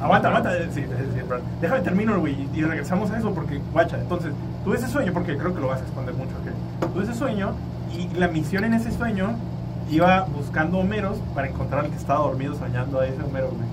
Aguanta, 0.00 0.28
aguanta. 0.28 0.56
eh, 0.56 0.68
Sí, 0.72 0.82
sí, 0.82 1.04
sí, 1.14 1.20
Brad. 1.28 1.40
Déjame 1.60 1.80
terminar, 1.80 2.18
güey, 2.18 2.48
y 2.54 2.62
regresamos 2.62 3.10
a 3.10 3.18
eso 3.18 3.32
porque, 3.34 3.60
guacha, 3.72 3.98
entonces, 3.98 4.32
tuve 4.64 4.76
ese 4.76 4.86
sueño, 4.86 5.12
porque 5.12 5.36
creo 5.36 5.52
que 5.52 5.60
lo 5.60 5.66
vas 5.66 5.80
a 5.80 5.82
expandir 5.84 6.14
mucho, 6.14 6.30
¿ok? 6.40 6.92
Tuve 6.94 7.02
ese 7.02 7.14
sueño 7.14 7.50
y 7.92 8.08
la 8.16 8.28
misión 8.28 8.62
en 8.62 8.74
ese 8.74 8.92
sueño 8.92 9.30
iba 9.90 10.22
buscando 10.36 10.78
Homeros 10.78 11.18
para 11.34 11.48
encontrar 11.48 11.84
al 11.84 11.90
que 11.90 11.96
estaba 11.96 12.20
dormido 12.20 12.54
soñando 12.54 13.00
a 13.00 13.06
ese 13.06 13.20
Homero, 13.22 13.48
güey. 13.48 13.66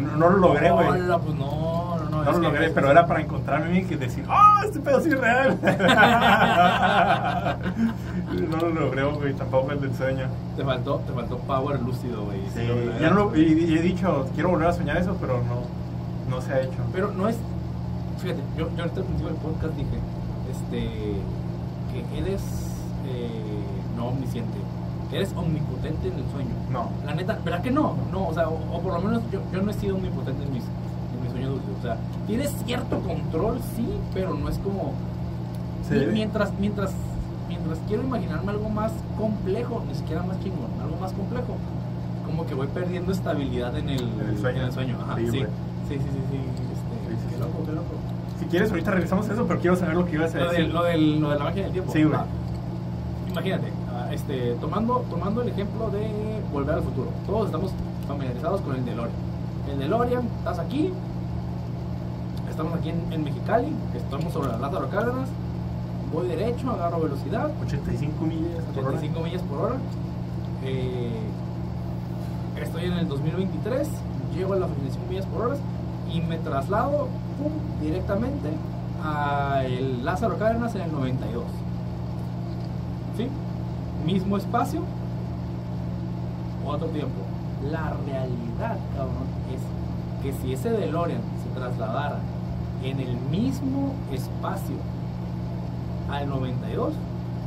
No, 0.00 0.16
no 0.16 0.30
lo 0.30 0.38
logré, 0.38 0.70
güey. 0.70 0.88
Hola, 0.88 1.18
pues 1.18 1.36
no, 1.38 1.96
no, 1.98 2.10
no. 2.10 2.24
No 2.24 2.32
lo 2.32 2.40
que- 2.40 2.46
logré, 2.46 2.70
pero 2.70 2.90
era 2.90 3.06
para 3.06 3.20
encontrarme 3.20 3.78
y 3.78 3.82
decir, 3.94 4.24
¡ah, 4.28 4.62
este 4.64 4.80
pedo 4.80 5.00
sí 5.00 5.10
es 5.10 5.20
real! 5.20 5.58
no 8.50 8.56
lo 8.56 8.68
logré, 8.80 9.04
güey, 9.04 9.34
tampoco 9.34 9.72
el 9.72 9.80
del 9.80 9.94
sueño. 9.94 10.26
Te 10.56 10.64
faltó, 10.64 10.96
te 11.06 11.12
faltó 11.12 11.38
power 11.38 11.80
lúcido, 11.80 12.24
güey. 12.24 12.40
Sí, 12.54 12.66
ya 13.00 13.10
no 13.10 13.16
lo, 13.30 13.36
y, 13.36 13.42
y 13.42 13.78
he 13.78 13.82
dicho, 13.82 14.26
quiero 14.34 14.50
volver 14.50 14.68
a 14.68 14.72
soñar 14.72 14.96
eso, 14.96 15.16
pero 15.20 15.40
no, 15.44 16.34
no 16.34 16.40
se 16.42 16.52
ha 16.52 16.60
hecho. 16.60 16.78
Pero 16.92 17.12
no 17.12 17.28
es. 17.28 17.36
Fíjate, 18.18 18.40
yo, 18.56 18.68
yo 18.76 18.82
ahorita 18.82 19.00
al 19.00 19.06
principio 19.06 19.26
del 19.28 19.36
podcast 19.36 19.74
dije 19.74 19.98
este, 20.50 20.80
que 21.92 22.18
eres. 22.18 22.42
eh, 23.06 23.64
no 23.96 24.08
omnisciente. 24.08 24.58
Eres 25.12 25.32
omnipotente 25.36 26.08
en 26.08 26.14
el 26.14 26.24
sueño. 26.30 26.54
No. 26.70 26.88
La 27.04 27.14
neta, 27.14 27.38
¿verdad 27.44 27.62
que 27.62 27.70
no? 27.70 27.96
No, 28.12 28.28
o 28.28 28.34
sea, 28.34 28.48
o, 28.48 28.54
o 28.72 28.80
por 28.80 28.92
lo 28.94 29.00
menos 29.00 29.22
yo, 29.32 29.40
yo 29.52 29.60
no 29.62 29.70
he 29.70 29.74
sido 29.74 29.96
omnipotente 29.96 30.44
en 30.44 30.52
mis, 30.52 30.62
en 30.62 31.22
mis 31.22 31.30
sueños 31.32 31.50
dulces. 31.52 31.70
O 31.78 31.82
sea, 31.82 31.96
tienes 32.26 32.54
cierto 32.64 33.00
control, 33.00 33.58
sí, 33.76 33.88
pero 34.14 34.34
no 34.34 34.48
es 34.48 34.58
como. 34.58 34.92
Debe- 35.90 36.12
mientras, 36.12 36.52
mientras, 36.60 36.92
mientras 37.48 37.78
quiero 37.88 38.04
imaginarme 38.04 38.52
algo 38.52 38.68
más 38.68 38.92
complejo, 39.18 39.82
ni 39.88 39.94
siquiera 39.96 40.22
más 40.22 40.38
chingón, 40.40 40.70
algo 40.80 40.96
más 41.00 41.12
complejo, 41.12 41.56
como 42.24 42.46
que 42.46 42.54
voy 42.54 42.68
perdiendo 42.68 43.10
estabilidad 43.10 43.76
en 43.76 43.88
el, 43.88 44.00
En 44.02 44.28
el 44.28 44.38
sueño. 44.38 44.60
en 44.60 44.66
el 44.66 44.72
sueño. 44.72 44.96
Ajá, 45.02 45.16
Sí, 45.16 45.26
sí, 45.26 45.30
sí, 45.32 45.38
sí, 45.38 45.44
sí, 45.88 45.98
sí, 45.98 45.98
este, 45.98 46.06
Sí, 47.10 47.16
sí, 47.20 47.26
qué 47.30 47.34
sí. 47.34 47.40
loco, 47.40 47.64
qué 47.66 47.72
loco. 47.72 47.88
Si 48.38 48.44
quieres, 48.46 48.70
ahorita 48.70 48.92
regresamos 48.92 49.28
a 49.28 49.32
eso, 49.32 49.44
pero 49.48 49.58
quiero 49.58 49.74
saber 49.74 49.96
lo 49.96 50.06
que 50.06 50.14
ibas 50.14 50.32
a 50.36 50.38
Lo, 50.38 50.44
decir. 50.50 50.66
del- 50.66 50.72
lo, 50.72 50.84
del- 50.84 51.20
lo 51.20 51.30
de 51.30 51.38
la 51.38 51.44
máquina 51.44 51.64
del 51.64 51.72
tiempo. 51.72 51.92
Sí, 51.92 52.04
güey. 52.04 52.20
Imagínate, 53.30 53.72
este, 54.10 54.54
tomando, 54.60 55.04
tomando 55.10 55.42
el 55.42 55.48
ejemplo 55.48 55.90
de 55.90 56.08
Volver 56.52 56.76
al 56.76 56.82
Futuro. 56.82 57.08
Todos 57.26 57.46
estamos 57.46 57.72
familiarizados 58.08 58.60
con 58.62 58.76
el 58.76 58.84
DeLorean. 58.84 59.14
El 59.70 59.78
DeLorean, 59.78 60.26
estás 60.38 60.58
aquí, 60.58 60.92
estamos 62.48 62.74
aquí 62.74 62.90
en, 62.90 63.12
en 63.12 63.24
Mexicali, 63.24 63.72
estamos 63.94 64.32
sobre 64.32 64.48
la 64.48 64.58
Lázaro 64.58 64.88
Cárdenas, 64.88 65.28
voy 66.12 66.28
derecho, 66.28 66.70
agarro 66.70 67.00
velocidad, 67.00 67.50
85 67.64 68.24
millas 68.24 68.64
por 68.74 68.84
hora. 68.84 68.98
85 68.98 69.20
millas 69.20 69.42
por 69.42 69.58
hora. 69.60 69.76
Eh, 70.64 71.20
estoy 72.60 72.84
en 72.84 72.92
el 72.94 73.08
2023, 73.08 73.88
llego 74.34 74.54
a 74.54 74.56
las 74.56 74.70
85 74.70 75.06
millas 75.08 75.26
por 75.26 75.42
hora 75.42 75.56
y 76.12 76.20
me 76.20 76.38
traslado 76.38 77.08
pum, 77.38 77.52
directamente 77.80 78.50
a 79.04 79.62
el 79.64 80.04
Lázaro 80.04 80.36
Cárdenas 80.36 80.74
en 80.74 80.82
el 80.82 80.92
92. 80.92 81.44
¿Sí? 83.16 83.28
Mismo 84.12 84.36
espacio, 84.36 84.80
otro 86.66 86.88
tiempo. 86.88 87.14
La 87.70 87.94
realidad, 88.06 88.76
cabrón, 88.96 89.28
es 89.54 90.22
que 90.22 90.32
si 90.42 90.52
ese 90.52 90.70
DeLorean 90.70 91.20
se 91.44 91.58
trasladara 91.58 92.18
en 92.82 92.98
el 92.98 93.16
mismo 93.30 93.92
espacio 94.12 94.74
al 96.10 96.28
92, 96.28 96.92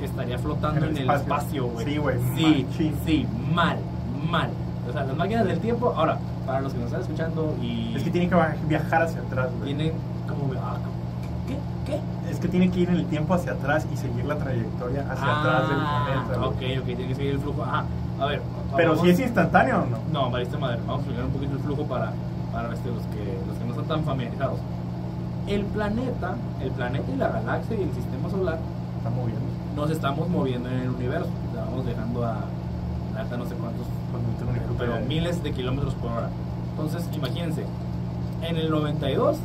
estaría 0.02 0.38
flotando 0.40 0.86
en 0.86 0.96
el 0.96 1.10
espacio, 1.10 1.68
güey. 1.68 1.86
Sí, 1.86 1.98
güey. 1.98 2.18
Sí, 2.38 2.66
sí, 3.06 3.28
mal, 3.54 3.78
mal. 4.30 4.50
O 4.88 4.94
sea, 4.94 5.04
las 5.04 5.18
máquinas 5.18 5.46
del 5.46 5.60
tiempo, 5.60 5.94
ahora, 5.96 6.18
para 6.46 6.62
los 6.62 6.72
que 6.72 6.80
nos 6.80 6.88
están 6.88 7.02
escuchando 7.02 7.56
y 7.62 7.94
Es 7.96 8.04
que 8.04 8.10
tiene 8.10 8.30
que 8.30 8.36
viajar 8.70 9.02
hacia 9.02 9.20
atrás, 9.20 9.50
güey. 9.58 9.76
tienen 9.76 9.94
como, 10.30 10.54
ah, 10.62 10.78
¿qué? 11.46 11.58
¿Qué? 11.86 12.30
Es 12.32 12.33
que 12.44 12.50
tiene 12.50 12.70
que 12.70 12.82
ir 12.82 12.90
en 12.90 12.96
el 12.98 13.06
tiempo 13.06 13.34
hacia 13.34 13.54
atrás 13.54 13.88
y 13.92 13.96
seguir 13.98 14.26
la 14.26 14.38
trayectoria 14.38 15.02
hacia 15.10 15.40
atrás 15.40 15.70
del 15.70 15.78
planeta. 15.78 16.34
Ah, 16.36 16.48
Ok, 16.48 16.62
ok, 16.82 16.86
tiene 16.86 17.08
que 17.08 17.16
seguir 17.16 17.32
el 17.32 17.40
flujo. 17.40 17.64
Ajá, 17.64 17.86
a 18.20 18.26
ver. 18.26 18.42
Pero 18.76 18.96
si 18.98 19.10
es 19.10 19.20
instantáneo 19.20 19.84
o 19.84 19.86
no. 19.86 19.98
No, 20.12 20.30
valiste 20.30 20.58
madre. 20.58 20.78
Vamos 20.86 20.96
a 20.96 21.00
explicar 21.00 21.26
un 21.26 21.32
poquito 21.32 21.54
el 21.54 21.60
flujo 21.60 21.84
para, 21.86 22.12
para 22.52 22.74
este, 22.74 22.90
los, 22.90 23.04
que, 23.08 23.40
los 23.48 23.58
que 23.58 23.64
no 23.66 23.72
están 23.72 23.86
tan 23.88 24.04
familiarizados. 24.04 24.60
El 25.48 25.64
planeta, 25.66 26.36
el 26.62 26.72
planeta 26.72 27.12
y 27.12 27.16
la 27.18 27.30
galaxia 27.30 27.78
y 27.78 27.84
el 27.84 27.94
sistema 27.94 28.30
solar 28.30 28.60
Está 28.98 29.10
moviendo. 29.10 29.42
nos 29.76 29.90
estamos 29.90 30.30
moviendo 30.30 30.70
en 30.70 30.80
el 30.80 30.90
universo. 30.90 31.30
Vamos 31.56 31.86
dejando 31.86 32.26
a, 32.26 32.32
a 32.36 33.38
no 33.38 33.46
sé 33.46 33.56
cuántos, 33.56 33.88
pero, 34.78 34.94
pero 34.96 35.06
miles 35.06 35.42
de 35.44 35.52
kilómetros 35.52 35.94
por 35.96 36.12
hora. 36.12 36.30
Entonces, 36.72 37.08
imagínense, 37.14 37.66
en 38.42 38.58
el 38.58 38.70
92, 38.70 39.38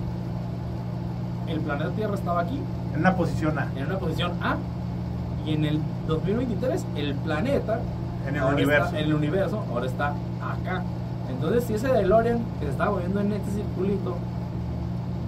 el 1.49 1.61
planeta 1.61 1.91
Tierra 1.91 2.15
estaba 2.15 2.41
aquí, 2.41 2.61
En 2.95 3.01
una 3.01 3.15
posición 3.17 3.59
A. 3.59 3.69
en 3.77 3.87
una 3.87 3.99
posición 3.99 4.33
A, 4.43 4.57
y 5.47 5.53
en 5.55 5.65
el 5.65 5.81
2023, 6.07 6.85
el 6.97 7.15
planeta 7.15 7.81
En 8.27 8.37
el 8.37 8.43
universo. 8.43 8.85
está- 8.87 8.99
en 8.99 9.05
el 9.07 9.15
universo 9.15 9.65
ahora 9.71 9.87
está 9.87 10.09
acá. 10.09 10.83
Entonces, 11.31 11.65
si 11.65 11.75
ese 11.75 11.89
DeLorean 11.89 12.39
que 12.59 12.67
se 12.67 12.73
estaba 12.73 12.93
moviendo 12.93 13.21
en 13.21 13.33
este 13.33 13.51
circulito 13.53 14.17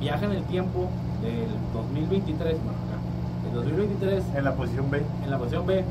viaja 0.00 0.24
en 0.24 0.32
el 0.32 0.42
tiempo 0.44 0.88
del 1.22 1.48
2023, 1.74 2.56
bueno, 2.56 2.78
acá, 2.88 3.44
del 3.44 3.54
2023 3.54 4.24
En 4.34 4.44
la 4.44 4.52
posición 4.54 4.90
B. 4.90 5.02
en 5.24 5.30
la 5.30 5.38
posición 5.38 5.66
B 5.66 5.84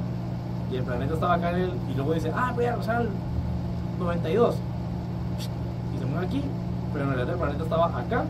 y 0.72 0.76
el 0.76 0.84
planeta 0.84 1.14
estaba 1.14 1.34
acá 1.36 1.50
en 1.52 1.56
el 1.58 1.72
y 1.92 1.96
luego 1.96 2.14
dice, 2.14 2.32
ah, 2.36 2.52
voy 2.56 2.66
a 2.66 2.76
rozar 2.76 3.02
el 3.02 3.10
92 4.00 4.56
y 5.96 6.00
se 6.00 6.06
mueve 6.06 6.26
aquí, 6.26 6.44
pero 6.94 7.06
en 7.06 7.12
realidad 7.12 7.34
el 7.34 7.40
planeta 7.40 7.64
estaba 7.64 7.86
acá. 8.00 8.24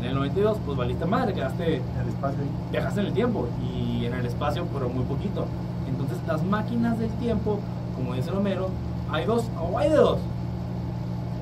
En 0.00 0.04
el 0.06 0.14
92, 0.14 0.58
pues 0.64 0.76
valiste 0.78 1.04
madre, 1.06 1.32
quedaste 1.34 1.76
En 1.76 2.00
el 2.02 2.08
espacio. 2.08 2.38
viajaste 2.70 3.00
en 3.00 3.06
el 3.06 3.12
tiempo 3.12 3.46
y 3.72 4.04
en 4.04 4.14
el 4.14 4.26
espacio, 4.26 4.66
pero 4.72 4.88
muy 4.88 5.04
poquito. 5.04 5.46
Entonces, 5.88 6.18
las 6.26 6.42
máquinas 6.44 6.98
del 6.98 7.10
tiempo, 7.12 7.58
como 7.96 8.14
dice 8.14 8.30
Romero, 8.30 8.68
hay 9.10 9.24
dos, 9.24 9.44
o 9.60 9.78
hay 9.78 9.88
de 9.90 9.96
dos. 9.96 10.18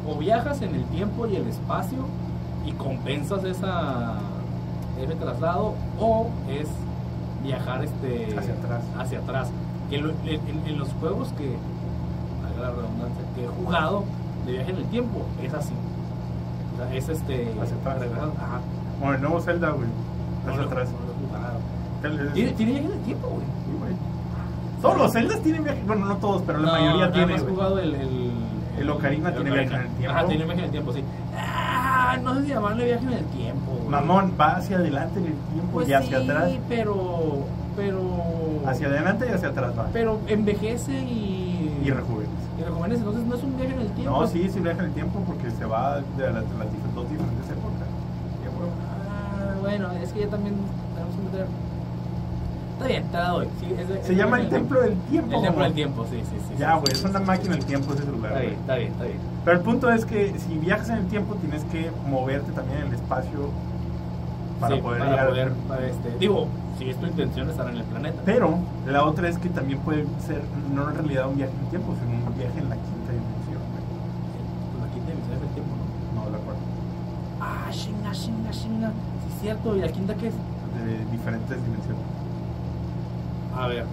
O 0.08 0.16
viajas 0.18 0.60
en 0.62 0.74
el 0.74 0.84
tiempo 0.84 1.26
y 1.26 1.36
el 1.36 1.46
espacio 1.48 1.98
y 2.66 2.72
compensas 2.72 3.42
esa, 3.44 4.14
ese 5.02 5.14
traslado, 5.16 5.74
o 6.00 6.28
es 6.48 6.68
viajar 7.42 7.82
este, 7.84 8.34
Hacia 8.38 8.54
atrás. 8.54 8.82
hacia 8.98 9.18
atrás. 9.18 9.48
Que 9.90 9.96
en, 9.96 10.06
en- 10.26 10.62
en 10.66 10.78
los 10.78 10.88
juegos 11.00 11.28
que, 11.36 11.56
la 12.60 12.70
redundancia, 12.70 13.22
que 13.34 13.44
he 13.44 13.48
jugado 13.48 14.04
de 14.46 14.52
viaje 14.52 14.70
en 14.70 14.76
el 14.76 14.84
tiempo, 14.86 15.22
es 15.42 15.52
así. 15.52 15.72
O 16.90 16.92
es 16.94 17.08
este. 17.08 17.48
Hacia 17.62 17.76
atrás. 17.76 17.96
Ajá. 18.38 18.60
Bueno, 19.00 19.14
el 19.14 19.20
nuevo 19.22 19.40
Zelda, 19.40 19.70
güey. 19.70 19.88
Hacia 20.48 20.62
atrás. 20.64 20.88
no 22.02 22.32
Tiene, 22.32 22.52
tiene 22.52 22.72
viaje 22.72 22.86
en 22.86 22.92
el 22.92 22.98
tiempo, 23.00 23.28
güey. 23.28 23.40
Sí, 23.42 23.72
güey. 23.78 23.92
Todos 24.82 24.98
los 24.98 25.12
Zeldas 25.12 25.40
tienen 25.40 25.64
viaje. 25.64 25.82
Bueno, 25.86 26.06
no 26.06 26.16
todos, 26.18 26.42
pero 26.46 26.58
la 26.60 26.72
mayoría 26.72 27.00
nada 27.06 27.12
tiene. 27.12 27.32
más 27.32 27.42
güey. 27.42 27.54
jugado 27.54 27.78
el, 27.78 27.94
el, 27.94 28.30
El 28.78 28.90
Ocarina 28.90 29.32
tiene 29.32 29.50
Ocarina. 29.50 29.70
viaje 29.70 29.74
en 29.86 29.90
el 29.90 29.96
tiempo. 29.98 30.16
Ajá, 30.18 30.26
tiene 30.28 30.44
viaje 30.44 30.58
en 30.58 30.64
el 30.66 30.70
tiempo, 30.70 30.92
sí. 30.92 31.04
Ah, 31.36 32.16
no 32.22 32.34
sé 32.34 32.42
si 32.42 32.48
llamarle 32.48 32.84
viaje 32.84 33.04
en 33.06 33.12
el 33.14 33.24
tiempo. 33.26 33.72
güey. 33.72 33.88
Mamón, 33.88 34.32
va 34.38 34.56
hacia 34.56 34.76
adelante 34.76 35.18
en 35.20 35.26
el 35.26 35.32
tiempo 35.52 35.72
Pues 35.72 35.88
y 35.88 35.92
hacia 35.94 36.18
sí, 36.20 36.24
atrás. 36.30 36.50
pero. 36.68 37.38
Pero. 37.76 38.00
Hacia 38.66 38.86
adelante 38.86 39.26
y 39.28 39.32
hacia 39.34 39.48
atrás 39.48 39.72
va. 39.78 39.86
Pero 39.92 40.18
envejece 40.28 40.92
y. 40.92 41.80
Y 41.84 41.90
rejuvenece. 41.90 42.32
Y 42.58 42.62
rejuvenece, 42.62 42.98
entonces 43.00 43.24
no 43.24 43.34
es 43.34 43.42
un 43.42 43.56
viaje 43.56 43.63
tiempo. 44.04 44.20
No, 44.20 44.26
sí, 44.28 44.48
sí 44.52 44.60
viaja 44.60 44.78
en 44.80 44.84
el 44.86 44.92
tiempo 44.92 45.18
porque 45.26 45.50
se 45.50 45.64
va 45.64 45.96
de 46.16 46.32
las, 46.32 46.44
dos 46.94 47.10
diferentes 47.10 47.50
épocas. 47.50 47.88
Ah, 48.76 49.54
bueno, 49.60 49.88
es 50.02 50.12
que 50.12 50.20
ya 50.20 50.28
también 50.28 50.54
tenemos 50.94 51.14
que 51.16 51.22
meter. 51.22 51.46
Está 52.74 52.86
bien, 52.86 53.04
te 53.04 53.16
la 53.16 53.28
doy. 53.30 53.48
Sí, 53.60 53.66
es 53.78 53.88
de- 53.88 54.00
es 54.00 54.06
Se 54.06 54.14
llama 54.16 54.40
el 54.40 54.48
templo 54.48 54.80
del 54.80 54.94
tiempo. 55.10 55.36
El 55.36 55.42
templo 55.42 55.64
del 55.64 55.72
tiempo, 55.74 56.04
sí, 56.10 56.20
sí, 56.28 56.36
sí. 56.48 56.54
Ya, 56.58 56.72
sí, 56.74 56.80
güey, 56.80 56.86
sí, 56.94 57.04
es 57.04 57.04
una 57.10 57.18
sí. 57.20 57.24
máquina 57.24 57.54
del 57.56 57.64
tiempo 57.64 57.94
ese 57.94 58.04
lugar. 58.10 58.32
Está 58.32 58.40
bien, 58.42 58.54
está 58.60 58.74
bien, 58.76 58.92
está 58.92 59.04
bien. 59.04 59.18
Pero 59.44 59.56
el 59.58 59.62
punto 59.62 59.90
es 59.92 60.04
que 60.04 60.34
si 60.38 60.58
viajas 60.58 60.88
en 60.90 60.96
el 60.98 61.06
tiempo 61.06 61.34
tienes 61.36 61.62
que 61.64 61.90
moverte 62.08 62.50
también 62.52 62.80
en 62.80 62.86
el 62.88 62.94
espacio 62.94 63.50
para 64.60 64.74
Sí, 64.76 64.82
poder 64.82 64.98
para 65.00 65.10
llegar. 65.10 65.28
poder, 65.28 65.52
para 65.68 65.86
este, 65.86 66.18
digo, 66.18 66.48
si 66.78 66.90
es 66.90 66.96
tu 66.96 67.06
intención 67.06 67.48
estar 67.50 67.68
en 67.68 67.76
el 67.76 67.84
planeta. 67.84 68.20
Pero 68.24 68.58
la 68.86 69.04
otra 69.04 69.28
es 69.28 69.38
que 69.38 69.48
también 69.50 69.78
puede 69.80 70.04
ser 70.26 70.42
no 70.74 70.88
en 70.88 70.94
realidad 70.96 71.28
un 71.28 71.36
viaje 71.36 71.52
en 71.52 71.60
el 71.64 71.70
tiempo, 71.70 71.94
sino 72.00 72.26
un 72.26 72.36
viaje 72.38 72.58
en 72.58 72.68
la 72.70 72.74
quinta 72.76 73.12
dimensión. 73.12 73.62
güey. 73.70 73.84
Pues 74.72 74.90
aquí 74.90 75.00
te 75.00 75.12
dice 75.14 75.32
el 75.46 75.54
tiempo, 75.54 75.70
¿no? 75.78 76.24
No, 76.24 76.30
la 76.30 76.38
cuarta. 76.38 76.62
Ah, 77.40 77.63
chinga, 77.74 78.12
chinga, 78.12 78.50
chinga. 78.50 78.88
Sí, 78.88 79.34
es 79.34 79.40
cierto. 79.42 79.76
¿Y 79.76 79.80
la 79.80 79.88
quinta 79.88 80.14
qué 80.14 80.28
es? 80.28 80.34
De 80.34 81.10
diferentes 81.12 81.56
dimensiones. 81.64 82.02
A 83.56 83.66
ver. 83.68 83.84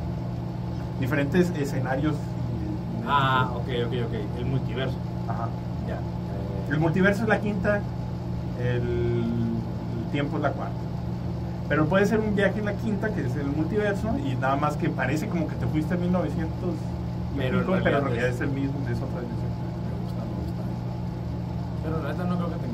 Diferentes 1.00 1.50
escenarios. 1.52 2.14
y- 2.16 3.04
Ah, 3.08 3.50
ok, 3.56 3.68
ok, 3.88 3.94
ok. 4.08 4.14
El 4.40 4.46
multiverso. 4.46 4.96
Ajá. 5.28 5.48
Ya. 5.88 5.96
Eh, 5.96 6.72
El 6.72 6.80
multiverso 6.80 7.24
es 7.24 7.30
la 7.30 7.40
quinta, 7.40 7.82
el, 8.60 8.78
el 8.78 10.12
tiempo 10.12 10.38
es 10.38 10.44
la 10.44 10.52
cuarta. 10.52 10.76
Pero 11.68 11.86
puede 11.88 12.06
ser 12.06 12.20
un 12.20 12.36
viaje 12.36 12.60
en 12.60 12.66
la 12.66 12.74
quinta, 12.74 13.10
que 13.14 13.22
es 13.26 13.36
el 13.36 13.48
multiverso, 13.48 14.10
y 14.20 14.36
nada 14.36 14.56
más 14.58 14.76
que 14.78 14.90
parece 14.90 15.28
como 15.28 15.48
que 15.48 15.56
te 15.56 15.66
fuiste 15.68 15.94
a 15.94 15.98
1900, 15.98 16.50
y 17.34 17.38
Pero 17.38 17.60
en 17.60 17.66
pico, 17.66 17.78
pero 17.84 17.98
en 18.00 18.04
realidad 18.06 18.28
es- 18.28 18.36
es 18.36 18.42
el 18.42 18.50
mismo, 18.50 18.74
es 18.90 18.98
otra 18.98 19.22
dimensión. 19.22 19.52
me 19.52 20.04
gusta, 20.04 20.22
me 20.22 20.36
gusta. 20.44 20.64
Pero 21.84 22.04
la 22.04 22.12
neta 22.12 22.24
no 22.26 22.36
creo 22.36 22.50
que 22.50 22.56
tengamos 22.56 22.71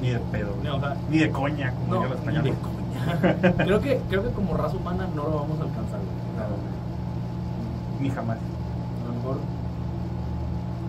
Ni 0.00 0.10
de 0.10 0.18
pedo. 0.18 0.54
No, 0.62 0.76
o 0.76 0.80
sea, 0.80 0.96
ni 1.10 1.18
de 1.18 1.30
coña, 1.30 1.72
como 1.72 1.94
no, 1.94 2.02
yo 2.02 2.08
los 2.10 2.20
ni 2.26 2.50
de 2.50 2.54
coña. 2.54 3.54
creo, 3.64 3.80
que, 3.80 4.00
creo 4.08 4.22
que 4.22 4.30
como 4.30 4.54
raza 4.56 4.76
humana 4.76 5.06
no 5.14 5.22
lo 5.24 5.34
vamos 5.36 5.60
a 5.60 5.64
alcanzar. 5.64 5.98
güey. 6.00 6.10
Ni 8.00 8.10
jamás. 8.10 8.38
A 8.38 9.08
lo 9.08 9.14
mejor 9.14 9.36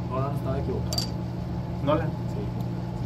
Nolan 0.09 0.35
estaba 0.35 0.59
equivocado. 0.59 0.97
Nolan. 1.85 2.07
Sí. 2.07 2.13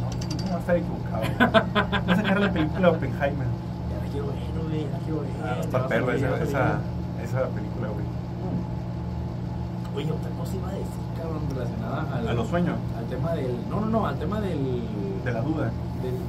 No, 0.00 0.46
no 0.46 0.50
va 0.52 0.56
a 0.56 0.60
estar 0.60 0.76
equivocado. 0.76 1.22
Va 2.08 2.12
a 2.12 2.16
sacar 2.16 2.40
la 2.40 2.52
película 2.52 2.90
Oppenheimer. 2.90 3.46
Ya 3.90 4.04
la 4.04 4.10
quiero 4.10 4.26
ver, 4.26 4.36
güey, 4.66 4.84
ya 4.84 4.90
la 4.90 4.98
quiero 4.98 5.20
ver. 5.20 5.30
Ah, 5.44 5.56
está 5.60 5.86
perro 5.88 6.12
esa, 6.12 6.42
esa, 6.42 6.78
esa 7.22 7.48
película, 7.48 7.88
güey. 7.88 8.04
Oye, 9.94 10.10
otra 10.10 10.30
cosa 10.30 10.56
iba 10.56 10.68
a 10.68 10.72
decir, 10.72 10.86
cabrón, 11.20 11.42
relacionada 11.50 12.16
al, 12.16 12.28
A 12.28 12.32
los 12.32 12.48
sueños, 12.48 12.76
al 12.96 13.04
tema 13.06 13.32
del. 13.34 13.58
No, 13.68 13.80
no, 13.80 13.86
no, 13.86 14.06
al 14.06 14.18
tema 14.18 14.40
del. 14.40 14.82
de 15.24 15.32
la 15.32 15.40
duda. 15.42 15.70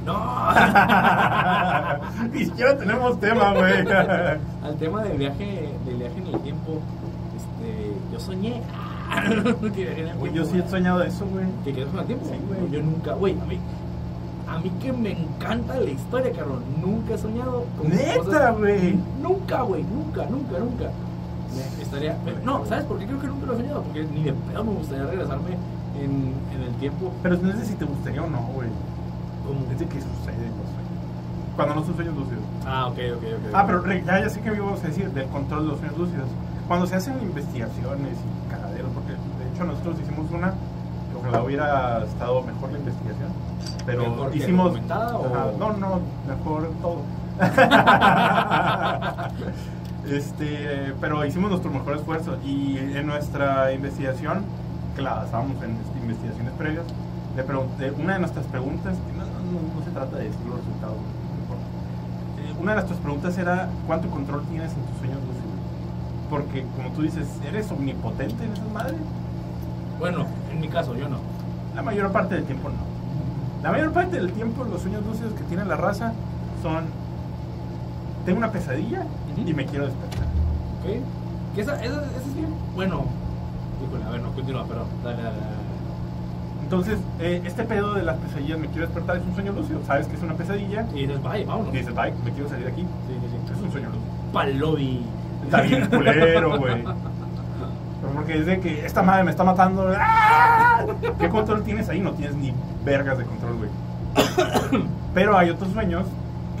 No, 0.04 0.48
Ni 2.32 2.44
siquiera 2.44 2.76
tenemos 2.76 3.18
tema, 3.20 3.52
güey. 3.54 3.80
al 4.64 4.76
tema 4.78 5.02
del 5.02 5.18
viaje, 5.18 5.68
del 5.86 5.96
viaje 5.96 6.18
en 6.18 6.26
el 6.34 6.40
tiempo. 6.40 6.80
Este, 7.36 7.92
yo 8.12 8.20
soñé. 8.20 8.60
Güey, 10.18 10.32
yo 10.32 10.44
sí 10.44 10.58
he 10.58 10.68
soñado 10.68 11.02
eso, 11.02 11.26
güey. 11.26 11.44
¿Que 11.64 11.72
quieres 11.72 11.90
con 11.90 12.00
el 12.00 12.06
tiempo? 12.06 12.26
Sí, 12.26 12.36
güey. 12.48 12.70
Yo 12.70 12.82
nunca, 12.82 13.12
güey, 13.14 13.38
a 13.38 13.44
mí. 13.44 13.58
A 14.48 14.58
mí 14.58 14.70
que 14.80 14.92
me 14.92 15.12
encanta 15.12 15.78
la 15.78 15.90
historia, 15.90 16.32
cabrón. 16.32 16.62
Nunca 16.80 17.14
he 17.14 17.18
soñado 17.18 17.64
con 17.78 17.90
Neta, 17.90 18.50
güey. 18.52 18.98
Nunca, 19.22 19.62
güey, 19.62 19.82
nunca, 19.84 20.24
nunca, 20.26 20.58
nunca. 20.58 20.84
Me- 21.54 21.82
Estaría. 21.82 22.16
No, 22.44 22.64
¿sabes 22.66 22.84
por 22.86 22.98
qué 22.98 23.06
creo 23.06 23.20
que 23.20 23.26
nunca 23.26 23.46
lo 23.46 23.52
he 23.54 23.56
soñado? 23.58 23.82
Porque 23.82 24.04
ni 24.04 24.24
de 24.24 24.32
pedo 24.32 24.64
me 24.64 24.72
gustaría 24.72 25.04
regresarme 25.06 25.50
en, 26.00 26.32
en 26.54 26.62
el 26.66 26.74
tiempo. 26.80 27.12
Pero 27.22 27.36
no 27.36 27.52
sé 27.52 27.64
si 27.66 27.74
te 27.74 27.84
gustaría 27.84 28.22
o 28.22 28.28
no, 28.30 28.38
güey. 28.54 28.68
De 29.44 29.86
que 29.86 30.00
sucede 30.00 30.46
en 30.46 30.56
los 30.56 30.66
sueños. 30.72 30.90
Cuando 31.56 31.74
no 31.76 31.84
son 31.84 31.94
sueños 31.96 32.14
lúcidos. 32.16 32.42
Ah, 32.66 32.86
ok, 32.86 32.98
ok, 33.16 33.22
ok. 33.22 33.50
Ah, 33.54 33.64
pero 33.66 33.80
re- 33.82 34.02
ya, 34.04 34.20
ya 34.20 34.28
sé 34.30 34.40
que 34.40 34.50
a 34.82 34.86
decir 34.86 35.10
del 35.10 35.28
control 35.28 35.62
de 35.64 35.68
los 35.68 35.78
sueños 35.78 35.98
lúcidos. 35.98 36.28
Cuando 36.66 36.86
se 36.86 36.96
hacen 36.96 37.20
investigaciones 37.22 38.16
y 38.18 38.50
cagaderos, 38.50 38.90
porque 38.94 39.12
de 39.12 39.50
hecho 39.54 39.64
nosotros 39.64 40.00
hicimos 40.00 40.30
una, 40.30 40.54
ojalá 41.20 41.42
hubiera 41.42 42.04
estado 42.04 42.42
mejor 42.42 42.72
la 42.72 42.78
investigación, 42.78 43.28
pero 43.84 44.02
¿Mejor 44.10 44.34
hicimos... 44.36 44.72
o- 44.72 44.76
Ajá, 45.26 45.46
no, 45.58 45.72
no, 45.74 46.00
mejor 46.26 46.70
todo. 46.80 47.02
este, 50.08 50.94
pero 51.00 51.24
hicimos 51.24 51.50
nuestro 51.50 51.70
mejor 51.70 51.96
esfuerzo 51.96 52.36
y 52.44 52.78
en 52.78 53.06
nuestra 53.06 53.72
investigación, 53.72 54.42
que 54.96 55.02
la 55.02 55.14
basábamos 55.14 55.56
en 55.62 55.76
investigaciones 56.02 56.52
previas, 56.58 56.84
le 57.36 57.42
pregunté, 57.42 57.90
una 57.90 58.14
de 58.14 58.18
nuestras 58.20 58.46
preguntas, 58.46 58.94
no, 59.54 59.74
no, 59.74 59.84
se 59.84 59.90
trata 59.90 60.16
de 60.16 60.24
decir 60.24 60.46
los 60.46 60.58
resultados. 60.58 60.96
Eh, 60.96 62.54
una 62.60 62.72
de 62.72 62.76
nuestras 62.76 62.98
preguntas 63.00 63.38
era 63.38 63.68
cuánto 63.86 64.08
control 64.10 64.42
tienes 64.46 64.72
en 64.72 64.82
tus 64.84 64.98
sueños 64.98 65.18
lúcidos. 65.18 65.54
Porque 66.30 66.66
como 66.76 66.90
tú 66.90 67.02
dices, 67.02 67.28
¿eres 67.46 67.70
omnipotente 67.70 68.44
en 68.44 68.52
esas 68.52 68.70
madres? 68.72 68.96
Bueno, 69.98 70.26
en 70.50 70.60
mi 70.60 70.68
caso, 70.68 70.96
yo 70.96 71.08
no. 71.08 71.18
La 71.74 71.82
mayor 71.82 72.10
parte 72.12 72.34
del 72.34 72.44
tiempo 72.44 72.68
no. 72.68 72.94
La 73.62 73.70
mayor 73.70 73.92
parte 73.92 74.16
del 74.16 74.32
tiempo 74.32 74.64
los 74.64 74.82
sueños 74.82 75.04
lúcidos 75.06 75.32
que 75.34 75.42
tiene 75.44 75.64
la 75.64 75.76
raza 75.76 76.12
son 76.62 76.84
tengo 78.24 78.38
una 78.38 78.50
pesadilla 78.50 79.06
Ujú. 79.32 79.48
y 79.48 79.54
me 79.54 79.66
quiero 79.66 79.86
despertar. 79.86 80.24
¿Ok? 80.82 81.54
Que 81.54 81.60
esa, 81.60 81.82
esa, 81.82 81.96
esa 82.04 82.28
es 82.28 82.34
bien. 82.34 82.48
Bueno, 82.74 83.04
a 84.06 84.10
ver, 84.10 84.20
no 84.20 84.32
continúa, 84.32 84.64
pero 84.66 84.84
dale, 85.02 85.22
dale, 85.22 85.38
dale. 85.38 85.53
Entonces, 86.64 86.98
eh, 87.20 87.42
este 87.44 87.62
pedo 87.64 87.92
de 87.92 88.02
las 88.02 88.16
pesadillas, 88.16 88.58
me 88.58 88.68
quiero 88.68 88.86
despertar, 88.86 89.18
es 89.18 89.22
un 89.22 89.34
sueño 89.34 89.52
lúcido. 89.52 89.80
Sabes 89.86 90.06
que 90.06 90.16
es 90.16 90.22
una 90.22 90.32
pesadilla 90.32 90.86
Y 90.94 91.06
dices, 91.06 91.22
vaya, 91.22 91.44
vámonos. 91.46 91.74
y 91.74 91.76
dices, 91.76 91.94
bye, 91.94 92.10
me 92.24 92.32
quiero 92.32 92.48
salir 92.48 92.64
de 92.64 92.72
aquí. 92.72 92.80
Sí, 92.80 93.14
sí, 93.20 93.28
sí. 93.30 93.52
Es 93.52 93.60
un 93.62 93.70
sueño 93.70 93.88
lúcido. 93.88 94.32
Palobi. 94.32 95.02
Está 95.44 95.60
bien 95.60 95.86
culero, 95.88 96.58
güey. 96.58 96.84
Porque 98.14 98.38
es 98.38 98.46
de 98.46 98.60
que 98.60 98.86
esta 98.86 99.02
madre 99.02 99.24
me 99.24 99.30
está 99.30 99.44
matando. 99.44 99.92
¡Ah! 99.98 100.86
¿Qué 101.18 101.28
control 101.28 101.62
tienes 101.64 101.86
ahí? 101.90 102.00
No 102.00 102.12
tienes 102.12 102.34
ni 102.34 102.54
vergas 102.82 103.18
de 103.18 103.24
control, 103.24 103.56
güey. 103.58 103.70
Pero 105.14 105.36
hay 105.36 105.50
otros 105.50 105.70
sueños 105.72 106.06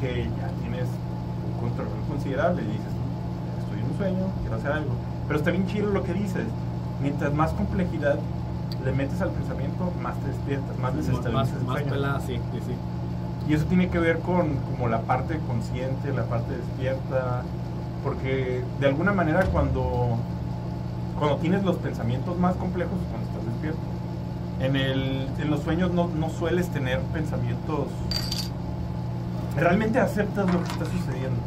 que 0.02 0.24
ya 0.24 0.48
tienes 0.60 0.86
un 1.50 1.60
control 1.60 1.88
considerable. 2.10 2.62
Y 2.62 2.66
dices, 2.66 2.92
estoy 3.60 3.78
en 3.80 3.90
un 3.90 3.96
sueño, 3.96 4.26
quiero 4.42 4.56
hacer 4.56 4.72
algo. 4.72 4.90
Pero 5.28 5.38
está 5.38 5.50
bien 5.50 5.66
chido 5.66 5.90
lo 5.90 6.02
que 6.02 6.12
dices. 6.12 6.44
Mientras 7.00 7.32
más 7.32 7.52
complejidad 7.52 8.18
le 8.84 8.92
metes 8.92 9.20
al 9.20 9.30
pensamiento, 9.30 9.92
más 10.02 10.16
te 10.20 10.28
despiertas, 10.28 10.78
más 10.78 10.94
Más, 10.94 10.96
desestabilizas 10.96 11.56
el 11.56 11.64
más 11.64 11.76
sueño. 11.78 11.92
pelada, 11.92 12.20
sí, 12.20 12.34
sí, 12.52 12.58
sí. 12.66 12.74
Y 13.48 13.54
eso 13.54 13.64
tiene 13.66 13.88
que 13.88 13.98
ver 13.98 14.20
con 14.20 14.54
como 14.70 14.88
la 14.88 15.02
parte 15.02 15.38
consciente, 15.46 16.12
la 16.12 16.24
parte 16.24 16.56
despierta, 16.56 17.42
porque 18.02 18.62
de 18.80 18.86
alguna 18.86 19.12
manera 19.12 19.44
cuando, 19.46 20.16
cuando 21.18 21.36
tienes 21.38 21.62
los 21.64 21.76
pensamientos 21.76 22.38
más 22.38 22.54
complejos 22.56 22.94
es 23.00 23.08
cuando 23.08 23.28
estás 23.30 23.44
despierto. 23.52 23.80
En, 24.60 24.76
el, 24.76 25.28
en 25.38 25.50
los 25.50 25.60
sueños 25.62 25.90
no, 25.92 26.08
no 26.08 26.30
sueles 26.30 26.68
tener 26.68 27.00
pensamientos... 27.12 27.88
Realmente 29.56 29.98
aceptas 30.00 30.46
lo 30.52 30.62
que 30.64 30.70
está 30.72 30.84
sucediendo. 30.86 31.40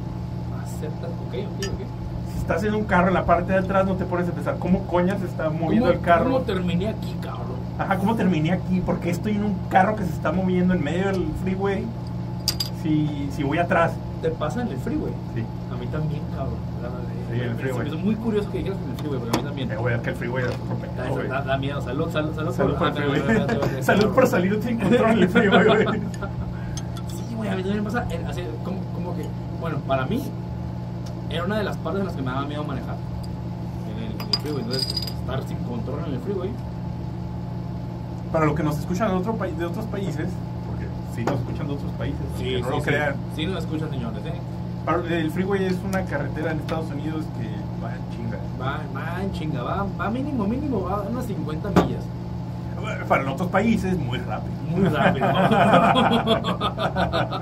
Aceptas, 0.64 1.10
ok, 1.10 1.34
ok, 1.34 1.66
ok. 1.74 2.07
Estás 2.48 2.64
en 2.64 2.76
un 2.76 2.86
carro 2.86 3.10
en 3.10 3.14
la 3.14 3.26
parte 3.26 3.52
de 3.52 3.60
atrás 3.60 3.86
no 3.86 3.96
te 3.96 4.06
pones 4.06 4.30
a 4.30 4.32
pensar 4.32 4.56
cómo 4.58 4.88
coñas 4.88 5.20
se 5.20 5.26
está 5.26 5.50
moviendo 5.50 5.88
¿Cómo, 5.88 6.00
el 6.00 6.00
carro. 6.00 6.24
¿Cómo 6.24 6.40
terminé 6.44 6.88
aquí, 6.88 7.14
cabrón? 7.22 7.58
Ajá, 7.78 7.98
¿cómo 7.98 8.16
terminé 8.16 8.54
aquí? 8.54 8.80
¿Por 8.80 9.02
qué 9.02 9.10
estoy 9.10 9.34
en 9.34 9.44
un 9.44 9.56
carro 9.70 9.98
que 9.98 10.06
se 10.06 10.12
está 10.14 10.32
moviendo 10.32 10.74
en 10.74 10.82
medio 10.82 11.08
del 11.08 11.28
freeway? 11.44 11.84
Si, 12.82 13.28
si 13.34 13.44
voy 13.44 13.58
atrás. 13.58 13.92
Te 14.22 14.30
pasa 14.30 14.62
en 14.62 14.70
el 14.70 14.78
freeway. 14.78 15.12
Sí. 15.36 15.44
A 15.74 15.76
mí 15.78 15.88
también, 15.88 16.22
cabrón. 16.34 16.56
Sí, 17.34 17.36
en 17.42 17.50
el 17.50 17.56
freeway. 17.58 17.82
Me 17.84 17.90
hizo 17.90 17.98
muy 17.98 18.16
curioso 18.16 18.50
que 18.50 18.60
dijeras 18.60 18.80
en 18.82 18.92
el 18.92 18.96
freeway, 18.98 19.20
porque 19.20 19.38
a 19.38 19.42
mí 19.42 19.46
también. 19.48 19.72
Eh, 19.72 19.76
güey, 19.76 19.96
es 19.96 20.02
que 20.02 20.10
el 20.12 20.16
freeway 20.16 20.46
es 20.46 21.30
Da, 21.30 21.42
da- 21.42 21.58
miedo. 21.58 21.82
Salud, 21.82 22.10
salud, 22.12 22.34
salud. 22.34 22.56
Salud 22.56 22.76
por 22.76 22.88
el 22.88 22.94
pero- 22.94 23.12
pero- 23.12 23.60
freeway. 23.62 23.84
Salud 23.84 24.14
por 24.16 24.26
salir 24.36 24.64
sin 24.64 24.80
control 24.80 25.12
en 25.12 25.20
el 25.20 25.30
freeway, 25.30 25.66
güey. 25.68 25.86
Sí, 27.28 27.36
güey, 27.36 27.50
a 27.50 27.56
mí 27.58 27.62
también 27.62 27.84
me 27.84 27.92
pasa 27.92 28.06
en- 28.10 28.26
así, 28.26 28.42
como, 28.64 28.80
como 28.96 29.16
que, 29.18 29.24
bueno, 29.60 29.80
para 29.86 30.06
mí 30.06 30.24
era 31.30 31.44
una 31.44 31.58
de 31.58 31.64
las 31.64 31.78
partes 31.78 32.02
en 32.02 32.08
las 32.08 32.16
que 32.16 32.22
me 32.22 32.32
daba 32.32 32.46
miedo 32.46 32.64
manejar 32.64 32.96
en 33.92 34.04
el, 34.04 34.12
en 34.12 34.22
el 34.22 34.40
freeway. 34.42 34.64
Entonces, 34.64 34.94
estar 34.94 35.44
sin 35.48 35.58
control 35.60 36.00
en 36.08 36.14
el 36.14 36.20
freeway. 36.22 36.52
Para 38.32 38.46
los 38.46 38.56
que 38.56 38.64
nos 38.64 38.78
escuchan 38.78 39.10
de, 39.10 39.16
otro 39.16 39.36
país, 39.36 39.58
de 39.58 39.66
otros 39.66 39.86
países, 39.86 40.28
porque 40.68 40.86
sí 41.16 41.24
nos 41.24 41.36
escuchan 41.40 41.68
de 41.68 41.74
otros 41.74 41.92
países, 41.94 42.20
que 42.38 42.62
no 42.62 42.70
lo 42.70 42.82
crean. 42.82 43.16
Sí, 43.36 43.46
no 43.46 43.58
escuchan, 43.58 43.90
señores, 43.90 44.20
¿eh? 44.26 44.34
Para- 44.86 45.18
el 45.18 45.32
freeway 45.32 45.66
es 45.66 45.78
una 45.88 46.04
carretera 46.06 46.52
en 46.52 46.60
Estados 46.60 46.90
Unidos 46.92 47.26
que 47.40 47.48
va 47.84 47.96
en 47.96 48.02
chinga. 48.16 48.38
Va, 48.62 48.80
va 48.96 49.24
en 49.24 49.32
chinga, 49.34 49.64
va, 49.64 49.86
va 50.00 50.10
mínimo, 50.10 50.46
mínimo, 50.46 50.82
va 50.84 50.98
a 50.98 51.02
unas 51.02 51.26
50 51.26 51.70
millas. 51.82 52.04
Para 53.08 53.24
los 53.24 53.34
otros 53.34 53.50
países, 53.50 53.98
muy 53.98 54.18
rápido. 54.20 54.54
Muy 54.70 54.88
rápido. 54.88 55.28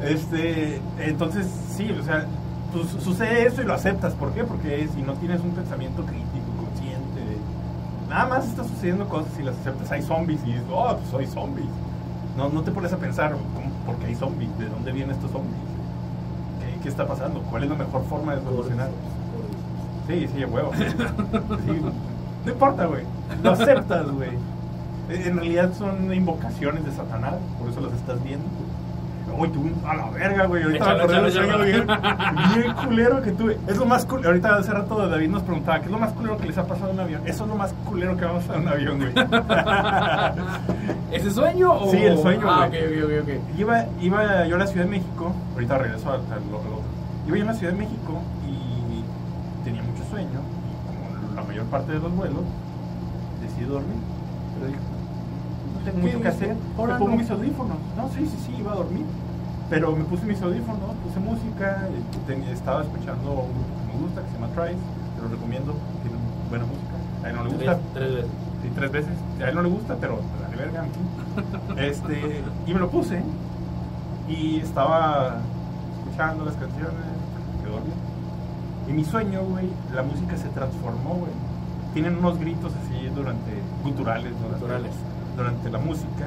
Este, 0.00 0.80
entonces, 1.00 1.48
sí, 1.76 1.90
o 1.90 2.04
sea, 2.04 2.24
pues, 2.72 2.88
sucede 3.02 3.46
eso 3.46 3.62
y 3.62 3.64
lo 3.64 3.74
aceptas. 3.74 4.14
¿Por 4.14 4.32
qué? 4.32 4.44
Porque 4.44 4.88
si 4.94 5.02
no 5.02 5.14
tienes 5.14 5.40
un 5.40 5.50
pensamiento 5.50 6.02
crítico, 6.02 6.46
consciente, 6.56 7.38
nada 8.08 8.26
más 8.26 8.46
está 8.46 8.64
sucediendo 8.64 9.08
cosas 9.08 9.32
y 9.38 9.42
las 9.42 9.56
aceptas. 9.56 9.90
Hay 9.90 10.02
zombies 10.02 10.40
y 10.44 10.52
dices, 10.52 10.64
oh, 10.70 10.96
pues 10.96 11.10
soy 11.10 11.26
zombies. 11.26 11.68
No, 12.36 12.48
no 12.48 12.62
te 12.62 12.70
pones 12.70 12.92
a 12.92 12.98
pensar, 12.98 13.32
¿cómo, 13.32 13.70
¿por 13.86 13.96
qué 13.96 14.06
hay 14.06 14.14
zombies? 14.14 14.56
¿De 14.58 14.68
dónde 14.68 14.92
vienen 14.92 15.14
estos 15.14 15.30
zombies? 15.30 15.56
¿Qué, 16.60 16.82
qué 16.82 16.88
está 16.88 17.06
pasando? 17.06 17.40
¿Cuál 17.42 17.64
es 17.64 17.70
la 17.70 17.76
mejor 17.76 18.04
forma 18.04 18.34
de 18.34 18.42
solucionar? 18.42 18.90
Sí, 20.06 20.26
sí, 20.34 20.44
huevo. 20.44 20.72
Sí, 20.74 20.84
no 22.44 22.52
importa, 22.52 22.86
güey. 22.86 23.02
Lo 23.42 23.50
aceptas, 23.50 24.10
güey. 24.10 24.30
En 25.10 25.36
realidad 25.36 25.72
son 25.76 26.12
invocaciones 26.12 26.84
de 26.84 26.92
Satanás, 26.92 27.34
por 27.58 27.70
eso 27.70 27.80
las 27.80 27.92
estás 27.92 28.22
viendo. 28.22 28.46
A 29.86 29.94
la 29.94 30.10
verga, 30.10 30.46
güey. 30.46 30.62
Ahorita 30.64 30.84
me 30.84 30.90
acordé 31.02 31.22
de 31.22 31.30
sueño 31.30 31.58
bien, 31.58 31.86
bien 32.54 32.72
culero 32.84 33.22
que 33.22 33.30
tuve. 33.32 33.56
Es 33.68 33.76
lo 33.76 33.86
más 33.86 34.04
culero. 34.04 34.28
Ahorita 34.30 34.56
hace 34.56 34.72
rato 34.72 35.06
David 35.08 35.28
nos 35.28 35.42
preguntaba, 35.42 35.78
¿qué 35.80 35.86
es 35.86 35.90
lo 35.92 35.98
más 35.98 36.12
culero 36.12 36.36
que 36.38 36.46
les 36.46 36.58
ha 36.58 36.66
pasado 36.66 36.88
en 36.90 36.94
un 36.96 37.00
avión? 37.00 37.22
Eso 37.26 37.44
es 37.44 37.48
lo 37.50 37.56
más 37.56 37.72
culero 37.84 38.16
que 38.16 38.24
vamos 38.24 38.48
a 38.50 38.56
un 38.56 38.68
avión, 38.68 38.98
güey. 38.98 39.12
¿Ese 41.12 41.30
sueño 41.30 41.72
o...? 41.72 41.90
Sí, 41.90 41.98
el 41.98 42.18
sueño, 42.18 42.50
Ah, 42.50 42.66
güey. 42.68 43.02
ok, 43.02 43.04
ok, 43.04 43.28
ok. 43.28 43.58
Iba, 43.58 43.84
iba 44.00 44.46
yo 44.46 44.56
a 44.56 44.58
la 44.58 44.66
Ciudad 44.66 44.84
de 44.86 44.90
México, 44.90 45.32
ahorita 45.54 45.78
regreso 45.78 46.10
al 46.10 46.20
otro. 46.20 46.82
Iba 47.26 47.36
yo 47.36 47.44
a 47.44 47.46
la 47.46 47.54
Ciudad 47.54 47.72
de 47.72 47.78
México 47.78 48.20
y 48.48 49.64
tenía 49.64 49.82
mucho 49.82 50.04
sueño, 50.10 50.28
y 50.30 50.74
como 50.86 51.34
la 51.36 51.42
mayor 51.42 51.64
parte 51.66 51.92
de 51.92 51.98
los 52.00 52.12
vuelos, 52.14 52.42
decidí 53.42 53.64
dormir. 53.66 53.96
Pero 54.54 54.66
dije, 54.66 54.78
no 55.78 55.84
tengo 55.84 55.96
¿Qué 55.98 56.06
mucho 56.06 56.20
que 56.20 56.28
hacer, 56.28 56.56
Ahora 56.76 56.94
me 56.94 56.98
pongo 56.98 57.12
no. 57.12 57.16
mis 57.18 57.30
audífonos. 57.30 57.76
No, 57.96 58.08
sí, 58.10 58.26
sí, 58.26 58.36
sí, 58.46 58.54
iba 58.58 58.72
a 58.72 58.76
dormir. 58.76 59.04
Pero 59.70 59.94
me 59.94 60.04
puse 60.04 60.24
mis 60.26 60.40
audífonos, 60.42 60.94
puse 61.04 61.20
música, 61.20 61.86
ten- 62.26 62.42
estaba 62.44 62.82
escuchando 62.82 63.30
un 63.32 63.52
grupo 63.52 63.72
que 63.78 63.92
me 63.96 64.02
gusta, 64.02 64.22
que 64.22 64.28
se 64.28 64.34
llama 64.34 64.48
Trice, 64.54 64.80
te 65.16 65.22
lo 65.22 65.28
recomiendo, 65.28 65.74
tiene 66.02 66.16
buena 66.48 66.64
música. 66.64 66.94
A 67.24 67.28
él 67.30 67.36
no 67.36 67.44
le 67.44 67.50
gusta, 67.50 67.78
Tres, 67.92 68.08
tres 68.08 68.12
veces. 68.14 68.30
Sí, 68.62 68.68
tres 68.74 68.90
veces. 68.92 69.12
A 69.44 69.48
él 69.50 69.54
no 69.54 69.62
le 69.62 69.68
gusta, 69.68 69.96
pero 70.00 70.18
la 70.40 70.56
verga. 70.56 70.84
Este, 71.76 72.42
y 72.66 72.74
me 72.74 72.80
lo 72.80 72.90
puse 72.90 73.22
y 74.28 74.56
estaba 74.60 75.36
escuchando 76.04 76.44
las 76.44 76.54
canciones, 76.56 76.92
quedó 77.62 77.72
dormido. 77.74 77.96
Y 78.88 78.92
mi 78.92 79.04
sueño, 79.04 79.42
güey, 79.44 79.68
la 79.94 80.02
música 80.02 80.36
se 80.36 80.48
transformó, 80.48 81.14
güey. 81.14 81.32
Tienen 81.94 82.16
unos 82.18 82.38
gritos 82.38 82.72
así 82.84 83.06
durante, 83.14 83.50
culturales, 83.82 84.32
durante, 84.32 84.58
Culturales. 84.58 84.92
Durante 85.38 85.70
la 85.70 85.78
música. 85.78 86.26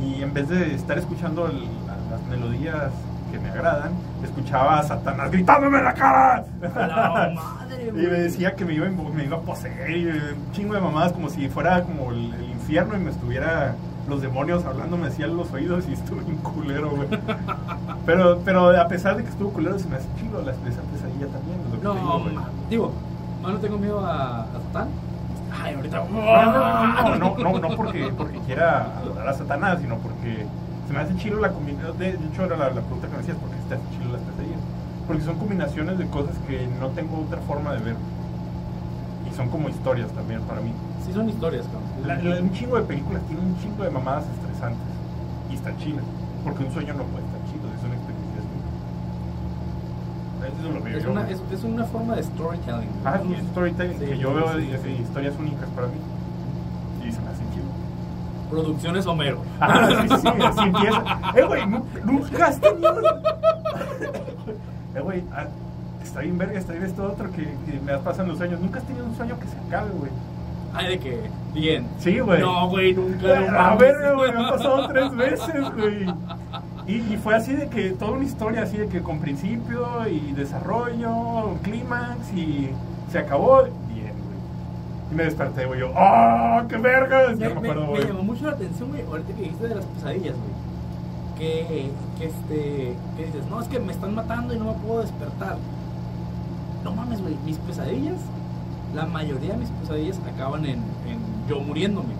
Y 0.00 0.22
en 0.22 0.32
vez 0.32 0.48
de 0.48 0.74
estar 0.74 0.98
escuchando 0.98 1.46
el- 1.46 1.64
las 2.10 2.20
melodías 2.30 2.90
que 3.32 3.38
me 3.38 3.48
agradan, 3.48 3.92
escuchaba 4.22 4.78
a 4.78 4.82
Satanás 4.82 5.30
gritándome 5.30 5.78
en 5.78 5.84
la 5.84 5.94
cara. 5.94 6.44
La 6.60 7.32
madre, 7.34 7.88
y 7.88 7.92
me 7.92 8.02
decía 8.20 8.54
que 8.54 8.64
me 8.66 8.74
iba, 8.74 8.86
me 8.88 9.24
iba 9.24 9.38
a 9.38 9.40
poseer 9.40 9.90
y 9.96 10.06
un 10.06 10.52
chingo 10.52 10.74
de 10.74 10.80
mamadas 10.80 11.12
como 11.12 11.30
si 11.30 11.48
fuera 11.48 11.82
como 11.82 12.10
el, 12.12 12.34
el 12.34 12.50
infierno 12.50 12.94
y 12.96 12.98
me 12.98 13.10
estuviera 13.10 13.74
los 14.08 14.20
demonios 14.20 14.64
hablando, 14.66 14.96
me 14.98 15.06
decían 15.08 15.34
los 15.36 15.50
oídos 15.52 15.84
y 15.88 15.92
estuve 15.94 16.22
bien 16.24 16.36
culero, 16.38 16.90
güey. 16.90 17.08
Pero, 18.04 18.40
pero 18.44 18.78
a 18.78 18.88
pesar 18.88 19.16
de 19.16 19.22
que 19.22 19.30
estuvo 19.30 19.50
culero, 19.50 19.78
se 19.78 19.88
me 19.88 19.96
hace 19.96 20.08
chido 20.20 20.42
la, 20.42 20.50
esa 20.52 20.82
pesadilla 20.92 21.26
también. 21.28 21.58
No, 21.82 21.94
digo, 21.94 22.42
digo, 22.68 22.92
no 23.42 23.58
tengo 23.58 23.78
miedo 23.78 24.00
a, 24.04 24.42
a 24.42 24.46
Satán. 24.66 24.88
No, 26.12 26.20
no, 26.20 27.16
no, 27.16 27.16
no, 27.16 27.36
no, 27.38 27.58
no 27.58 27.76
porque, 27.76 28.12
porque 28.16 28.38
quiera 28.40 28.98
adorar 28.98 29.28
a 29.28 29.32
Satanás, 29.32 29.78
sino 29.80 29.96
porque 29.96 30.46
se 30.86 30.92
me 30.92 31.00
hace 31.00 31.16
chido 31.16 31.40
la 31.40 31.50
combinación. 31.50 31.96
De 31.98 32.10
hecho, 32.10 32.44
era 32.44 32.56
la, 32.56 32.68
pregunta 32.70 33.06
que 33.06 33.12
me 33.12 33.18
decías, 33.18 33.38
porque 33.40 33.56
te 33.68 33.74
hace 33.74 33.84
chido 33.96 34.12
las 34.12 34.20
pesadillas. 34.20 34.60
Porque 35.06 35.22
son 35.22 35.38
combinaciones 35.38 35.98
de 35.98 36.06
cosas 36.08 36.36
que 36.46 36.68
no 36.78 36.88
tengo 36.90 37.24
otra 37.26 37.40
forma 37.42 37.72
de 37.72 37.80
ver. 37.80 37.96
Y 39.30 39.34
son 39.34 39.48
como 39.48 39.68
historias 39.70 40.10
también 40.12 40.42
para 40.42 40.60
mí. 40.60 40.72
Sí, 41.06 41.12
son 41.12 41.28
historias, 41.28 41.64
un 42.04 42.52
chingo 42.52 42.76
de 42.76 42.82
películas 42.82 43.22
tienen 43.26 43.46
un 43.46 43.58
chingo 43.58 43.82
de 43.82 43.90
mamadas 43.90 44.24
estresantes. 44.36 44.86
Y 45.50 45.54
están 45.54 45.76
chidas. 45.78 46.04
Porque 46.44 46.64
un 46.64 46.72
sueño 46.72 46.92
no 46.94 47.04
puede 47.04 47.24
estar 47.24 47.40
chido, 47.50 47.66
es 47.72 47.82
una 47.84 47.94
experiencia. 47.94 48.22
Es- 50.46 50.52
Eso 50.58 50.72
lo 50.72 50.82
veo 50.82 50.96
Es 50.98 51.04
yo, 51.04 51.10
una, 51.10 51.28
es, 51.30 51.40
es 51.52 51.64
una 51.64 51.84
forma 51.84 52.14
de 52.16 52.22
storytelling. 52.22 52.88
Ah, 53.04 53.18
sí, 53.22 53.34
es 53.34 53.44
storytelling, 53.48 53.98
Sí, 53.98 54.04
que 54.06 54.18
yo 54.18 54.34
veo 54.34 54.52
sí, 54.58 54.96
historias 55.02 55.34
únicas 55.38 55.68
para 55.70 55.86
mí. 55.88 55.94
Y 57.06 57.12
se 57.12 57.20
me 57.20 57.28
hacen 57.28 57.46
chido. 57.52 57.64
Producciones 58.50 59.06
Homero. 59.06 59.40
Ah, 59.60 59.88
sí, 60.02 60.08
sí, 60.20 60.28
así 60.44 60.60
empieza. 60.60 61.04
Eh, 61.36 61.42
güey, 61.44 61.66
nu- 61.66 61.84
nunca 62.04 62.46
has 62.46 62.60
tenido. 62.60 63.00
Eh, 64.94 65.00
güey, 65.00 65.22
ah, 65.34 65.46
está 66.02 66.20
bien 66.20 66.36
verga, 66.38 66.58
está 66.58 66.72
bien 66.72 66.84
esto 66.84 67.04
otro 67.04 67.30
que, 67.32 67.42
que 67.42 67.80
me 67.84 67.96
pasan 67.98 68.28
los 68.28 68.36
sueños. 68.38 68.60
Nunca 68.60 68.78
has 68.80 68.84
tenido 68.86 69.06
un 69.06 69.16
sueño 69.16 69.38
que 69.38 69.46
se 69.46 69.56
acabe, 69.66 69.90
güey. 69.92 70.10
Ay, 70.74 70.88
de 70.88 70.98
que. 70.98 71.30
Bien. 71.54 71.86
Sí, 71.98 72.18
güey. 72.20 72.40
No, 72.40 72.68
güey, 72.68 72.94
nunca. 72.94 73.70
A 73.72 73.74
ver, 73.76 74.14
güey, 74.14 74.32
me 74.32 74.44
ha 74.44 74.50
pasado 74.50 74.88
tres 74.88 75.14
veces, 75.14 75.70
güey. 75.74 76.06
Y, 76.86 76.94
y 76.96 77.16
fue 77.16 77.34
así 77.36 77.52
de 77.52 77.68
que 77.68 77.90
toda 77.90 78.12
una 78.12 78.24
historia 78.24 78.62
así 78.62 78.76
de 78.76 78.88
que 78.88 79.02
con 79.02 79.20
principio 79.20 80.08
y 80.08 80.32
desarrollo, 80.32 81.56
clímax 81.62 82.32
y 82.34 82.70
se 83.10 83.18
acabó 83.18 83.62
bien. 83.94 84.12
Y 85.10 85.14
me 85.14 85.24
desperté, 85.24 85.66
güey, 85.66 85.80
yo, 85.80 85.92
¡ah, 85.94 86.64
qué 86.68 86.76
vergas! 86.76 87.38
Ya 87.38 87.50
Me, 87.50 87.60
me 87.60 87.70
acuerdo, 87.70 87.92
me 87.92 88.04
llamó 88.04 88.22
mucho 88.24 88.46
la 88.46 88.52
atención, 88.52 88.88
güey, 88.88 89.02
ahorita 89.02 89.32
que 89.34 89.42
dijiste 89.42 89.68
de 89.68 89.74
las 89.76 89.84
pesadillas, 89.84 90.34
güey. 90.34 90.62
Que, 91.38 91.90
que 92.18 92.26
este, 92.26 92.94
que 93.16 93.26
dices, 93.26 93.46
no, 93.48 93.60
es 93.60 93.68
que 93.68 93.78
me 93.78 93.92
están 93.92 94.14
matando 94.14 94.54
y 94.54 94.58
no 94.58 94.64
me 94.66 94.72
puedo 94.74 95.02
despertar. 95.02 95.56
No 96.84 96.94
mames, 96.94 97.20
güey, 97.20 97.36
mis 97.44 97.58
pesadillas, 97.58 98.18
la 98.94 99.06
mayoría 99.06 99.52
de 99.52 99.58
mis 99.58 99.68
pesadillas 99.70 100.18
acaban 100.34 100.64
en, 100.64 100.80
en 101.06 101.18
yo 101.48 101.60
muriéndome. 101.60 102.14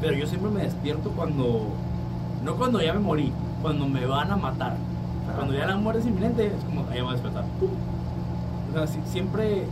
Pero 0.00 0.14
yo 0.14 0.26
siempre 0.26 0.50
me 0.50 0.62
despierto 0.62 1.10
cuando, 1.10 1.68
no 2.44 2.54
cuando 2.56 2.80
ya 2.80 2.92
me 2.94 3.00
morí, 3.00 3.32
cuando 3.62 3.86
me 3.88 4.06
van 4.06 4.30
a 4.30 4.36
matar. 4.36 4.72
Ajá. 5.26 5.36
Cuando 5.36 5.54
ya 5.54 5.66
la 5.66 5.76
muerte 5.76 6.00
es 6.00 6.06
inminente, 6.06 6.46
es 6.46 6.64
como, 6.64 6.84
ahí 6.90 7.00
voy 7.00 7.10
a 7.10 7.12
despertar. 7.12 7.44
¡Pum! 7.60 7.70
O 8.70 8.72
sea, 8.72 8.86
si- 8.86 9.00
siempre 9.10 9.64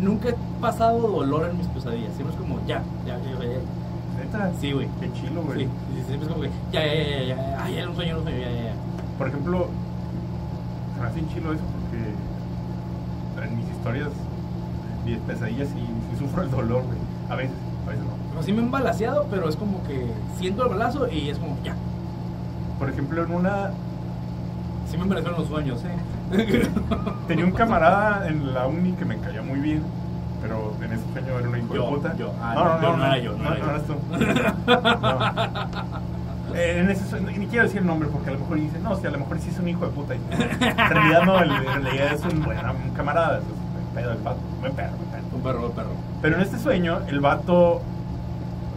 nunca 0.00 0.30
he 0.30 0.34
pasado 0.60 0.98
dolor 1.00 1.48
en 1.50 1.58
mis 1.58 1.66
pesadillas. 1.68 2.12
Siempre 2.14 2.34
es 2.34 2.40
como, 2.40 2.58
ya, 2.66 2.82
ya, 3.06 3.18
ya, 3.18 3.30
ya. 3.38 3.44
ya. 3.52 4.24
Neta, 4.24 4.52
Sí, 4.60 4.72
güey. 4.72 4.88
qué 5.00 5.12
chilo, 5.12 5.42
güey. 5.42 5.64
Sí, 5.66 5.70
sí, 5.96 6.02
siempre 6.06 6.26
es 6.26 6.32
como 6.32 6.42
que, 6.42 6.50
ya, 6.72 6.84
ya, 6.86 6.94
ya, 6.94 7.22
ya, 7.22 7.36
ya. 7.36 7.64
Ay, 7.64 7.76
era 7.78 7.88
un 7.88 7.96
sueño, 7.96 8.18
un 8.18 8.22
sueño, 8.24 8.38
ya, 8.38 8.50
ya, 8.50 8.62
ya. 8.62 8.74
Por 9.18 9.28
ejemplo, 9.28 9.66
se 10.94 11.00
me 11.00 11.06
hace 11.06 11.20
chilo 11.34 11.52
eso 11.52 11.62
porque 11.72 13.48
en 13.48 13.56
mis 13.56 13.68
historias, 13.70 14.08
mis 15.04 15.18
pesadillas, 15.18 15.68
sí, 15.68 15.80
sí 16.12 16.18
sufro 16.18 16.42
el 16.42 16.50
dolor, 16.50 16.82
güey. 16.84 16.98
A 17.30 17.34
veces 17.36 17.52
no. 17.86 18.12
Pero 18.30 18.42
sí 18.42 18.52
me 18.52 18.60
han 18.62 18.70
balaseado, 18.70 19.26
pero 19.30 19.48
es 19.48 19.56
como 19.56 19.82
que 19.84 20.06
siento 20.38 20.64
el 20.64 20.70
balazo 20.70 21.08
y 21.08 21.28
es 21.28 21.38
como, 21.38 21.56
ya. 21.62 21.74
Por 22.78 22.88
ejemplo, 22.90 23.22
en 23.22 23.32
una. 23.32 23.70
Sí 24.90 24.98
me 24.98 25.04
merecieron 25.04 25.38
los 25.40 25.48
sueños, 25.48 25.80
¿eh? 25.84 25.96
Tenía 27.28 27.44
un 27.44 27.52
camarada 27.52 28.28
en 28.28 28.52
la 28.54 28.66
uni 28.66 28.92
que 28.92 29.04
me 29.04 29.18
caía 29.18 29.42
muy 29.42 29.60
bien, 29.60 29.82
pero 30.42 30.74
en 30.82 30.92
ese 30.92 31.02
sueño 31.12 31.38
era 31.38 31.48
una 31.48 31.58
hijo 31.58 31.74
Yo, 31.74 31.84
de 31.84 31.88
puta. 31.92 32.16
yo. 32.16 32.32
Ah, 32.40 32.54
no, 32.54 32.64
no, 32.64 32.80
yo, 32.82 32.90
no, 32.90 32.96
no 32.96 33.04
era 33.06 33.18
yo, 33.18 33.32
no 33.32 33.44
no, 33.44 33.54
era 33.54 33.82
yo. 33.86 33.96
No. 36.48 36.56
Eh, 36.56 36.80
en 36.80 36.90
ese 36.90 37.08
sueño, 37.08 37.30
ni 37.30 37.46
quiero 37.46 37.64
decir 37.64 37.80
el 37.80 37.86
nombre 37.86 38.08
porque 38.12 38.28
a 38.28 38.32
lo 38.32 38.40
mejor 38.40 38.56
dice, 38.58 38.78
no, 38.80 38.94
si 38.96 39.06
a 39.06 39.10
lo 39.10 39.18
mejor 39.20 39.38
sí 39.38 39.48
es 39.50 39.58
un 39.58 39.68
hijo 39.68 39.86
de 39.86 39.92
puta. 39.92 40.14
Y 40.14 40.18
en 40.18 40.76
realidad 40.90 41.22
no, 41.24 41.42
en 41.42 41.48
realidad 41.48 42.12
es 42.12 42.24
un, 42.24 42.42
bueno, 42.42 42.60
un 42.84 42.90
camarada, 42.94 43.38
es 43.38 43.44
un 43.44 43.94
pedo 43.94 44.10
del 44.10 44.18
pato, 44.18 44.36
perro, 44.60 44.60
buen 44.60 44.72
perro. 44.74 44.92
Un 45.34 45.42
perro, 45.42 45.66
un 45.66 45.72
perro. 45.72 45.90
Pero 46.20 46.36
en 46.36 46.42
este 46.42 46.58
sueño, 46.58 47.00
el 47.08 47.20
vato, 47.20 47.80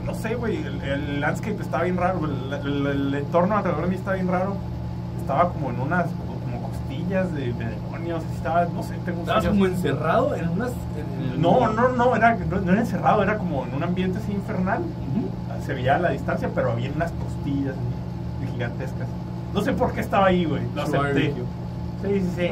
no 0.06 0.14
sé, 0.16 0.36
güey, 0.36 0.58
el, 0.58 0.82
el 0.82 1.22
landscape 1.22 1.62
estaba 1.62 1.84
bien 1.84 1.97
raro, 1.97 2.20
el, 2.26 3.14
entorno 3.14 3.58
alrededor 3.58 3.84
de 3.84 3.89
mí 3.89 3.95
estaba 3.95 4.16
bien 4.16 4.28
raro. 4.28 4.56
Estaba 5.20 5.51
como 5.51 5.72
en 5.72 5.80
unas 5.80 6.06
como 6.45 6.68
costillas 6.68 7.34
de, 7.34 7.53
de 7.53 7.66
demonios, 7.66 8.24
estaba, 8.36 8.66
no 8.66 8.84
sé, 8.84 8.93
tengo 9.06 9.22
un 9.22 9.24
Estabas 9.24 9.47
como 9.47 9.66
encerrado 9.66 10.36
en 10.36 10.49
unas. 10.49 10.72
en 10.72 11.41
No, 11.41 11.72
no, 11.74 11.89
no, 11.89 12.16
era, 12.16 12.36
no, 12.36 12.62
no 12.62 12.72
era 12.72 12.82
encerrado, 12.82 13.24
era 13.24 13.38
como 13.38 13.66
en 13.66 13.74
un 13.74 13.84
ambiente 13.84 14.20
así 14.20 14.32
infernal. 14.34 14.84
Se 15.66 15.74
veía 15.74 15.95
a 15.95 15.99
la 15.99 16.10
distancia, 16.12 16.49
pero 16.53 16.74
había 16.74 16.91
unas 16.95 17.12
costillas 17.12 17.74
así, 17.74 18.51
gigantescas. 18.51 19.08
No 19.51 19.62
sé 19.62 19.74
por 19.74 19.93
qué 19.93 20.01
estaba 20.01 20.28
ahí, 20.28 20.45
güey, 20.45 20.62
lo 20.76 20.84
acepté. 20.84 21.34
Sí, 22.03 22.20
sí, 22.20 22.32
sí. 22.36 22.49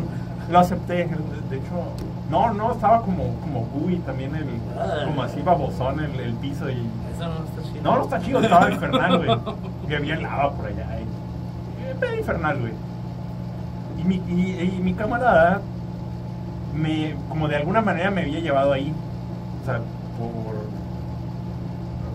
Lo 0.49 0.59
acepté. 0.59 0.95
De 1.49 1.57
hecho, 1.57 1.93
no, 2.33 2.51
no, 2.51 2.71
estaba 2.71 3.01
como, 3.01 3.25
como 3.41 3.67
también, 4.07 4.35
el, 4.35 5.05
como 5.05 5.21
así 5.21 5.39
babosón 5.41 5.99
el, 5.99 6.19
el 6.19 6.33
piso 6.33 6.67
y. 6.67 6.89
Eso 7.13 7.27
no 7.27 7.45
está 7.45 7.61
chido. 7.61 7.83
No, 7.83 7.95
no 7.97 8.03
está 8.03 8.19
chido, 8.21 8.39
estaba 8.41 8.71
infernal, 8.71 9.17
güey. 9.23 9.39
Que 9.87 9.95
había 9.97 10.15
lava 10.15 10.51
por 10.53 10.65
allá. 10.65 10.87
Y, 10.99 12.05
eh, 12.05 12.17
infernal, 12.17 12.59
güey. 12.59 12.73
Y 13.99 14.03
mi, 14.03 14.15
y, 14.27 14.77
y 14.77 14.81
mi 14.81 14.95
camarada, 14.95 15.61
me, 16.73 17.15
como 17.29 17.47
de 17.47 17.57
alguna 17.57 17.81
manera 17.81 18.09
me 18.09 18.21
había 18.21 18.39
llevado 18.39 18.73
ahí. 18.73 18.91
O 19.61 19.65
sea, 19.65 19.75
por. 20.17 20.63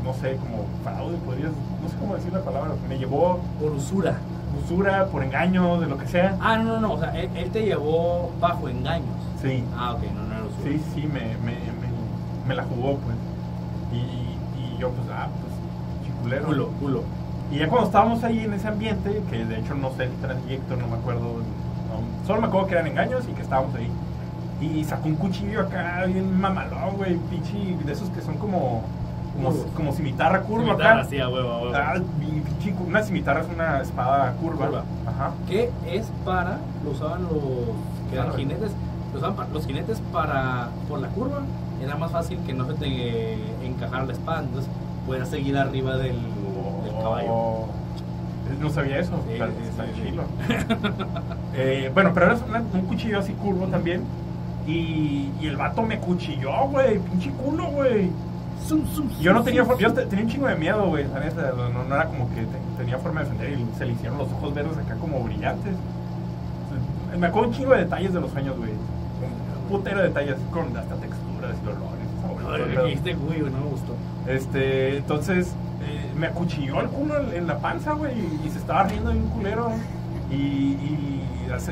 No 0.02 0.14
sé, 0.14 0.36
como 0.36 0.64
fraude, 0.82 1.16
podrías. 1.18 1.52
No 1.80 1.88
sé 1.88 1.96
cómo 2.00 2.16
decir 2.16 2.32
la 2.32 2.40
palabra. 2.40 2.72
Me 2.88 2.98
llevó 2.98 3.38
Por 3.60 3.70
usura. 3.70 4.16
usura, 4.64 5.06
por 5.06 5.22
engaño, 5.22 5.78
de 5.78 5.86
lo 5.86 5.96
que 5.96 6.08
sea. 6.08 6.36
Ah, 6.40 6.56
no, 6.56 6.64
no, 6.64 6.80
no. 6.80 6.92
O 6.94 6.98
sea, 6.98 7.16
él, 7.16 7.30
él 7.36 7.50
te 7.52 7.62
llevó 7.64 8.32
bajo 8.40 8.68
engaños. 8.68 9.17
Sí. 9.42 9.64
Ah, 9.76 9.92
ok, 9.92 10.02
no, 10.14 10.22
no 10.24 10.34
era 10.34 10.44
usura. 10.44 10.64
Sí, 10.64 10.82
sí, 10.94 11.02
me, 11.06 11.20
me, 11.44 11.52
me, 11.52 11.88
me 12.48 12.54
la 12.54 12.64
jugó, 12.64 12.96
pues. 12.96 13.16
Y, 13.92 13.96
y 13.96 14.78
yo, 14.78 14.90
pues, 14.90 15.08
ah, 15.12 15.28
pues, 15.40 16.06
chiculero. 16.06 16.46
Culo, 16.46 16.68
culo. 16.80 17.02
Y 17.50 17.58
ya 17.58 17.68
cuando 17.68 17.86
estábamos 17.86 18.22
ahí 18.24 18.40
en 18.40 18.52
ese 18.52 18.68
ambiente, 18.68 19.22
que 19.30 19.44
de 19.44 19.58
hecho 19.60 19.74
no 19.74 19.90
sé 19.92 20.04
el 20.04 20.12
trayecto, 20.16 20.76
no 20.76 20.86
me 20.88 20.96
acuerdo, 20.96 21.20
no, 21.22 22.26
solo 22.26 22.42
me 22.42 22.46
acuerdo 22.48 22.66
que 22.66 22.74
eran 22.74 22.86
engaños 22.88 23.24
y 23.28 23.32
que 23.32 23.40
estábamos 23.42 23.74
ahí. 23.74 23.90
Y 24.60 24.84
sacó 24.84 25.08
un 25.08 25.14
cuchillo 25.14 25.60
acá, 25.62 26.04
bien 26.06 26.38
mamalón, 26.38 26.96
güey, 26.96 27.16
pinche, 27.30 27.76
de 27.86 27.92
esos 27.92 28.10
que 28.10 28.20
son 28.20 28.36
como, 28.36 28.82
como, 29.34 29.50
Curvos. 29.50 29.66
como 29.74 29.92
cimitarra 29.92 30.42
curva 30.42 30.64
Cimitarra, 30.66 31.00
acá. 31.00 31.08
sí, 31.08 31.20
a 31.20 31.28
huevo, 31.28 31.48
a 31.50 31.62
huevo. 31.62 31.74
Ah, 31.74 31.94
una 32.86 33.02
cimitarra 33.02 33.40
es 33.40 33.48
una 33.48 33.80
espada 33.80 34.32
curva. 34.32 34.66
Curva. 34.66 34.82
Ajá. 35.06 35.30
que 35.46 35.70
es 35.86 36.06
para, 36.26 36.58
lo 36.84 36.90
usaban 36.90 37.22
los 37.22 37.30
que 38.10 38.16
eran 38.16 38.28
Ah, 38.28 38.32
jinetes, 38.36 38.72
lo 39.12 39.18
usaban 39.18 39.36
para- 39.36 39.48
los 39.50 39.66
jinetes 39.66 40.00
para, 40.12 40.68
por 40.88 40.98
la 41.00 41.08
curva, 41.08 41.40
era 41.82 41.96
más 41.96 42.10
fácil 42.10 42.38
que 42.46 42.52
no 42.54 42.66
se 42.66 42.74
te 42.74 43.34
encajara 43.66 44.04
la 44.04 44.12
espada, 44.12 44.40
entonces 44.42 44.70
puedas 45.06 45.28
seguir 45.28 45.56
arriba 45.56 45.96
del, 45.96 46.16
del 46.84 46.94
caballo. 47.00 47.28
Oh, 47.30 47.66
No 48.60 48.70
sabía 48.70 48.98
eso, 48.98 49.12
Sí, 49.26 49.34
está, 49.34 49.46
sí. 49.94 50.14
Eh, 51.54 51.90
bueno, 51.94 52.12
pero 52.14 52.26
era 52.26 52.36
un 52.72 52.82
cuchillo 52.82 53.18
así 53.18 53.32
curvo 53.34 53.66
también. 53.66 54.02
Y, 54.66 55.30
y 55.40 55.46
el 55.46 55.56
vato 55.56 55.82
me 55.82 55.98
cuchilló, 55.98 56.68
güey, 56.68 56.98
pinche 56.98 57.30
culo, 57.30 57.66
güey. 57.70 58.10
Yo 59.22 59.32
no 59.32 59.42
tenía, 59.42 59.64
yo 59.78 59.92
tenía 59.94 60.24
un 60.24 60.30
chingo 60.30 60.46
de 60.46 60.56
miedo, 60.56 60.86
güey, 60.88 61.04
no, 61.04 61.84
no 61.84 61.94
era 61.94 62.04
como 62.06 62.28
que 62.30 62.42
te- 62.42 62.76
tenía 62.76 62.98
forma 62.98 63.22
de 63.22 63.30
defender 63.30 63.58
y 63.60 63.78
se 63.78 63.86
le 63.86 63.92
hicieron 63.92 64.18
los 64.18 64.30
ojos 64.32 64.52
verdes 64.54 64.76
acá 64.76 64.94
como 64.96 65.20
brillantes. 65.20 65.74
Me 67.18 67.26
acuerdo 67.28 67.48
un 67.48 67.54
chingo 67.54 67.72
de 67.72 67.78
detalles 67.78 68.12
de 68.12 68.20
los 68.20 68.30
sueños, 68.30 68.56
güey. 68.58 68.70
Putero 69.68 69.98
de 70.00 70.08
detalles 70.08 70.36
con 70.52 70.64
hasta 70.76 70.94
texturas 70.96 71.54
y 71.64 71.66
olores. 71.68 72.68
El 72.70 72.84
dijiste, 72.86 73.14
güey, 73.14 73.40
no 73.42 73.58
me 73.58 73.66
gustó. 73.70 73.94
Este, 74.26 74.96
entonces 74.98 75.48
eh, 75.82 76.10
me 76.16 76.26
acuchilló 76.28 76.80
el 76.80 76.88
culo 76.88 77.16
en, 77.20 77.34
en 77.34 77.46
la 77.46 77.58
panza, 77.58 77.92
güey, 77.92 78.12
y, 78.18 78.46
y 78.46 78.50
se 78.50 78.58
estaba 78.58 78.84
riendo 78.84 79.10
de 79.10 79.16
un 79.18 79.28
culero. 79.28 79.70
Y, 80.30 80.34
y 80.34 81.14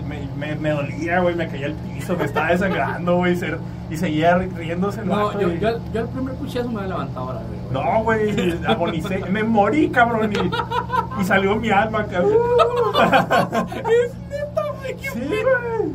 me, 0.07 0.26
me, 0.36 0.57
me 0.57 0.70
dolía, 0.70 1.20
güey, 1.20 1.34
me 1.34 1.47
caía 1.49 1.66
al 1.66 1.74
piso, 1.74 2.16
me 2.16 2.24
estaba 2.24 2.49
desangrando, 2.49 3.16
güey, 3.16 3.36
se- 3.36 3.57
y 3.90 3.97
seguía 3.97 4.36
ri- 4.38 4.51
riéndose 4.55 5.01
el 5.01 5.09
No, 5.09 5.38
yo, 5.38 5.53
yo, 5.53 5.78
yo 5.92 6.01
el 6.01 6.09
primer 6.09 6.34
cuchillazo 6.36 6.70
me 6.70 6.78
había 6.80 6.88
levantado 6.94 7.26
ahora, 7.26 7.40
güey. 7.47 7.57
No, 7.84 8.03
güey, 8.03 8.64
agonicé, 8.66 9.18
me 9.28 9.44
morí, 9.44 9.90
cabrón, 9.90 10.32
y, 10.32 11.20
y 11.20 11.24
salió 11.24 11.57
mi 11.57 11.68
alma, 11.70 12.07
cabrón. 12.07 12.32
Es 13.68 14.14
neta, 14.30 14.62
güey, 14.80 14.97
qué 14.97 15.11
Sí, 15.11 15.20
güey. 15.20 15.92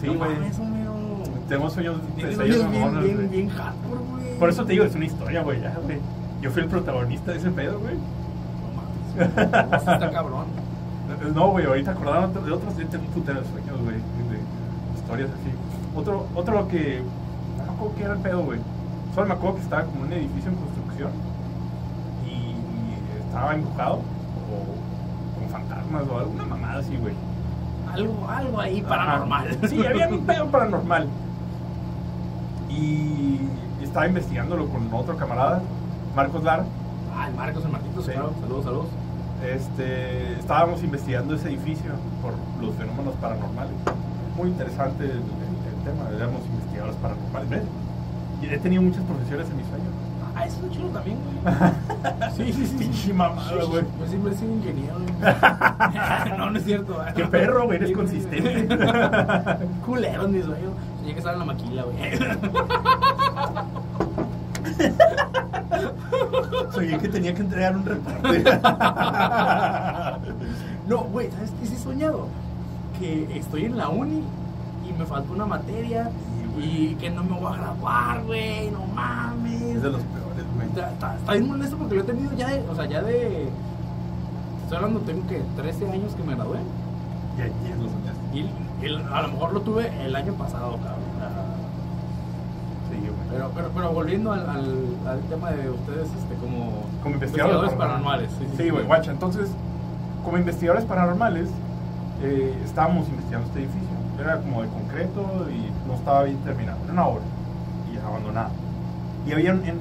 Sí, 0.00 0.06
No 0.06 0.14
güey. 0.14 0.30
Homero. 0.60 0.94
Tengo 1.48 1.70
sueños, 1.70 1.96
Tienes 2.14 2.36
sueños 2.36 2.70
bien, 2.70 3.00
bien, 3.00 3.30
bien 3.30 3.48
hardcore, 3.48 4.00
güey. 4.10 4.38
Por 4.38 4.48
eso 4.50 4.64
te 4.64 4.72
digo, 4.72 4.84
es 4.84 4.94
una 4.94 5.06
historia, 5.06 5.42
güey, 5.42 5.60
ya, 5.60 5.74
güey. 5.82 5.98
Yo 6.42 6.50
fui 6.50 6.62
el 6.62 6.68
protagonista 6.68 7.32
de 7.32 7.38
ese 7.38 7.50
pedo, 7.50 7.80
güey. 7.80 7.94
No 7.94 9.26
mames. 9.26 9.70
No, 9.70 9.76
está 9.76 10.10
cabrón. 10.12 10.46
No, 11.34 11.50
güey, 11.50 11.64
ahorita 11.64 11.92
acordaba 11.92 12.26
de 12.28 12.52
otros, 12.52 12.76
de 12.76 12.84
un 12.84 13.06
putero 13.06 13.40
de 13.40 13.48
sueños, 13.48 13.80
güey, 13.82 13.96
de 13.96 14.98
historias 15.00 15.30
así. 15.30 15.50
Otro, 15.96 16.26
otro 16.34 16.68
que, 16.68 17.02
no 17.56 17.64
me 17.64 17.72
acuerdo 17.72 17.94
qué 17.96 18.02
era 18.04 18.12
el 18.12 18.20
pedo, 18.20 18.44
güey. 18.44 18.60
Solo 19.14 19.26
me 19.26 19.34
acuerdo 19.34 19.56
que 19.56 19.62
estaba 19.62 19.84
como 19.84 20.02
un 20.02 20.12
edificio 20.12 20.50
en 20.50 20.56
construcción 20.56 21.10
y 22.26 22.54
estaba 23.26 23.54
embrujado 23.54 23.94
o 23.96 25.40
con 25.40 25.48
fantasmas 25.50 26.04
o 26.08 26.18
alguna 26.18 26.44
mamada 26.44 26.80
así, 26.80 26.96
güey. 26.98 27.14
Algo, 27.92 28.28
algo 28.28 28.60
ahí 28.60 28.82
paranormal. 28.82 29.58
Sí, 29.68 29.84
había 29.86 30.08
un 30.08 30.24
pedo 30.26 30.46
paranormal. 30.46 31.06
Y 32.70 33.40
estaba 33.82 34.06
investigándolo 34.06 34.68
con 34.68 34.92
otro 34.92 35.16
camarada, 35.16 35.60
Marcos 36.14 36.42
Lara. 36.44 36.64
Ah, 37.16 37.28
el 37.28 37.34
Marcos, 37.34 37.64
el 37.64 37.72
Marquitos, 37.72 38.04
Sí. 38.04 38.12
claro. 38.12 38.32
Saludos, 38.40 38.64
saludos. 38.64 38.86
Este, 39.44 40.32
estábamos 40.38 40.82
investigando 40.82 41.34
ese 41.34 41.48
edificio 41.48 41.92
por 42.22 42.34
los 42.64 42.74
fenómenos 42.76 43.14
paranormales. 43.16 43.72
Muy 44.36 44.48
interesante 44.48 45.04
el, 45.04 45.10
el- 45.10 45.18
el 45.18 45.84
tema, 45.84 46.08
éramos 46.16 46.42
investigadores 46.46 46.96
paranormales. 46.96 47.50
¿ves? 47.50 47.62
Y 48.42 48.46
he 48.54 48.58
tenido 48.58 48.82
muchas 48.82 49.02
profesiones 49.04 49.48
en 49.50 49.56
mis 49.56 49.66
sueños. 49.66 49.88
Ah, 50.38 50.46
eso 50.46 50.64
es 50.66 50.72
chulo 50.72 50.88
también, 50.90 51.18
güey. 51.24 51.54
Sí, 52.52 52.52
sí, 52.52 52.90
sí. 52.92 53.12
Mamada, 53.12 53.64
güey. 53.64 53.82
Yo 53.98 54.06
siempre 54.06 54.32
he 54.32 54.36
sido 54.36 54.52
ingeniero, 54.52 54.94
güey. 54.94 55.08
No, 56.38 56.50
no 56.50 56.58
es 56.58 56.64
cierto. 56.64 56.96
Qué 57.16 57.24
perro, 57.24 57.64
güey, 57.64 57.78
eres 57.78 57.92
consistente. 57.92 58.68
Culero 59.86 60.28
mi 60.28 60.40
sueño. 60.40 60.70
Tenía 60.98 61.12
que 61.14 61.18
estar 61.18 61.32
en 61.32 61.40
la 61.40 61.44
maquila, 61.44 61.82
güey. 61.82 62.18
Soñé 66.72 66.98
que 66.98 67.08
tenía 67.08 67.34
que 67.34 67.40
entregar 67.42 67.76
un 67.76 67.84
reporte. 67.84 68.44
No, 70.86 70.98
güey, 71.04 71.30
¿sabes 71.32 71.50
qué 71.60 71.66
sí 71.66 71.74
he 71.74 71.78
soñado? 71.78 72.28
Que 73.00 73.38
estoy 73.38 73.64
en 73.64 73.76
la 73.76 73.88
uni 73.88 74.22
y 74.88 74.92
me 74.96 75.04
falta 75.04 75.32
una 75.32 75.46
materia. 75.46 76.10
Y 76.60 76.96
que 77.00 77.10
no 77.10 77.22
me 77.24 77.38
voy 77.38 77.52
a 77.52 77.56
graduar, 77.56 78.22
güey. 78.24 78.70
No 78.70 78.84
mames. 78.94 79.62
es 79.62 79.82
de 79.82 79.90
los 79.90 80.00
peores, 80.02 80.44
güey. 80.54 80.68
Está, 80.68 80.90
está- 80.90 81.16
está 81.16 81.32
bien 81.32 81.48
molesto 81.48 81.76
porque 81.76 81.94
lo 81.96 82.00
he 82.02 82.04
tenido 82.04 82.32
ya 82.36 82.48
de, 82.48 82.68
o 82.68 82.74
sea, 82.74 82.86
ya 82.86 83.02
de... 83.02 83.48
Estoy 84.62 84.76
hablando, 84.76 85.00
tengo 85.00 85.26
que 85.26 85.42
13 85.56 85.90
años 85.90 86.14
que 86.14 86.22
me 86.22 86.34
gradué. 86.34 86.58
Y 87.38 87.40
ayer 87.42 87.76
lo 87.78 87.88
soñaste. 87.88 88.38
Y 88.82 88.84
el- 88.86 89.02
a 89.12 89.22
lo 89.22 89.28
mejor 89.28 89.52
lo 89.54 89.60
tuve 89.62 89.90
el 90.04 90.14
año 90.14 90.32
pasado, 90.34 90.72
cabrón. 90.76 91.48
Sí, 92.90 92.96
güey. 93.00 93.12
Pero, 93.30 93.50
pero, 93.54 93.70
pero 93.74 93.92
volviendo 93.92 94.32
al, 94.32 94.40
al, 94.48 94.86
al 95.06 95.20
tema 95.28 95.50
de 95.50 95.70
ustedes, 95.70 96.08
este, 96.08 96.34
como, 96.40 96.82
Como 97.02 97.14
investigadores 97.14 97.72
paranormales. 97.72 98.30
Sí, 98.56 98.70
güey, 98.70 98.84
guacha. 98.86 99.10
Entonces, 99.10 99.50
como 100.24 100.38
investigadores 100.38 100.84
paranormales, 100.86 101.48
eh, 102.22 102.54
estábamos 102.64 103.08
investigando 103.08 103.46
este 103.48 103.60
edificio. 103.60 103.87
Era 104.20 104.40
como 104.40 104.62
de 104.62 104.68
concreto 104.68 105.46
y 105.50 105.70
no 105.88 105.94
estaba 105.94 106.24
bien 106.24 106.38
terminado. 106.38 106.78
Era 106.84 106.92
una 106.92 107.06
obra 107.06 107.22
y 107.92 107.96
abandonada. 107.98 108.50
Y 109.26 109.32
había, 109.32 109.50
en- 109.50 109.80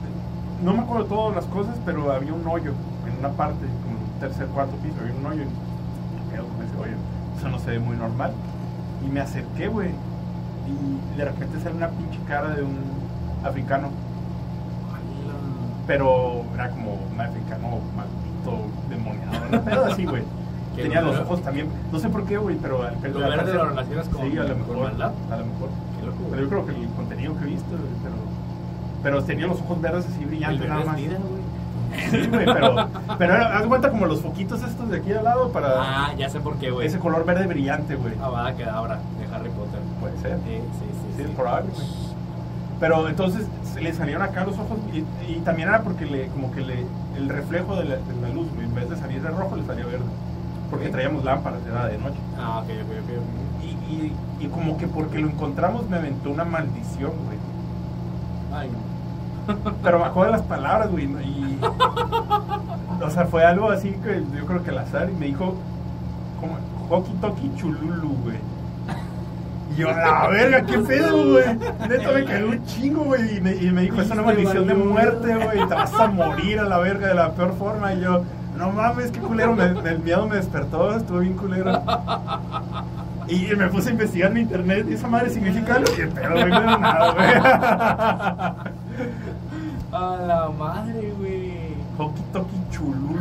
no 0.64 0.74
me 0.74 0.80
acuerdo 0.80 1.06
todas 1.06 1.36
las 1.36 1.46
cosas, 1.46 1.76
pero 1.86 2.12
había 2.12 2.34
un 2.34 2.46
hoyo 2.48 2.72
en 3.08 3.18
una 3.20 3.30
parte, 3.30 3.66
como 3.84 3.98
un 3.98 4.20
tercer, 4.20 4.48
cuarto 4.48 4.76
piso, 4.78 4.96
había 5.02 5.16
un 5.16 5.26
hoyo. 5.26 5.44
Y 5.44 6.32
quedo 6.34 6.46
con 6.48 6.66
ese 6.66 6.76
hoyo. 6.78 6.98
Eso 7.38 7.50
no 7.50 7.60
se 7.60 7.72
ve 7.72 7.80
muy 7.80 7.96
normal. 7.98 8.32
Y 9.06 9.10
me 9.10 9.22
acerqué, 9.22 9.68
güey. 9.68 9.90
Y 10.68 11.18
de 11.18 11.26
repente 11.26 11.60
sale 11.62 11.76
una 11.76 11.90
pinche 11.90 12.20
cara 12.28 12.50
de 12.50 12.64
un 12.64 12.78
africano 13.44 13.90
pero 15.86 16.44
era 16.54 16.70
como 16.70 16.96
un 17.14 17.22
africano 17.22 17.80
maldito, 17.96 18.66
demoniado, 18.90 19.38
un 19.54 19.60
pedo 19.64 19.86
así, 19.86 20.06
güey. 20.06 20.24
Tenía 20.84 21.02
los 21.02 21.20
ojos 21.20 21.42
también, 21.42 21.68
no 21.92 22.00
sé 22.00 22.10
por 22.10 22.26
qué, 22.26 22.38
güey, 22.38 22.56
pero 22.58 22.84
al 22.84 22.94
Lo 22.96 23.20
verde 23.20 23.36
parecer- 23.38 23.56
lo 23.56 23.66
relacionas 23.70 24.10
con- 24.10 24.32
Sí, 24.32 24.38
a 24.38 24.44
lo 24.44 24.56
mejor, 24.56 24.78
maldad. 24.84 25.12
a 25.32 25.38
lo 25.38 25.46
mejor. 25.46 25.70
Pero 26.32 26.42
yo 26.44 26.50
creo 26.50 26.66
que 26.66 26.72
el 26.76 26.88
contenido 26.90 27.38
que 27.38 27.44
he 27.44 27.48
visto, 27.48 27.70
güey, 27.70 27.82
pero, 28.04 28.16
pero 29.04 29.24
tenía 29.24 29.48
los 29.48 29.60
ojos 29.62 29.82
verdes 29.82 30.06
así 30.08 30.26
brillantes 30.26 30.68
nada 30.70 30.86
más. 30.86 30.96
vida. 30.96 31.18
Sí, 32.12 32.28
güey, 32.28 32.46
pero, 32.46 32.88
pero 33.18 33.34
haz 33.34 33.66
cuenta 33.66 33.90
como 33.90 34.06
los 34.06 34.22
foquitos 34.22 34.62
estos 34.64 34.90
de 34.90 34.98
aquí 34.98 35.12
al 35.14 35.24
lado 35.24 35.52
para 35.52 35.68
Ah, 35.78 36.14
ya 36.18 36.30
sé 36.30 36.40
por 36.40 36.56
qué, 36.58 36.70
güey. 36.70 36.86
ese 36.88 37.00
color 37.00 37.26
verde 37.26 37.48
brillante, 37.48 37.96
güey. 37.96 38.14
Ah, 38.22 38.30
va, 38.30 38.54
que 38.54 38.66
ahora, 38.66 39.00
de 39.20 39.36
Harry 39.36 39.50
Potter. 39.50 39.80
Puede 40.00 40.18
ser. 40.20 40.38
Sí, 40.46 40.58
sí, 40.80 40.86
sí. 41.18 41.24
Sí, 41.24 41.34
probable, 41.36 41.70
güey. 41.74 41.88
Pero 42.80 43.08
entonces 43.10 43.48
le 43.82 43.92
salieron 43.94 44.22
acá 44.22 44.46
los 44.46 44.56
ojos 44.56 44.78
y, 44.94 45.00
y 45.32 45.40
también 45.44 45.70
era 45.70 45.82
porque 45.82 46.06
le, 46.06 46.28
como 46.28 46.52
que 46.52 46.62
le, 46.62 46.86
el 47.16 47.30
reflejo 47.30 47.76
de 47.76 47.86
la, 47.86 47.96
de 47.96 48.22
la 48.22 48.30
luz, 48.30 48.48
güey, 48.54 48.66
en 48.68 48.76
vez 48.76 48.90
de 48.90 48.98
salir 48.98 49.22
de 49.22 49.30
rojo, 49.30 49.56
le 49.56 49.66
salía 49.66 49.86
verde. 49.86 50.06
Porque 50.70 50.90
traíamos 50.90 51.24
lámparas, 51.24 51.60
era 51.66 51.88
de 51.88 51.98
noche. 51.98 52.18
Ah, 52.38 52.60
ok, 52.60 52.70
ok, 52.84 52.92
ok. 53.04 53.64
Y, 53.64 53.94
y, 53.94 54.16
y 54.40 54.48
como 54.48 54.78
que 54.78 54.88
porque 54.88 55.20
lo 55.20 55.28
encontramos 55.28 55.90
me 55.90 55.98
aventó 55.98 56.30
una 56.30 56.46
maldición, 56.46 57.12
güey. 57.26 57.38
Ay, 58.54 58.70
no. 58.70 58.88
Pero 59.84 60.00
bajó 60.00 60.26
de 60.26 60.32
las 60.32 60.42
palabras, 60.42 60.92
güey. 60.92 61.06
Y, 61.06 61.60
o 63.04 63.10
sea, 63.10 63.26
fue 63.26 63.46
algo 63.46 63.70
así 63.70 63.92
que 64.04 64.24
yo 64.36 64.46
creo 64.46 64.64
que 64.64 64.70
al 64.72 64.80
azar 64.80 65.10
y 65.10 65.14
me 65.14 65.28
dijo, 65.28 65.56
como, 66.40 66.58
Hoki 66.90 67.12
Toki 67.22 67.52
Chululu, 67.56 68.10
güey. 68.24 68.38
Y 69.72 69.76
yo, 69.76 69.92
la 69.92 70.28
verga, 70.30 70.66
qué 70.66 70.78
pedo, 70.80 71.32
güey. 71.32 71.56
Neta 71.90 72.12
me 72.12 72.26
cagó 72.26 72.50
un 72.50 72.66
chingo, 72.66 73.04
güey. 73.04 73.38
Y 73.38 73.42
me, 73.42 73.56
y 73.56 73.72
me 73.72 73.82
dijo, 73.82 74.02
es 74.02 74.10
una 74.10 74.22
maldición 74.22 74.68
de 74.68 74.74
muerte, 74.74 75.36
güey. 75.36 75.68
Te 75.68 75.76
vas 75.76 75.94
a 75.94 76.08
morir 76.08 76.60
a 76.60 76.64
la 76.64 76.78
verga 76.78 77.08
de 77.08 77.16
la 77.16 77.32
peor 77.34 77.54
forma. 77.58 77.94
Y 77.94 78.02
yo, 78.02 78.24
no 78.58 78.72
mames, 78.72 79.12
qué 79.12 79.20
culero. 79.20 79.54
Me, 79.56 79.66
el 79.66 80.00
miedo 80.00 80.28
me 80.28 80.38
despertó, 80.38 80.96
estuvo 80.96 81.20
bien 81.20 81.36
culero. 81.36 81.82
Y 83.28 83.54
me 83.56 83.68
puse 83.68 83.90
a 83.90 83.92
investigar 83.92 84.32
en 84.32 84.38
internet 84.38 84.88
y 84.90 84.94
esa 84.94 85.08
madre 85.08 85.30
significa 85.30 85.76
algo. 85.76 85.92
Y 85.94 86.08
pero, 86.14 86.32
güey, 86.32 86.50
no 86.50 86.62
era 86.62 86.78
nada, 86.78 87.12
güey. 87.14 87.28
A 89.92 90.16
la 90.26 90.50
madre, 90.58 91.14
güey. 91.18 91.58
Hoki 91.98 92.22
Toki. 92.34 92.56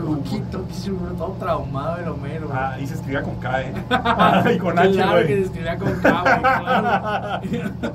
Poquito, 0.06 0.66
que 0.66 0.74
se 0.74 0.90
me 0.90 1.10
todo 1.16 1.36
traumado 1.38 1.98
el 1.98 2.08
Homero. 2.08 2.48
güey. 2.48 2.58
Ah, 2.60 2.76
y 2.80 2.86
se 2.86 2.94
escribía 2.94 3.22
con 3.22 3.36
K, 3.36 3.62
¿eh? 3.62 3.72
Ah, 3.90 4.42
y 4.54 4.58
con 4.58 4.78
H, 4.78 4.92
Claro 4.92 5.26
que 5.26 5.36
se 5.36 5.42
escribía 5.42 5.76
con 5.78 5.92
K, 6.00 6.22
güey, 6.22 6.40
claro. 6.40 7.40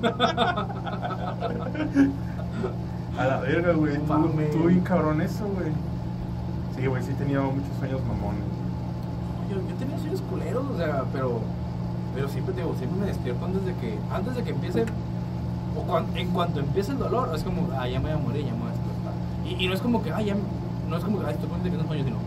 A 3.17 3.25
la 3.25 3.39
verga, 3.41 3.73
güey. 3.73 3.97
Mames. 3.99 4.47
estuvo 4.47 4.67
bien 4.67 4.81
cabrón 4.81 5.21
eso, 5.21 5.45
güey. 5.47 5.71
Sí, 6.75 6.87
güey, 6.87 7.03
sí 7.03 7.11
he 7.11 7.15
tenido 7.15 7.43
muchos 7.43 7.77
sueños 7.79 8.01
mamones. 8.07 8.43
Yo, 9.49 9.57
tenía 9.75 9.97
sueños 9.99 10.21
culeros, 10.21 10.65
o 10.73 10.77
sea, 10.77 11.03
pero, 11.11 11.41
pero 12.15 12.29
siempre 12.29 12.55
digo, 12.55 12.73
siempre 12.77 12.99
me 12.99 13.05
despierto 13.07 13.45
antes 13.45 13.65
de 13.65 13.75
que, 13.75 13.99
antes 14.11 14.35
de 14.35 14.43
que 14.43 14.51
empiece, 14.51 14.85
o 15.75 15.99
en 16.15 16.27
cuanto 16.29 16.59
empiece 16.59 16.91
el 16.91 16.99
dolor, 16.99 17.31
es 17.35 17.43
como, 17.43 17.67
ah, 17.77 17.87
ya 17.87 17.99
me 17.99 18.13
voy 18.13 18.21
a 18.21 18.23
morir, 18.23 18.45
ya 18.45 18.53
me 18.53 18.59
voy 18.59 18.69
a 18.69 18.71
despertar. 18.71 19.13
Y, 19.59 19.67
no 19.67 19.73
es 19.73 19.81
como 19.81 20.01
que, 20.01 20.11
ah, 20.11 20.21
ya, 20.21 20.35
no 20.89 20.97
es 20.97 21.03
como 21.03 21.19
que, 21.19 21.25
ay, 21.25 21.33
estoy 21.33 21.49
consciente 21.49 21.77
que 21.77 21.83
un 21.83 21.87
sueño, 21.87 22.03
sino, 22.05 22.17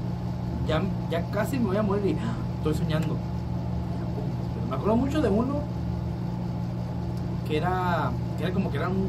ya, 0.69 0.83
ya 1.11 1.23
casi 1.31 1.59
me 1.59 1.67
voy 1.67 1.77
a 1.79 1.83
morir 1.83 2.07
y, 2.07 2.19
ah, 2.21 2.35
estoy 2.59 2.75
soñando. 2.75 3.17
Me 4.69 4.77
acuerdo 4.77 4.97
mucho 4.97 5.23
de 5.23 5.29
uno 5.29 5.61
que 7.47 7.57
era, 7.59 8.11
que 8.37 8.45
era 8.45 8.53
como 8.53 8.71
que 8.71 8.79
era 8.79 8.89
un, 8.89 9.09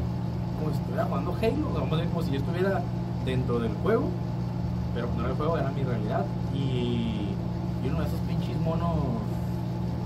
como 0.58 0.70
si 0.70 0.78
estuviera 0.78 1.04
jugando 1.04 1.32
Halo, 1.32 1.68
o 1.68 1.96
sea, 1.96 2.06
como 2.08 2.22
si 2.22 2.30
yo 2.30 2.38
estuviera 2.38 2.82
dentro 3.24 3.58
del 3.58 3.72
juego, 3.82 4.08
pero 4.96 5.08
no 5.14 5.20
era 5.20 5.28
el 5.30 5.36
juego, 5.36 5.58
era 5.58 5.68
mi 5.72 5.82
realidad. 5.82 6.24
Y, 6.54 7.34
y 7.84 7.88
uno 7.88 8.00
de 8.00 8.06
esos 8.06 8.18
pinches 8.20 8.58
monos 8.62 8.94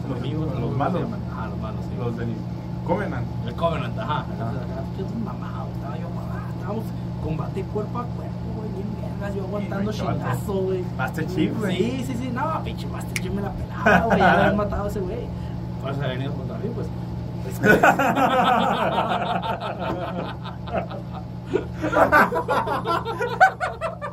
Los- 0.09 0.19
enemigos, 0.19 0.47
los 0.47 0.55
cómo 0.61 0.77
malos. 0.77 1.03
Ajá, 1.33 1.47
los 1.47 1.59
malos, 1.61 1.81
sí. 1.89 1.95
Los 1.97 2.17
del 2.17 2.35
Covenant. 2.85 3.25
El 3.47 3.55
Covenant, 3.55 3.97
ajá. 3.99 4.19
Ajá. 4.19 4.27
Yo 4.99 5.07
estoy 5.07 5.23
mamado, 5.23 5.69
estaba 5.77 5.97
yo 5.97 6.09
mamado. 6.11 6.41
Estábamos 6.59 6.85
combate 7.23 7.63
cuerpo 7.63 7.99
a 8.01 8.03
cuerpo, 8.03 8.47
güey, 8.57 8.69
bien 8.73 8.89
vergas, 9.01 9.33
yo 9.37 9.45
aguantando 9.45 9.93
chingazo, 9.93 10.53
güey. 10.55 10.85
Master 10.99 11.27
Chief, 11.29 11.57
güey. 11.57 11.77
Sí, 11.77 12.05
sí, 12.09 12.15
sí, 12.21 12.31
no, 12.35 12.61
pinche 12.65 12.87
Master 12.89 13.15
Chief 13.23 13.33
me 13.33 13.43
la 13.43 13.53
pelaba, 13.53 14.07
güey, 14.07 14.19
ya 14.19 14.33
habían 14.41 14.57
matado 14.57 14.85
a 14.87 14.89
ese 14.89 14.99
güey. 15.01 15.29
Por 15.81 15.91
eso 15.93 16.01
había 16.01 16.15
venido 16.15 16.33
contra 16.33 16.59
mí, 16.59 16.69
pues. 16.75 16.89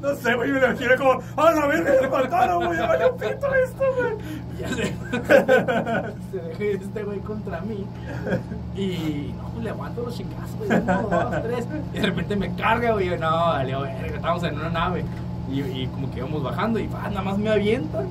No 0.00 0.14
sé, 0.14 0.34
güey, 0.34 0.52
me 0.52 0.60
lo 0.60 0.96
como, 0.96 1.20
¡ah, 1.36 1.52
la 1.52 1.66
verga, 1.66 2.00
le 2.00 2.08
mataron, 2.08 2.66
güey! 2.66 2.78
¡Ya 2.78 2.86
valió 2.86 3.16
pito 3.16 3.54
esto, 3.54 3.84
güey! 3.96 4.16
Ya 4.58 4.68
se, 4.70 4.84
se 6.32 6.46
deja 6.48 6.64
ir 6.64 6.82
este 6.82 7.02
güey 7.04 7.20
contra 7.20 7.60
mí. 7.60 7.86
Y 8.74 9.34
no, 9.36 9.48
pues 9.50 9.64
le 9.64 9.70
aguanto 9.70 10.02
los 10.02 10.16
chingazos, 10.16 10.56
güey. 10.56 10.70
Uno, 10.70 11.08
dos, 11.10 11.42
tres. 11.42 11.66
Y 11.92 11.98
de 11.98 12.06
repente 12.06 12.36
me 12.36 12.54
carga, 12.54 12.92
güey. 12.92 13.08
No, 13.18 13.30
vale, 13.30 13.74
verga, 13.76 14.16
estábamos 14.16 14.42
en 14.44 14.54
una 14.56 14.70
nave. 14.70 15.04
Y, 15.50 15.60
y 15.60 15.86
como 15.88 16.10
que 16.10 16.18
íbamos 16.18 16.42
bajando 16.42 16.78
y 16.78 16.88
pa, 16.88 17.08
nada 17.08 17.22
más 17.22 17.38
me 17.38 17.50
avientan. 17.50 18.08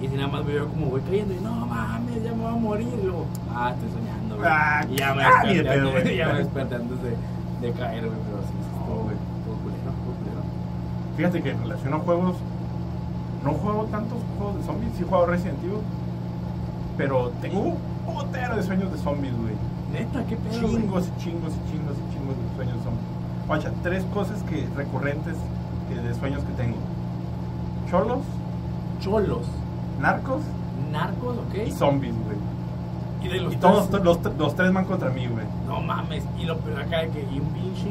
Y 0.00 0.08
nada 0.08 0.28
más 0.28 0.44
me 0.44 0.52
veo 0.52 0.68
como 0.68 0.86
voy 0.86 1.00
cayendo. 1.02 1.34
Y 1.34 1.40
no 1.40 1.50
mames, 1.66 2.22
ya 2.22 2.32
me 2.32 2.42
voy 2.42 2.52
a 2.52 2.56
morir. 2.56 2.88
Y 3.00 3.06
luego, 3.06 3.26
ah, 3.54 3.72
estoy 3.74 3.90
soñando, 3.90 4.36
güey. 4.36 4.48
Ah, 4.50 4.84
y 4.90 4.96
ya 4.96 5.14
me 5.14 5.24
ah, 5.24 5.42
desperté, 5.44 5.80
güey. 5.80 6.16
ya 6.18 6.28
me 6.28 6.38
desperté 6.38 6.74
antes 6.74 7.02
de, 7.02 7.10
de 7.66 7.72
caer, 7.72 8.06
güey. 8.06 8.18
Pero 8.24 8.42
sí, 8.42 8.48
sí, 8.52 8.58
estuvo, 8.78 9.02
güey. 9.04 9.16
Estuvo 9.16 9.56
culero, 9.62 9.90
estuvo 9.90 10.12
culero. 10.14 10.42
Fíjate 11.16 11.42
que 11.42 11.50
en 11.50 11.60
relación 11.60 11.94
a 11.94 11.98
juegos, 11.98 12.36
no 13.44 13.52
juego 13.52 13.84
tantos 13.84 14.18
juegos 14.38 14.56
de 14.58 14.62
zombies, 14.64 14.92
sí 14.96 15.02
he 15.02 15.06
jugado 15.06 15.26
Resident 15.26 15.62
Evil, 15.62 15.78
pero 16.96 17.30
tengo 17.40 17.60
un 17.60 17.76
potero 18.06 18.56
de 18.56 18.62
sueños 18.62 18.90
de 18.92 18.98
zombies, 18.98 19.32
güey. 19.36 19.54
Neta, 19.92 20.24
qué 20.26 20.36
pedo. 20.36 20.52
Chingos 20.60 21.08
y 21.08 21.20
chingos 21.22 21.52
y 21.52 21.70
chingos 21.70 21.94
y 21.96 22.12
chingos 22.14 22.34
de 22.36 22.56
sueños 22.56 22.76
de 22.78 22.82
zombies. 22.84 23.06
Guacha, 23.46 23.70
tres 23.82 24.04
cosas 24.14 24.42
que 24.44 24.66
recurrentes 24.76 25.36
que 25.88 25.94
de 26.00 26.14
sueños 26.14 26.42
que 26.44 26.52
tengo. 26.54 26.76
Cholos, 27.90 28.20
Cholos, 29.00 29.46
narcos 30.00 30.40
narcos, 30.90 31.36
¿ok? 31.38 31.66
y 31.66 31.70
zombies, 31.72 32.14
güey. 32.24 32.36
Y 33.22 33.28
de 33.28 33.40
los 33.40 33.52
Y 33.54 33.56
todos 33.56 33.88
tres- 33.90 34.02
los, 34.04 34.18
los 34.38 34.54
tres 34.54 34.72
van 34.72 34.84
contra 34.84 35.10
mí, 35.10 35.26
güey. 35.26 35.44
No 35.66 35.80
mames, 35.80 36.24
y 36.38 36.44
lo 36.44 36.56
peor 36.58 36.80
acá 36.80 37.00
de 37.00 37.08
que 37.10 37.20
y 37.22 37.40
un 37.40 37.46
pinche 37.48 37.88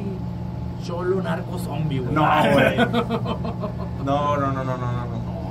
cholo 0.83 1.21
narco 1.21 1.57
zombie, 1.59 1.99
güey. 1.99 2.13
No, 2.13 2.21
güey. 2.53 2.77
No, 4.05 4.37
no, 4.37 4.51
no, 4.51 4.51
no, 4.51 4.63
no, 4.63 4.77
no, 4.77 5.05
no, 5.05 5.05
no. 5.05 5.43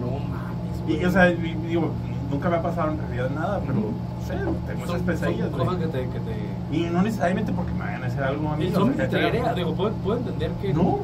No 0.00 0.18
mames, 0.28 0.80
Y, 0.88 0.92
güey. 0.94 1.04
o 1.04 1.10
sea, 1.10 1.30
y- 1.30 1.36
digo, 1.68 1.90
nunca 2.30 2.48
me 2.48 2.56
ha 2.56 2.62
pasado 2.62 2.90
en 2.92 2.98
realidad 2.98 3.30
nada, 3.30 3.60
pero 3.60 3.74
no 3.74 4.26
sé, 4.26 4.34
tengo 4.66 4.84
esas 4.84 5.02
pesadillas, 5.02 5.50
güey. 5.52 5.64
cosas 5.66 5.80
que 5.80 5.86
te, 5.88 6.08
que 6.08 6.20
te... 6.20 6.76
Y 6.76 6.90
no 6.90 7.02
necesariamente 7.02 7.52
porque 7.52 7.72
me 7.72 7.80
vayan 7.80 8.02
a 8.04 8.06
hacer 8.06 8.24
algo 8.24 8.48
a 8.48 8.56
mí. 8.56 8.66
El 8.66 8.72
zombie 8.72 8.96
te 8.96 9.08
triguea, 9.08 9.54
digo, 9.54 9.74
puedo, 9.74 9.92
puedo 9.96 10.18
entender 10.18 10.50
que, 10.62 10.72
No. 10.72 11.00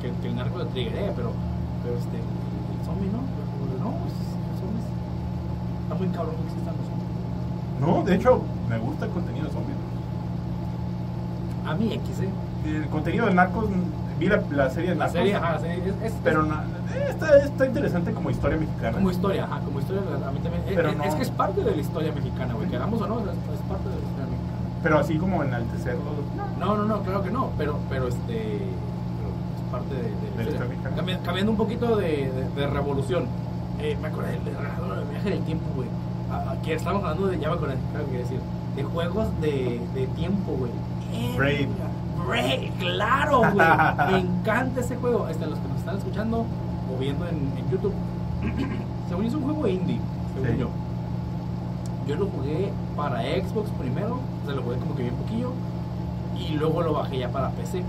que, 0.00 0.10
que 0.20 0.28
el 0.28 0.36
narco 0.36 0.58
te 0.60 0.64
triguea, 0.72 1.12
pero, 1.14 1.30
pero 1.82 1.96
este, 1.98 2.16
el 2.18 2.84
zombie 2.84 3.08
no, 3.08 3.20
pero 3.62 3.84
no, 3.84 3.96
pues, 4.02 4.12
el 4.12 4.58
zombie 4.60 4.80
es- 4.82 5.82
está 5.84 5.94
muy 5.94 6.08
cabrón 6.08 6.34
que 6.36 6.42
existan 6.48 6.74
los 6.76 6.86
zombies. 6.86 7.80
No, 7.80 8.02
de 8.04 8.14
hecho, 8.16 8.42
me 8.68 8.78
gusta 8.78 9.04
el 9.06 9.10
contenido 9.12 9.46
de 9.46 9.52
zombies. 9.52 9.78
A 11.66 11.74
mí, 11.74 11.92
X, 11.94 12.20
¿eh? 12.20 12.28
El 12.64 12.86
contenido 12.88 13.26
de 13.26 13.34
Narcos, 13.34 13.64
vi 14.18 14.26
la, 14.26 14.42
la 14.50 14.70
serie 14.70 14.90
de 14.90 14.94
La 14.96 15.06
Narcos. 15.06 15.12
serie, 15.18 15.34
ajá, 15.34 15.52
la 15.54 15.60
serie 15.60 15.76
es, 15.88 16.12
es- 16.12 16.18
Pero 16.22 16.42
na- 16.44 16.64
eh, 16.94 17.06
está, 17.10 17.36
está 17.38 17.66
interesante 17.66 18.12
como 18.12 18.30
historia 18.30 18.56
mexicana. 18.58 18.92
Como 18.98 19.10
historia, 19.10 19.44
ajá, 19.44 19.60
como 19.60 19.80
historia, 19.80 20.02
a 20.02 20.30
mí 20.30 20.38
también. 20.40 20.62
es- 20.68 20.74
Pero 20.76 20.88
es, 20.90 20.96
no- 20.96 21.04
es 21.04 21.14
que 21.14 21.22
es 21.22 21.30
parte 21.30 21.62
de 21.64 21.70
la 21.70 21.76
historia 21.80 22.12
mexicana, 22.12 22.54
güey. 22.54 22.68
Queramos 22.68 23.00
o 23.00 23.06
no, 23.06 23.18
es, 23.20 23.24
parte 23.26 23.88
de 23.88 23.94
la 23.96 24.00
historia 24.00 24.26
mexicana. 24.26 24.58
Pero 24.82 24.98
así 24.98 25.16
como 25.18 25.42
enaltecerlo. 25.42 26.02
No. 26.58 26.66
No, 26.66 26.76
no, 26.76 26.84
no, 26.84 27.02
claro 27.02 27.22
que 27.22 27.30
no, 27.30 27.50
pero, 27.58 27.78
pero 27.88 28.08
este. 28.08 28.22
pero 28.28 29.30
es 29.56 29.70
parte 29.72 29.94
de, 29.94 30.02
de 30.02 30.30
la 30.30 30.36
Del 30.38 30.48
historia. 30.48 30.68
mexicano. 30.68 30.96
Cambi- 30.96 31.22
cambiando 31.24 31.52
un 31.52 31.58
poquito 31.58 31.96
de, 31.96 32.30
de- 32.32 32.60
de 32.60 32.66
revolución. 32.68 33.26
Eh, 33.80 33.96
me 34.00 34.08
acordé 34.08 34.32
del 34.32 34.44
del 34.44 34.54
viaje 35.10 35.30
del 35.30 35.40
tiempo, 35.44 35.64
güey. 35.74 35.88
Que 36.62 36.74
estamos 36.74 37.02
hablando 37.02 37.26
de, 37.26 37.38
ya 37.38 37.48
me 37.48 37.54
acordé, 37.56 37.74
claro 37.90 38.06
que 38.10 38.18
decir, 38.18 38.38
de 38.76 38.84
juegos 38.84 39.28
de, 39.40 39.80
de 39.94 40.06
tiempo, 40.08 40.52
güey. 40.52 40.70
Eh, 41.12 41.68
Braid, 42.26 42.70
claro, 42.78 43.38
güey. 43.52 43.54
Me 44.12 44.18
encanta 44.18 44.80
ese 44.80 44.96
juego. 44.96 45.28
Este, 45.28 45.46
los 45.46 45.58
que 45.58 45.68
nos 45.68 45.78
están 45.78 45.96
escuchando 45.98 46.38
o 46.94 46.98
viendo 46.98 47.26
en, 47.26 47.36
en 47.56 47.70
YouTube, 47.70 47.92
según 49.08 49.26
es 49.26 49.34
un 49.34 49.42
juego 49.44 49.66
indie, 49.66 49.98
según 50.34 50.48
Sí. 50.48 50.56
yo. 50.58 50.68
Yo 52.06 52.16
lo 52.16 52.26
jugué 52.26 52.72
para 52.96 53.20
Xbox 53.22 53.70
primero, 53.78 54.18
o 54.42 54.46
sea, 54.46 54.54
lo 54.56 54.62
jugué 54.62 54.76
como 54.78 54.94
que 54.96 55.02
bien 55.02 55.14
poquillo, 55.14 55.50
y 56.36 56.54
luego 56.54 56.82
lo 56.82 56.94
bajé 56.94 57.18
ya 57.18 57.28
para 57.28 57.50
PC. 57.50 57.82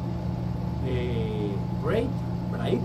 Eh, 0.85 1.51
Braid, 1.83 2.07
Braid. 2.51 2.79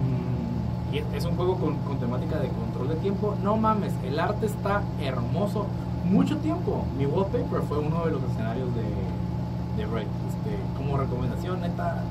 Mm, 0.00 0.94
y 0.94 0.98
es, 0.98 1.04
es 1.14 1.24
un 1.26 1.36
juego 1.36 1.56
con, 1.56 1.76
con 1.78 1.98
temática 1.98 2.38
de 2.38 2.48
control 2.48 2.88
de 2.88 2.94
tiempo. 2.96 3.34
No 3.42 3.56
mames, 3.56 3.92
el 4.04 4.18
arte 4.18 4.46
está 4.46 4.82
hermoso. 5.00 5.66
Mucho 6.04 6.38
tiempo. 6.38 6.84
Mi 6.96 7.04
wallpaper 7.06 7.62
fue 7.68 7.78
uno 7.78 8.04
de 8.06 8.12
los 8.12 8.22
escenarios 8.22 8.68
de, 8.74 8.82
de 9.76 9.86
Braid. 9.86 10.06
Este, 10.06 10.56
como 10.76 10.96
recomendación, 10.96 11.60
neta. 11.60 12.02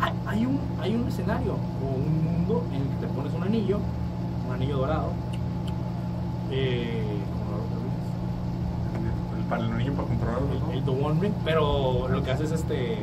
Hay, 0.00 0.12
hay 0.26 0.46
un, 0.46 0.58
hay 0.80 0.94
un 0.94 1.06
escenario 1.08 1.52
o 1.54 1.86
un 1.96 2.24
mundo 2.24 2.62
en 2.72 2.82
el 2.82 2.88
que 2.88 2.96
te 3.06 3.12
pones 3.12 3.32
un 3.34 3.42
anillo, 3.44 3.78
un 4.48 4.54
anillo 4.54 4.78
dorado. 4.78 5.10
Eh, 6.50 7.18
como 7.32 7.44
lo 7.56 7.62
El, 9.38 9.44
para 9.48 9.62
el 9.64 9.78
niño 9.78 9.92
para 9.94 10.08
controlarlo. 10.08 10.46
¿no? 10.66 10.70
el, 10.72 10.78
el 10.78 10.84
The 10.84 10.90
One 10.90 11.20
Ring, 11.20 11.34
pero 11.44 12.08
lo 12.08 12.22
que 12.22 12.30
hace 12.30 12.44
es 12.44 12.52
este 12.52 12.98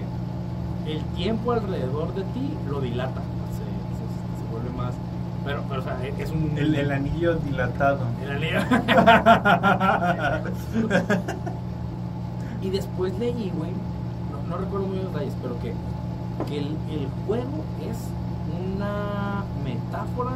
el 0.85 1.01
tiempo 1.15 1.51
alrededor 1.53 2.13
de 2.13 2.23
ti 2.23 2.53
lo 2.69 2.81
dilata, 2.81 3.21
se, 3.51 3.63
se- 3.63 4.43
se 4.43 4.51
vuelve 4.51 4.69
más, 4.77 4.93
pero, 5.45 5.63
pero 5.69 5.79
o 5.79 5.83
sea, 5.83 5.97
es 6.05 6.29
un 6.31 6.51
El, 6.57 6.75
el 6.75 6.91
anillo 6.91 7.35
dilatado. 7.35 7.99
el 8.21 8.31
anillo. 8.31 8.59
y 12.63 12.69
después 12.69 13.17
leí, 13.19 13.51
güey, 13.55 13.71
no, 14.31 14.49
no 14.49 14.57
recuerdo 14.57 14.87
muy 14.87 14.95
bien 14.95 15.05
los 15.05 15.13
detalles, 15.13 15.35
pero 15.41 15.59
que, 15.59 15.73
que 16.49 16.57
el, 16.59 16.67
el 16.89 17.07
juego 17.27 17.63
es 17.81 17.97
una 18.75 19.43
metáfora 19.63 20.31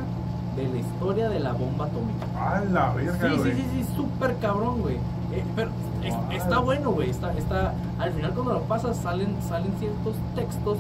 de 0.55 0.67
la 0.67 0.78
historia 0.78 1.30
de 1.30 1.39
la 1.39 1.53
bomba 1.53 1.86
atómica. 1.86 2.25
¡Ah, 2.36 2.61
la 2.71 2.91
verga, 2.93 3.30
Sí, 3.30 3.39
sí, 3.43 3.51
sí, 3.53 3.65
sí, 3.73 3.86
súper 3.95 4.36
cabrón, 4.38 4.82
güey. 4.82 4.95
Eh, 5.34 5.43
pero 5.55 5.69
es- 6.03 6.41
está 6.41 6.59
bueno, 6.59 6.91
güey. 6.91 7.09
Está, 7.09 7.32
está, 7.34 7.73
al 7.99 8.11
final 8.11 8.32
cuando 8.34 8.53
lo 8.53 8.61
pasas 8.61 8.97
salen, 8.97 9.36
salen 9.47 9.71
ciertos 9.80 10.15
textos 10.36 10.78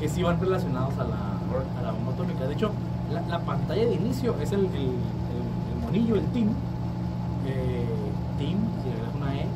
que 0.00 0.08
sí 0.08 0.22
van 0.22 0.40
relacionados 0.40 0.94
a 0.94 1.04
la, 1.04 1.78
a 1.78 1.82
la 1.82 1.92
bomba 1.92 2.12
atómica. 2.12 2.44
De 2.46 2.54
hecho, 2.54 2.70
la, 3.12 3.20
la 3.22 3.38
pantalla 3.40 3.84
de 3.86 3.94
inicio 3.94 4.34
es 4.40 4.50
el, 4.52 4.60
el, 4.66 4.74
el- 4.74 5.74
el 5.74 5.80
monillo, 5.84 6.16
el 6.16 6.26
team. 6.32 6.48
Eh, 7.46 7.86
team, 8.38 8.58
si 8.82 8.90
le 8.90 8.96
das 9.04 9.14
una 9.14 9.34
E, 9.34 9.40
es... 9.42 9.48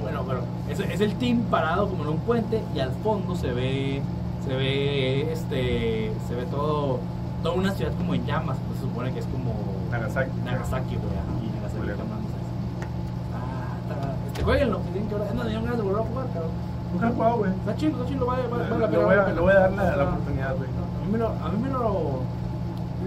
Bueno, 0.00 0.15
pero 0.26 0.40
es, 0.68 0.80
es 0.80 1.00
el 1.00 1.14
team 1.16 1.40
parado 1.50 1.88
como 1.88 2.02
en 2.04 2.10
un 2.10 2.18
puente 2.18 2.62
y 2.74 2.80
al 2.80 2.90
fondo 3.04 3.34
se 3.36 3.52
ve 3.52 4.02
se 4.46 4.54
ve 4.56 5.32
este 5.32 6.12
se 6.28 6.34
ve 6.34 6.44
todo 6.50 6.98
toda 7.42 7.54
una 7.54 7.72
ciudad 7.72 7.92
como 7.96 8.14
en 8.14 8.24
llamas 8.26 8.56
pues 8.66 8.80
se 8.80 8.84
supone 8.86 9.12
que 9.12 9.20
es 9.20 9.26
como 9.26 9.52
Nagasaki. 9.90 10.30
Nagasaki 10.44 10.96
güey 10.96 11.12
Y 11.46 11.54
Nagasaki 11.56 11.78
culero. 11.78 11.96
llamándose 11.98 12.34
así. 12.34 12.86
Ah, 13.34 14.12
este 14.28 14.42
jueguenlo 14.42 14.82
que 14.82 14.90
tienen 14.90 15.08
que 15.08 15.14
ahora 15.14 15.26
no 15.34 15.42
tengo 15.42 15.60
ganas 15.62 15.76
de 15.76 15.82
volver 15.82 16.00
a 16.00 16.04
jugar 16.04 16.26
pero 16.32 16.46
Nunca 16.92 17.08
he 17.08 17.12
jugado, 17.12 17.36
güey. 17.38 17.50
está 17.50 17.76
chido 17.76 17.92
está 17.98 18.08
chido 18.08 18.26
vale, 18.26 18.42
vale, 18.48 18.62
vale 18.70 18.78
la 18.78 18.86
Le 18.86 18.92
pena, 18.92 19.04
voy 19.06 19.16
vale 19.16 19.30
a- 19.30 19.34
le 19.34 19.40
voy 19.40 19.52
a 19.52 19.58
dar 19.60 19.72
la, 19.72 19.96
la 19.96 20.02
Ah, 20.02 20.06
oportunidad, 20.08 20.56
güey. 20.56 20.68
a 20.70 21.04
mí 21.04 21.12
me 21.12 21.18
lo, 21.18 21.28
a 21.28 21.48
mí 21.50 21.58
me 21.62 21.68
lo, 21.70 22.20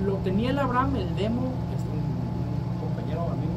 lo 0.06 0.14
tenía 0.24 0.50
el 0.52 0.60
Abraham, 0.60 0.96
el 0.98 1.16
demo, 1.16 1.42
este, 1.76 1.90
un, 1.90 2.04
un 2.04 2.80
compañero, 2.80 3.22
amigo, 3.32 3.56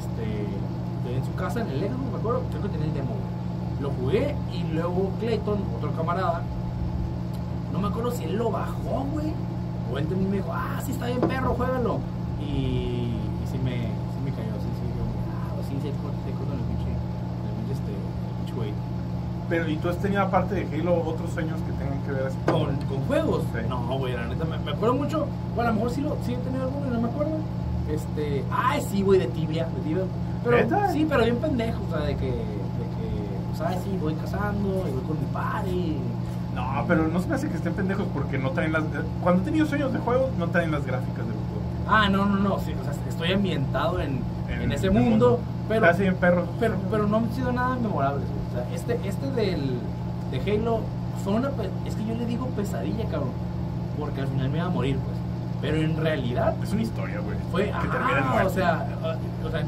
este, 0.00 1.16
en 1.16 1.24
su 1.24 1.34
casa, 1.34 1.60
en 1.60 1.68
el 1.68 1.80
me 1.80 2.07
acuerdo, 2.28 2.42
creo 2.50 2.62
que 2.62 2.68
tenía 2.68 2.86
el 2.86 2.94
demo. 2.94 3.14
Lo 3.80 3.90
jugué 3.90 4.34
y 4.52 4.72
luego 4.74 5.10
Clayton, 5.20 5.58
otro 5.76 5.92
camarada, 5.92 6.42
no 7.72 7.78
me 7.78 7.88
acuerdo 7.88 8.10
si 8.10 8.24
él 8.24 8.36
lo 8.36 8.50
bajó, 8.50 9.06
güey, 9.12 9.32
o 9.92 9.98
él 9.98 10.06
también 10.06 10.30
me 10.30 10.36
dijo, 10.38 10.50
ah, 10.52 10.80
sí 10.84 10.92
está 10.92 11.06
bien 11.06 11.20
perro, 11.20 11.54
juégalo. 11.54 12.00
Y, 12.40 12.44
y 12.44 13.46
sí 13.50 13.58
me, 13.62 13.76
sí 13.76 14.20
me 14.24 14.30
cayó, 14.32 14.52
sí, 14.60 14.70
sí, 14.76 14.86
yo, 14.92 15.04
ah, 15.32 15.54
pues 15.54 15.66
sí, 15.68 15.74
sí, 15.80 15.88
sí, 15.88 16.32
con 16.32 16.52
el 16.52 16.64
pinche, 16.64 16.90
el 16.90 17.54
pinche, 17.56 17.72
este, 17.72 17.92
el 17.92 18.34
pinche 18.38 18.54
güey. 18.54 18.72
Pero, 19.48 19.68
¿y 19.70 19.76
tú 19.76 19.88
has 19.88 19.96
tenido 19.98 20.22
aparte 20.22 20.56
de 20.56 20.80
Halo 20.80 21.02
otros 21.06 21.30
sueños 21.30 21.58
que 21.62 21.72
tengan 21.72 22.02
que 22.02 22.12
ver 22.12 22.26
así? 22.26 22.36
¿Con, 22.44 22.76
con 22.84 23.06
juegos? 23.06 23.42
Sí. 23.54 23.60
No, 23.66 23.96
güey, 23.96 24.12
la 24.12 24.26
neta, 24.26 24.44
me, 24.44 24.58
me 24.58 24.72
acuerdo 24.72 24.94
mucho. 24.94 25.26
Bueno, 25.54 25.70
a 25.70 25.72
lo 25.72 25.76
mejor 25.76 25.90
sí, 25.90 26.00
lo, 26.02 26.16
sí 26.26 26.34
he 26.34 26.36
tenido 26.36 26.64
alguno 26.64 26.86
y 26.86 26.90
no 26.90 27.00
me 27.00 27.08
acuerdo. 27.08 27.32
Este. 27.88 28.44
Ay, 28.50 28.82
sí, 28.90 29.00
güey, 29.00 29.20
de 29.20 29.26
tibia. 29.28 29.64
De 29.64 29.80
tibia. 29.88 30.04
Pero, 30.44 30.56
¿Neta? 30.56 30.92
sí, 30.92 31.06
pero 31.08 31.24
bien 31.24 31.36
pendejo, 31.36 31.78
o 31.86 31.90
sea, 31.96 32.06
de 32.06 32.16
que. 32.16 32.26
De 32.26 32.32
que 32.32 33.64
ay, 33.66 33.78
sí, 33.84 33.98
voy 34.00 34.14
cazando 34.14 34.68
y 34.88 34.92
voy 34.92 35.02
con 35.06 35.18
mi 35.18 35.26
padre. 35.32 35.96
No, 36.54 36.84
pero 36.88 37.06
no 37.08 37.20
se 37.20 37.28
me 37.28 37.34
hace 37.36 37.48
que 37.48 37.56
estén 37.56 37.74
pendejos 37.74 38.06
porque 38.12 38.36
no 38.38 38.50
traen 38.50 38.72
las... 38.72 38.82
Cuando 39.22 39.42
he 39.42 39.44
tenido 39.44 39.64
sueños 39.66 39.92
de 39.92 39.98
juegos, 40.00 40.30
no 40.38 40.48
traen 40.48 40.72
las 40.72 40.84
gráficas 40.84 41.18
del 41.18 41.34
juego. 41.34 41.62
Ah, 41.86 42.08
no, 42.08 42.26
no, 42.26 42.36
no. 42.36 42.58
Sí, 42.58 42.72
o 42.80 42.82
sea, 42.84 42.92
estoy 43.08 43.32
ambientado 43.32 44.00
en, 44.00 44.20
en, 44.48 44.62
En 44.62 44.72
ese 44.72 44.86
el 44.86 44.92
mundo. 44.92 45.08
mundo. 45.10 45.40
Pero, 45.68 45.82
Casi 45.86 46.04
en 46.06 46.16
perros. 46.16 46.48
pero, 46.58 46.74
pero 46.90 47.06
no 47.06 47.18
han 47.18 47.32
sido 47.32 47.52
nada 47.52 47.76
memorables, 47.76 48.24
güey. 48.26 48.40
O 48.48 48.66
sea, 48.66 48.74
este, 48.74 49.08
este 49.08 49.30
del, 49.32 49.78
de 50.32 50.52
Halo 50.52 50.80
fue 51.22 51.34
una. 51.34 51.50
pe- 51.50 51.70
Es 51.86 51.94
que 51.94 52.04
yo 52.06 52.14
le 52.14 52.26
digo 52.26 52.46
pesadilla, 52.48 53.04
cabrón. 53.04 53.30
Porque 53.98 54.20
al 54.22 54.28
final 54.28 54.48
me 54.50 54.58
iba 54.58 54.66
a 54.66 54.70
morir, 54.70 54.96
pues. 54.98 55.17
Pero 55.60 55.76
en 55.76 55.96
realidad 55.96 56.54
Es 56.62 56.72
una 56.72 56.82
historia, 56.82 57.20
güey. 57.20 57.36
fue. 57.50 57.64
que 57.64 57.70
en 57.70 58.46
o 58.46 58.50
sea, 58.50 58.86
o, 59.44 59.50
sea, 59.50 59.64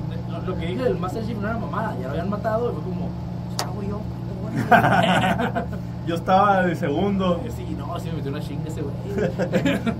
lo, 0.46 0.56
que 0.56 0.66
dije 0.66 0.84
del 0.84 0.98
Master 0.98 1.26
Chief 1.26 1.36
no 1.38 1.48
era 1.48 1.58
mamada. 1.58 1.96
Ya 2.00 2.06
lo 2.06 2.10
habían 2.10 2.30
matado 2.30 2.70
y 2.70 2.74
fue 2.74 2.82
como. 2.84 3.08
Pues, 3.08 3.56
¿qué 3.58 3.64
hago 3.64 3.82
yo? 3.82 4.00
¿Qué 4.26 5.64
voy 5.64 5.78
Yo 6.06 6.14
estaba 6.14 6.62
de 6.62 6.76
segundo. 6.76 7.42
sí, 7.56 7.76
no, 7.76 7.98
sí 7.98 8.08
me 8.08 8.14
metió 8.14 8.30
una 8.30 8.40
chinga 8.40 8.68
ese 8.68 8.82
güey. 8.82 8.94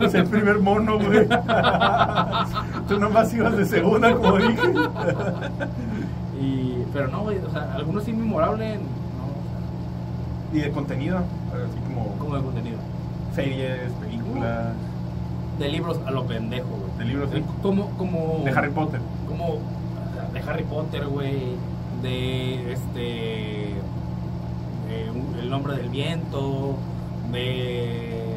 Es 0.07 0.14
el 0.14 0.26
primer 0.26 0.61
mono, 0.61 0.99
güey. 0.99 1.26
Tú 2.88 2.99
nomás 2.99 3.32
ibas 3.34 3.57
de 3.57 3.64
segunda, 3.64 4.14
como 4.14 4.36
dije. 4.36 4.72
y, 6.41 6.84
pero 6.93 7.09
no, 7.09 7.22
güey, 7.22 7.38
o 7.38 7.51
sea, 7.51 7.74
algunos 7.74 8.05
sí 8.05 8.12
memorables, 8.12 8.78
no, 8.78 10.57
Y 10.57 10.61
de 10.62 10.70
contenido, 10.70 11.18
así 11.18 11.80
como 11.88 12.16
como 12.16 12.36
de 12.36 12.43
contenido. 12.43 12.78
series, 13.34 13.93
películas, 14.01 14.74
De 15.61 15.68
libros 15.68 16.00
a 16.06 16.11
lo 16.11 16.24
pendejo, 16.26 16.66
güey. 16.68 16.98
de 16.98 17.04
libros 17.04 17.30
sí. 17.32 17.44
Como, 17.62 17.90
como... 17.90 18.42
de 18.44 18.50
Harry 18.50 18.70
Potter. 18.70 19.00
como 19.28 19.58
de 20.32 20.40
Harry 20.40 20.64
Potter, 20.64 21.06
güey, 21.06 21.54
de 22.02 22.72
este 22.72 23.00
de 24.88 25.11
un- 25.14 25.38
El 25.40 25.50
nombre 25.50 25.76
del 25.76 25.88
viento, 25.90 26.74
de 27.32 28.36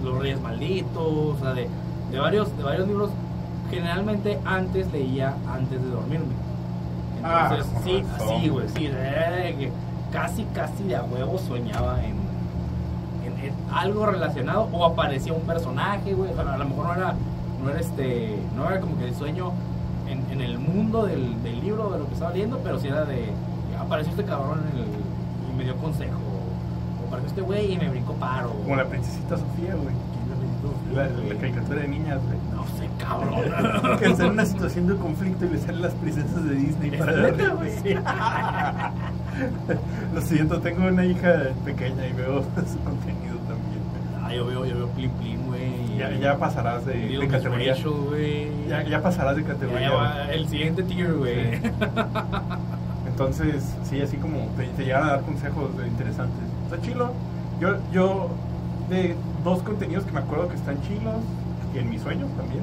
mm, 0.00 0.04
Los 0.04 0.18
Reyes 0.18 0.40
Malditos, 0.40 0.96
o 1.06 1.36
sea, 1.40 1.52
de, 1.54 1.68
de 2.10 2.18
varios 2.18 2.56
de 2.56 2.62
varios 2.64 2.88
libros. 2.88 3.10
Generalmente 3.70 4.38
antes 4.44 4.90
leía 4.92 5.34
antes 5.52 5.82
de 5.82 5.88
dormirme. 5.90 6.34
Ah, 7.24 7.48
Entonces, 7.50 7.72
con 7.74 7.84
sí, 7.84 8.02
razón. 8.02 8.36
así, 8.36 8.48
güey, 8.48 8.68
sí, 8.68 8.86
de- 8.88 9.72
casi, 10.12 10.44
casi 10.54 10.84
de 10.84 10.96
a 10.96 11.02
huevo 11.02 11.36
soñaba 11.38 12.02
en, 12.04 12.14
en- 13.42 13.54
algo 13.74 14.06
relacionado 14.06 14.68
o 14.72 14.84
aparecía 14.84 15.32
un 15.32 15.42
personaje, 15.42 16.14
güey, 16.14 16.30
a 16.38 16.56
lo 16.56 16.64
mejor 16.64 16.86
no 16.86 16.94
era, 16.94 17.14
no 17.62 17.70
era 17.70 17.80
este, 17.80 18.36
no 18.56 18.68
era 18.70 18.80
como 18.80 18.96
que 18.98 19.06
el 19.08 19.14
sueño 19.14 19.52
en, 20.08 20.24
en 20.30 20.40
el 20.40 20.58
mundo 20.58 21.06
del, 21.06 21.42
del 21.42 21.60
libro 21.60 21.90
de 21.90 21.98
lo 21.98 22.06
que 22.06 22.14
estaba 22.14 22.32
leyendo, 22.32 22.58
pero 22.62 22.78
sí 22.78 22.88
era 22.88 23.04
de, 23.04 23.30
apareció 23.78 24.10
este 24.12 24.24
cabrón 24.24 24.60
en 24.72 24.78
el- 24.78 24.86
y 25.52 25.56
me 25.56 25.64
dio 25.64 25.76
consejo, 25.76 26.18
o 27.02 27.06
apareció 27.08 27.28
este 27.28 27.40
güey 27.42 27.72
y 27.72 27.78
me 27.78 27.88
brincó 27.88 28.12
paro. 28.14 28.50
Como 28.62 28.76
la 28.76 28.84
princesita 28.84 29.36
Sofía, 29.36 29.74
güey. 29.74 29.94
La, 30.94 31.08
la 31.08 31.34
caricatura 31.38 31.82
de 31.82 31.88
niñas, 31.88 32.18
güey. 32.24 32.38
No 32.54 32.64
sé, 32.78 32.88
cabrón. 32.98 33.96
Que 33.98 34.06
está 34.06 34.24
en 34.24 34.30
una 34.32 34.46
situación 34.46 34.86
de 34.86 34.96
conflicto 34.96 35.44
y 35.44 35.48
le 35.50 35.58
salen 35.58 35.82
las 35.82 35.92
princesas 35.94 36.44
de 36.44 36.54
Disney 36.54 36.90
¿Es 36.94 36.98
para 36.98 37.12
darle-. 37.12 37.36
Lo 40.14 40.20
siento, 40.22 40.58
tengo 40.60 40.86
una 40.88 41.04
hija 41.04 41.50
pequeña 41.64 42.06
y 42.06 42.12
veo 42.14 42.42
su 42.72 42.78
contenido. 42.80 43.15
Ah, 44.26 44.34
yo 44.34 44.46
veo, 44.46 44.64
yo 44.66 44.76
veo 44.76 44.88
Plim 44.88 45.10
Plim, 45.12 45.46
güey. 45.46 45.96
Ya, 45.98 46.10
ya 46.12 46.36
pasarás 46.38 46.84
de, 46.84 46.94
de 46.94 47.28
categoría. 47.28 47.74
Ya, 48.68 48.82
ya 48.82 49.02
pasarás 49.02 49.36
de 49.36 49.44
categoría. 49.44 49.88
ya 49.88 49.94
va, 49.94 50.30
el 50.32 50.48
siguiente 50.48 50.82
tier, 50.82 51.14
güey. 51.14 51.54
Entonces, 53.08 53.64
sí, 53.84 54.00
así 54.00 54.16
como 54.18 54.38
te, 54.56 54.64
te 54.68 54.84
llegan 54.84 55.04
a 55.04 55.06
dar 55.12 55.20
consejos 55.22 55.70
interesantes. 55.86 56.42
Está 56.70 56.80
chilo. 56.84 57.12
Yo, 57.60 57.76
yo, 57.92 58.28
de 58.90 59.16
dos 59.42 59.62
contenidos 59.62 60.04
que 60.04 60.12
me 60.12 60.20
acuerdo 60.20 60.48
que 60.48 60.56
están 60.56 60.80
chilos, 60.82 61.14
y 61.74 61.78
en 61.78 61.88
mis 61.90 62.02
sueños 62.02 62.28
también. 62.36 62.60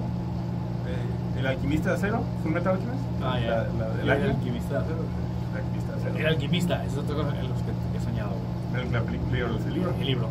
eh, 0.88 1.40
el 1.40 1.48
alquimista 1.48 1.90
de 1.90 1.96
acero, 1.96 2.22
Full 2.44 2.52
Metal 2.52 2.74
Alchemist. 2.76 3.04
Ah, 3.24 3.40
ya. 3.40 3.48
La, 4.06 4.14
el 4.16 4.30
alquimista. 4.32 4.84
El 4.86 5.58
alquimista 5.58 5.92
de 5.94 6.00
acero. 6.02 6.18
El 6.20 6.28
alquimista, 6.28 6.84
eso 6.86 7.00
es 7.02 7.10
otra 7.10 7.16
cosa 7.16 7.40
en 7.40 7.50
los 7.50 7.58
que 7.64 7.98
he 7.98 8.02
soñado, 8.04 8.30
güey. 8.30 8.84
El- 8.86 8.92
la 8.92 9.02
película, 9.02 9.38
el 9.38 9.74
libro. 9.74 9.94
El 10.00 10.06
libro. 10.08 10.28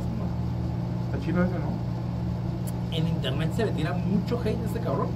Está 1.12 1.26
chido 1.26 1.44
eso, 1.44 1.52
¿no? 1.52 2.96
En 2.96 3.06
internet 3.06 3.52
se 3.54 3.66
le 3.66 3.72
tira 3.72 3.92
mucho 3.92 4.40
hate 4.40 4.58
a 4.58 4.66
este 4.66 4.80
cabrón, 4.80 5.08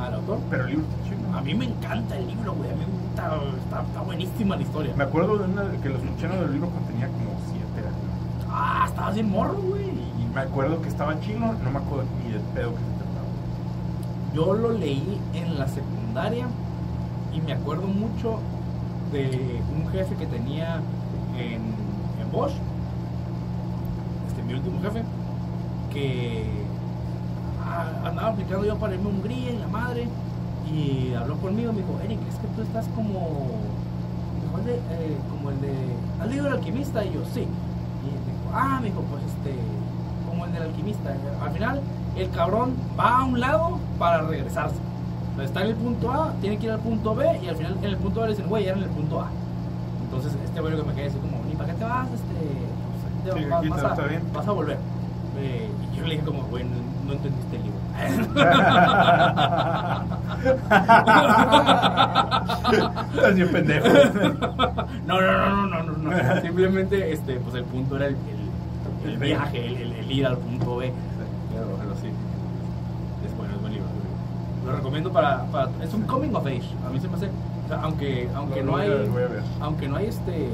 al 0.00 0.14
autor. 0.14 0.38
Pero 0.50 0.64
el 0.64 0.70
libro 0.70 0.86
está 0.88 1.08
chido. 1.08 1.38
A 1.38 1.40
mí 1.40 1.54
me 1.54 1.66
encanta 1.66 2.16
el 2.18 2.26
libro, 2.26 2.52
güey. 2.54 2.70
A 2.70 2.74
mí 2.74 2.80
me 2.80 2.98
gusta, 2.98 3.40
está, 3.62 3.82
está 3.82 4.00
buenísima 4.00 4.56
la 4.56 4.62
historia. 4.62 4.94
Me 4.96 5.04
acuerdo 5.04 5.38
de 5.38 5.44
una 5.44 5.70
que 5.80 5.88
lo 5.88 5.98
escuché 5.98 6.26
en 6.26 6.32
el 6.32 6.52
libro 6.52 6.68
cuando 6.68 6.88
tenía 6.90 7.06
como 7.06 7.30
7 7.46 7.62
años. 7.78 8.48
Ah, 8.50 8.86
estaba 8.88 9.10
bien 9.12 9.30
morro, 9.30 9.54
güey. 9.62 9.84
Y 9.84 10.34
me 10.34 10.40
acuerdo 10.40 10.82
que 10.82 10.88
estaba 10.88 11.20
chilo, 11.20 11.52
no 11.62 11.70
me 11.70 11.78
acuerdo 11.78 12.06
ni 12.24 12.32
del 12.32 12.42
pedo 12.42 12.70
que 12.70 12.78
se 12.78 12.92
trataba. 12.98 13.28
Yo 14.34 14.54
lo 14.54 14.72
leí 14.72 15.20
en 15.32 15.58
la 15.60 15.68
secundaria 15.68 16.46
y 17.32 17.40
me 17.40 17.52
acuerdo 17.52 17.86
mucho 17.86 18.40
de 19.12 19.60
un 19.76 19.88
jefe 19.92 20.16
que 20.16 20.26
tenía 20.26 20.80
en, 21.38 21.62
en 22.20 22.32
Bosch, 22.32 22.54
mi 24.46 24.54
último 24.54 24.80
jefe, 24.82 25.02
que 25.92 26.44
andaba 28.04 28.28
aplicando 28.28 28.64
yo 28.64 28.76
para 28.76 28.94
irme 28.94 29.06
a 29.06 29.12
Hungría 29.12 29.50
y 29.52 29.58
la 29.58 29.68
madre, 29.68 30.08
y 30.70 31.14
habló 31.14 31.36
conmigo, 31.36 31.72
me 31.72 31.80
dijo, 31.80 31.98
Eric, 32.04 32.18
es 32.28 32.36
que 32.36 32.46
tú 32.48 32.62
estás 32.62 32.86
como, 32.94 33.50
"El 34.58 34.64
de, 34.64 34.74
eh, 34.74 35.18
como 35.30 35.50
el 35.50 35.60
de, 35.60 35.74
¿has 36.20 36.28
leído 36.28 36.46
el 36.46 36.52
alquimista? 36.54 37.04
Y 37.04 37.12
yo, 37.12 37.20
sí. 37.32 37.40
Y 37.40 38.06
me 38.06 38.32
dijo, 38.32 38.50
ah, 38.54 38.78
me 38.80 38.88
dijo, 38.88 39.00
pues 39.02 39.22
este, 39.24 39.54
como 40.28 40.44
el 40.46 40.52
del 40.52 40.62
alquimista. 40.62 41.14
Al 41.42 41.50
final, 41.50 41.80
el 42.16 42.30
cabrón 42.30 42.74
va 42.98 43.18
a 43.18 43.24
un 43.24 43.40
lado 43.40 43.78
para 43.98 44.22
regresarse. 44.22 44.76
Está 45.42 45.62
en 45.62 45.68
el 45.68 45.74
punto 45.74 46.12
A, 46.12 46.32
tiene 46.40 46.58
que 46.58 46.66
ir 46.66 46.72
al 46.72 46.78
punto 46.78 47.14
B 47.14 47.40
y 47.42 47.48
al 47.48 47.56
final 47.56 47.76
en 47.78 47.84
el 47.84 47.96
punto 47.96 48.20
B 48.20 48.26
le 48.28 48.32
dicen, 48.34 48.48
güey, 48.48 48.64
ya 48.64 48.70
era 48.70 48.78
en 48.78 48.84
el 48.84 48.90
punto 48.90 49.20
A. 49.20 49.28
Entonces 50.04 50.32
este 50.44 50.60
güey 50.60 50.76
que 50.76 50.82
me 50.84 50.94
quedé 50.94 51.06
así 51.06 51.18
como, 51.18 51.42
ni 51.48 51.54
para 51.56 51.72
qué 51.72 51.78
te 51.78 51.84
vas, 51.84 52.06
este, 52.06 52.33
te- 53.32 53.38
Sí, 53.38 53.44
vas, 53.68 53.82
a, 53.84 53.96
vas 54.34 54.48
a 54.48 54.52
volver. 54.52 54.78
Eh, 55.38 55.68
y 55.92 55.96
yo 55.96 56.04
le 56.06 56.14
dije 56.14 56.24
como, 56.26 56.42
güey, 56.44 56.64
no, 57.06 57.12
entendiste 57.12 57.56
el 57.56 57.62
libro. 57.62 57.78
Estás 63.14 63.34
bien 63.34 63.48
pendejo. 63.52 63.86
no, 65.06 65.20
no, 65.20 65.32
no, 65.32 65.66
no, 65.66 65.68
no, 65.82 65.82
no, 65.92 66.10
no. 66.10 66.40
Simplemente, 66.42 67.12
este, 67.12 67.34
pues 67.36 67.54
el 67.56 67.64
punto 67.64 67.96
era 67.96 68.06
el, 68.06 68.16
el, 69.04 69.10
el 69.10 69.18
viaje, 69.18 69.66
el, 69.66 69.92
el- 69.92 70.12
ir 70.12 70.26
al 70.26 70.38
punto 70.38 70.76
B. 70.76 70.92
Pero, 71.52 71.66
pero 71.78 71.94
sí, 72.00 72.08
es 73.26 73.36
bueno, 73.36 73.54
es 73.54 73.60
buen 73.60 73.72
libro. 73.72 73.88
Lo 74.66 74.72
recomiendo 74.76 75.12
para, 75.12 75.44
para- 75.46 75.70
es 75.82 75.92
un 75.94 76.02
coming 76.02 76.34
of 76.34 76.46
age. 76.46 76.62
A 76.86 76.90
mí 76.90 77.00
se 77.00 77.08
me 77.08 77.16
hace, 77.16 77.26
o 77.26 77.68
sea, 77.68 77.80
aunque, 77.82 78.28
aunque 78.34 78.62
no 78.62 78.76
hay, 78.76 78.88
ver, 78.90 79.08
voy 79.08 79.22
a 79.22 79.26
ver. 79.28 79.42
aunque 79.60 79.88
no 79.88 79.96
hay 79.96 80.06
este, 80.06 80.48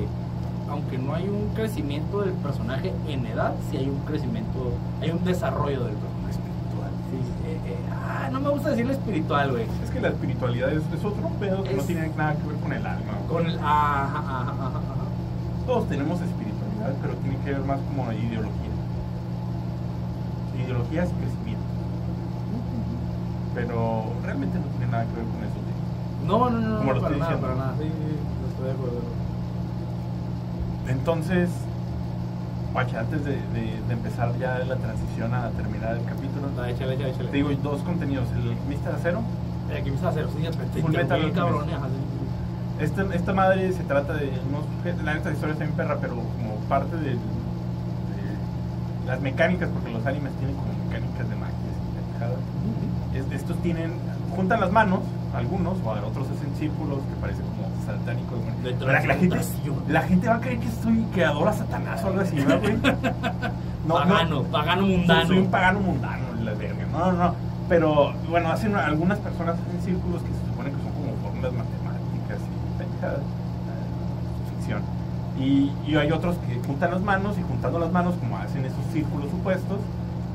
aunque 0.71 0.99
no 0.99 1.15
hay 1.15 1.29
un 1.29 1.49
crecimiento 1.55 2.21
del 2.23 2.33
personaje 2.35 2.93
en 3.09 3.27
edad, 3.27 3.53
sí 3.71 3.77
hay 3.77 3.89
un 3.89 3.99
crecimiento, 4.07 4.73
hay 5.01 5.11
un 5.11 5.23
desarrollo 5.25 5.85
del 5.85 5.95
personaje. 5.95 6.31
Espiritual. 6.31 6.91
Sí, 7.11 7.49
eh, 7.49 7.61
eh, 7.67 7.77
ah, 7.93 8.29
no 8.31 8.41
me 8.41 8.51
gusta 8.51 8.71
decirle 8.71 8.93
espiritual, 8.93 9.51
güey. 9.51 9.65
Es 9.83 9.91
que 9.91 10.01
la 10.01 10.09
espiritualidad 10.09 10.73
es, 10.73 10.83
es 10.97 11.05
otro 11.05 11.29
pedo 11.41 11.63
que 11.65 11.75
no 11.75 11.83
tiene 11.83 12.09
nada 12.17 12.35
que 12.37 12.47
ver 12.47 12.57
con 12.57 12.73
el 12.73 12.87
alma. 12.87 13.13
Con 13.29 13.47
el, 13.47 13.59
ajá, 13.59 14.05
ajá, 14.05 14.41
ajá, 14.43 14.67
ajá. 14.67 14.81
Todos 15.67 15.89
tenemos 15.89 16.21
espiritualidad, 16.21 16.95
pero 17.03 17.15
tiene 17.15 17.37
que 17.45 17.51
ver 17.51 17.65
más 17.65 17.81
como 17.81 18.13
ideología. 18.13 18.71
Ideología 20.65 21.03
es 21.05 21.11
crecimiento, 21.11 21.65
pero 23.55 24.05
realmente 24.23 24.59
no 24.59 24.67
tiene 24.67 24.87
nada 24.93 25.05
que 25.05 25.17
ver 25.17 25.25
con 25.25 25.43
eso. 25.43 25.55
tío. 25.55 26.27
No, 26.27 26.51
no, 26.51 26.61
no, 26.61 26.79
Como 26.79 26.89
no, 26.91 26.95
lo 26.95 27.03
para 27.03 27.17
nada, 27.17 27.41
para 27.41 27.55
nada. 27.57 27.75
Sí, 27.79 27.85
sí, 27.85 27.91
no 27.91 28.49
estoy 28.49 28.67
de 28.67 28.73
acuerdo. 28.73 29.01
Entonces, 30.89 31.51
Guacha, 32.73 33.01
antes 33.01 33.25
de, 33.25 33.33
de- 33.33 33.81
de 33.89 33.93
empezar 33.93 34.37
ya 34.39 34.59
la 34.61 34.77
transición 34.77 35.35
a 35.35 35.51
terminar 35.51 35.97
el 35.97 36.05
capítulo, 36.05 36.49
No, 36.57 36.65
échale, 36.65 36.95
échale, 36.95 37.11
échale. 37.11 37.29
te 37.31 37.37
digo 37.37 37.51
dos 37.63 37.83
contenidos, 37.83 38.29
el 38.33 38.51
alquimista 38.51 38.91
de 38.91 38.97
acero. 38.97 39.21
Eh, 39.71 39.79
aquí 39.81 39.91
me 39.91 39.97
está 39.97 40.09
a 40.09 40.11
hacer, 40.11 40.27
sí, 40.29 40.81
Full 40.81 40.93
Metal 40.93 41.21
interrumpí, 41.21 41.39
cabrón. 41.39 41.65
Esta, 42.81 43.15
esta 43.15 43.33
madre 43.35 43.73
se 43.73 43.83
trata 43.83 44.15
de 44.15 44.33
unos 44.49 44.65
sujetos, 44.79 45.03
la 45.05 45.15
neta 45.15 45.31
historia 45.33 45.53
está 45.53 45.65
bien 45.65 45.77
perra, 45.77 45.99
pero 46.01 46.15
como 46.15 46.55
parte 46.69 46.97
del- 46.97 47.19
de, 47.19 49.07
las 49.07 49.21
mecánicas, 49.21 49.69
porque 49.71 49.91
los 49.91 50.07
animes 50.07 50.33
tienen 50.39 50.57
como 50.57 50.69
mecánicas 50.89 51.29
de 51.29 51.37
magia. 51.37 51.55
Es- 53.15 53.33
estos 53.41 53.57
tienen, 53.63 53.95
juntan 54.37 54.61
las 54.61 54.71
manos, 54.71 55.01
algunos, 55.35 55.79
o 55.85 55.91
otros 55.91 56.27
hacen 56.29 56.55
círculos 56.59 56.99
que 56.99 57.21
parecen 57.21 57.45
como 57.47 57.69
satánicos. 57.87 58.39
la, 58.81 58.93
la 58.93 59.15
gente, 59.15 59.37
la 59.89 60.03
gente 60.03 60.29
va 60.29 60.35
a 60.37 60.41
creer 60.41 60.59
que 60.59 60.69
soy 60.83 61.05
que 61.15 61.25
adora 61.25 61.51
a 61.51 61.55
Satanás 61.55 62.03
o 62.05 62.09
algo 62.09 62.21
así, 62.21 62.37
¿verdad, 62.37 62.61
güey? 62.61 62.77
pagano, 63.89 64.43
pagano 64.45 64.83
Soy- 64.83 64.97
mundano. 64.97 65.27
Soy 65.27 65.39
un 65.39 65.51
pagano 65.51 65.81
mundano, 65.81 66.25
la 66.43 66.53
verga. 66.55 66.87
No, 66.93 67.13
no, 67.13 67.19
no. 67.25 67.35
Pero, 67.69 68.13
bueno, 68.29 68.51
hacen 68.51 68.75
algunas 68.75 69.19
personas 69.19 69.55
hacen 69.55 69.81
círculos 69.83 70.23
que 70.23 70.29
se 70.33 70.47
supone 70.51 70.71
que 70.71 70.77
son 70.83 70.93
como 70.93 71.15
fórmulas 71.23 71.53
matemáticas 71.53 72.39
y 72.43 72.79
pendejadas. 72.79 73.21
eh, 73.21 74.57
ficción. 74.59 74.83
Y, 75.39 75.73
y 75.87 75.97
hay 75.97 76.11
otros 76.11 76.37
que 76.49 76.61
juntan 76.67 76.91
las 76.91 77.01
manos 77.01 77.39
y 77.39 77.43
juntando 77.43 77.79
las 77.79 77.93
manos, 77.93 78.15
como 78.17 78.37
hacen 78.39 78.65
esos 78.65 78.85
círculos 78.93 79.31
supuestos, 79.31 79.79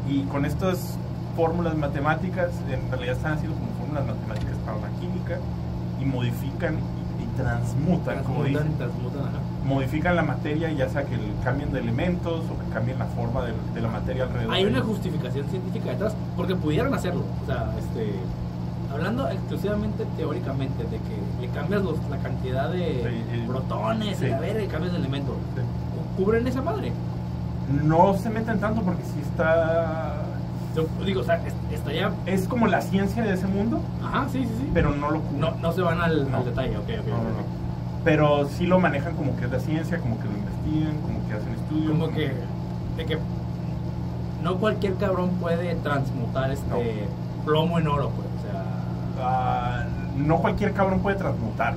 y 0.07 0.23
con 0.23 0.45
estas 0.45 0.97
fórmulas 1.35 1.75
matemáticas, 1.75 2.51
en 2.71 2.89
realidad 2.89 3.17
están 3.17 3.33
haciendo 3.33 3.57
como 3.57 3.69
fórmulas 3.79 4.05
matemáticas 4.05 4.55
para 4.65 4.77
química, 4.99 5.37
y 6.01 6.05
modifican 6.05 6.75
y, 6.75 7.23
y 7.23 7.27
transmutan, 7.37 8.23
como 8.23 8.43
dicen 8.43 8.73
Transmutan, 8.77 9.21
ajá. 9.21 9.39
modifican 9.65 10.15
la 10.15 10.23
materia, 10.23 10.71
ya 10.71 10.89
sea 10.89 11.03
que 11.03 11.17
cambien 11.43 11.71
de 11.71 11.79
elementos 11.79 12.41
o 12.45 12.59
que 12.63 12.73
cambien 12.73 12.99
la 12.99 13.05
forma 13.05 13.43
de, 13.45 13.53
de 13.73 13.81
la 13.81 13.89
materia 13.89 14.23
alrededor. 14.23 14.53
Hay 14.53 14.65
una 14.65 14.81
justificación 14.81 15.47
científica 15.47 15.91
detrás, 15.91 16.15
porque 16.35 16.55
pudieran 16.55 16.93
hacerlo. 16.93 17.23
O 17.43 17.45
sea, 17.45 17.71
este. 17.79 18.13
hablando 18.93 19.27
exclusivamente 19.29 20.05
teóricamente 20.17 20.83
de 20.83 20.97
que 20.97 21.41
le 21.41 21.47
cambias 21.49 21.81
los, 21.83 21.97
la 22.09 22.17
cantidad 22.17 22.69
de 22.69 23.03
Sí, 23.31 23.37
y- 23.43 23.47
protones 23.47 24.17
sí. 24.17 24.27
y 24.27 24.31
a 24.31 24.39
ver, 24.39 24.61
y 24.63 24.67
cambias 24.67 24.93
de 24.93 24.99
elemento, 24.99 25.31
¿cu- 25.33 26.23
¿cubren 26.23 26.45
esa 26.47 26.61
madre? 26.61 26.91
No 27.83 28.13
se 28.15 28.29
meten 28.29 28.59
tanto 28.59 28.81
porque 28.83 29.03
sí 29.03 29.19
está... 29.23 30.14
Yo 30.75 30.85
digo, 31.05 31.21
o 31.21 31.23
sea, 31.23 31.35
es- 31.45 31.53
estaría. 31.73 32.11
Es 32.25 32.47
como 32.47 32.67
la 32.67 32.81
ciencia 32.81 33.23
de 33.23 33.33
ese 33.33 33.47
mundo, 33.47 33.79
Ajá, 34.03 34.27
sí, 34.29 34.43
sí, 34.43 34.49
sí. 34.59 34.71
pero 34.73 34.91
no 34.91 35.09
lo 35.11 35.21
no, 35.39 35.51
no 35.61 35.71
se 35.71 35.81
van 35.81 36.01
al, 36.01 36.29
No. 36.29 36.37
al 36.37 36.45
detalle, 36.45 36.77
ok, 36.77 36.83
ok. 36.99 37.07
No, 37.07 37.17
no. 37.17 37.55
Pero 38.03 38.47
sí 38.49 38.65
lo 38.67 38.79
manejan 38.79 39.15
como 39.15 39.35
que 39.37 39.45
es 39.45 39.51
la 39.51 39.59
ciencia, 39.59 39.97
como 39.99 40.19
que 40.19 40.25
lo 40.25 40.33
investigan, 40.37 41.01
como 41.01 41.27
que 41.27 41.33
hacen 41.33 41.53
estudios. 41.53 41.91
Como 41.91 42.09
que. 42.09 42.33
De 42.97 43.05
que. 43.05 43.17
No 44.43 44.57
cualquier 44.57 44.95
cabrón 44.95 45.29
puede 45.41 45.73
transmutar 45.75 46.51
este 46.51 47.07
plomo 47.45 47.79
en 47.79 47.87
oro, 47.87 48.09
pues. 48.09 48.27
O 48.37 48.41
sea. 48.41 48.63
Ah, 49.21 49.83
no 50.17 50.37
cualquier 50.37 50.73
cabrón 50.73 50.99
puede 50.99 51.15
transmutar. 51.17 51.73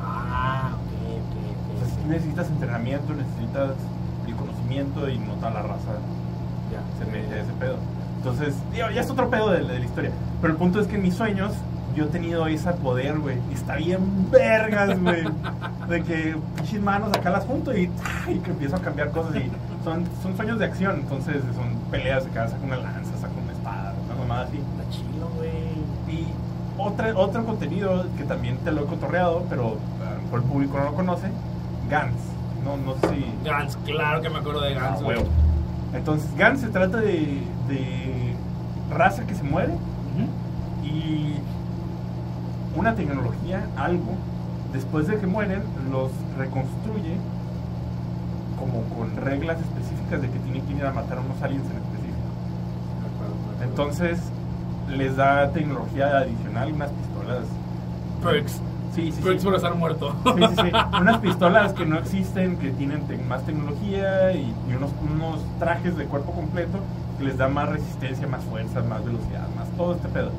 Ah, 0.00 0.70
ok, 0.74 0.92
ok, 1.18 1.36
ok. 1.50 1.82
O 1.82 1.86
sea, 1.86 1.94
sí 1.96 2.08
necesitas 2.08 2.48
entrenamiento, 2.48 3.12
necesitas 3.14 3.70
el 4.26 4.36
conocimiento 4.36 5.08
y 5.08 5.18
no 5.18 5.32
toda 5.34 5.50
la 5.50 5.62
raza 5.62 5.92
Ya. 6.70 6.80
se 7.04 7.10
mete 7.10 7.40
ese 7.40 7.52
pedo. 7.58 7.76
Entonces, 8.26 8.56
digo, 8.72 8.90
ya 8.90 9.02
es 9.02 9.08
otro 9.08 9.30
pedo 9.30 9.52
de, 9.52 9.62
de 9.62 9.78
la 9.78 9.84
historia. 9.84 10.10
Pero 10.40 10.52
el 10.52 10.58
punto 10.58 10.80
es 10.80 10.88
que 10.88 10.96
en 10.96 11.02
mis 11.02 11.14
sueños 11.14 11.52
yo 11.94 12.06
he 12.06 12.08
tenido 12.08 12.44
ese 12.48 12.72
poder, 12.72 13.18
güey. 13.20 13.38
Y 13.52 13.54
está 13.54 13.76
bien 13.76 14.30
vergas, 14.32 15.00
güey. 15.00 15.22
De 15.88 16.02
que 16.02 16.36
pinches 16.56 16.82
manos 16.82 17.10
acá 17.16 17.30
las 17.30 17.44
junto 17.44 17.72
y, 17.76 17.88
y 18.26 18.38
que 18.40 18.50
empiezo 18.50 18.74
a 18.76 18.80
cambiar 18.80 19.12
cosas. 19.12 19.36
Y 19.36 19.48
son, 19.84 20.04
son 20.24 20.36
sueños 20.36 20.58
de 20.58 20.64
acción. 20.64 20.96
Entonces 20.96 21.36
son 21.54 21.76
peleas 21.92 22.24
de 22.24 22.30
cada 22.30 22.48
saca 22.48 22.64
una 22.64 22.78
lanza, 22.78 23.16
saca 23.16 23.32
una 23.40 23.52
espada, 23.52 23.94
una 24.06 24.14
mamada 24.16 24.46
así. 24.48 24.56
Está 24.56 24.90
chido, 24.90 25.28
güey. 25.36 26.18
Y 26.18 26.26
otra, 26.78 27.16
otro 27.16 27.44
contenido 27.44 28.06
que 28.18 28.24
también 28.24 28.56
te 28.58 28.72
lo 28.72 28.82
he 28.82 28.86
cotorreado, 28.86 29.44
pero 29.48 29.76
por 30.32 30.40
el 30.40 30.46
público 30.46 30.78
no 30.78 30.86
lo 30.86 30.94
conoce, 30.94 31.28
Gans. 31.88 32.16
No, 32.64 32.76
no 32.76 32.94
sé 32.94 33.14
si... 33.14 33.44
Gans, 33.44 33.78
claro 33.84 34.20
que 34.20 34.28
me 34.28 34.38
acuerdo 34.38 34.62
de 34.62 34.74
Gans. 34.74 35.00
Ah. 35.00 35.45
Entonces, 35.94 36.28
Gans 36.36 36.60
se 36.60 36.68
trata 36.68 36.98
de, 36.98 37.42
de 37.68 38.34
raza 38.90 39.26
que 39.26 39.34
se 39.34 39.42
muere 39.42 39.74
y 40.82 41.34
una 42.76 42.94
tecnología, 42.94 43.66
algo, 43.76 44.14
después 44.72 45.08
de 45.08 45.16
que 45.18 45.26
mueren, 45.26 45.62
los 45.90 46.10
reconstruye 46.38 47.16
como 48.58 48.82
con 48.94 49.16
reglas 49.16 49.58
específicas 49.60 50.22
de 50.22 50.30
que 50.30 50.38
tienen 50.40 50.62
que 50.66 50.74
ir 50.74 50.84
a 50.84 50.92
matar 50.92 51.18
a 51.18 51.20
unos 51.20 51.40
aliens 51.42 51.64
en 51.64 51.76
específico. 51.76 52.06
Entonces, 53.62 54.18
les 54.88 55.16
da 55.16 55.50
tecnología 55.52 56.18
adicional, 56.18 56.72
unas 56.72 56.90
pistolas. 56.90 57.44
Perks. 58.22 58.60
Sí, 58.96 59.12
sí, 59.12 59.22
Perks 59.22 59.42
sí. 59.42 59.46
por 59.46 59.54
estar 59.54 59.74
muerto. 59.74 60.14
Sí, 60.24 60.42
sí, 60.48 60.54
sí. 60.56 60.72
Unas 61.00 61.18
pistolas 61.18 61.72
que 61.74 61.84
no 61.84 61.98
existen, 61.98 62.56
que 62.56 62.70
tienen 62.70 63.02
más 63.28 63.44
tecnología 63.44 64.32
y, 64.32 64.54
y 64.68 64.74
unos, 64.74 64.90
unos 65.02 65.40
trajes 65.58 65.96
de 65.98 66.06
cuerpo 66.06 66.32
completo 66.32 66.78
que 67.18 67.24
les 67.24 67.36
da 67.36 67.48
más 67.48 67.68
resistencia, 67.68 68.26
más 68.26 68.42
fuerza, 68.44 68.82
más 68.82 69.04
velocidad, 69.04 69.46
más 69.54 69.68
todo 69.76 69.94
este 69.94 70.08
pedo. 70.08 70.30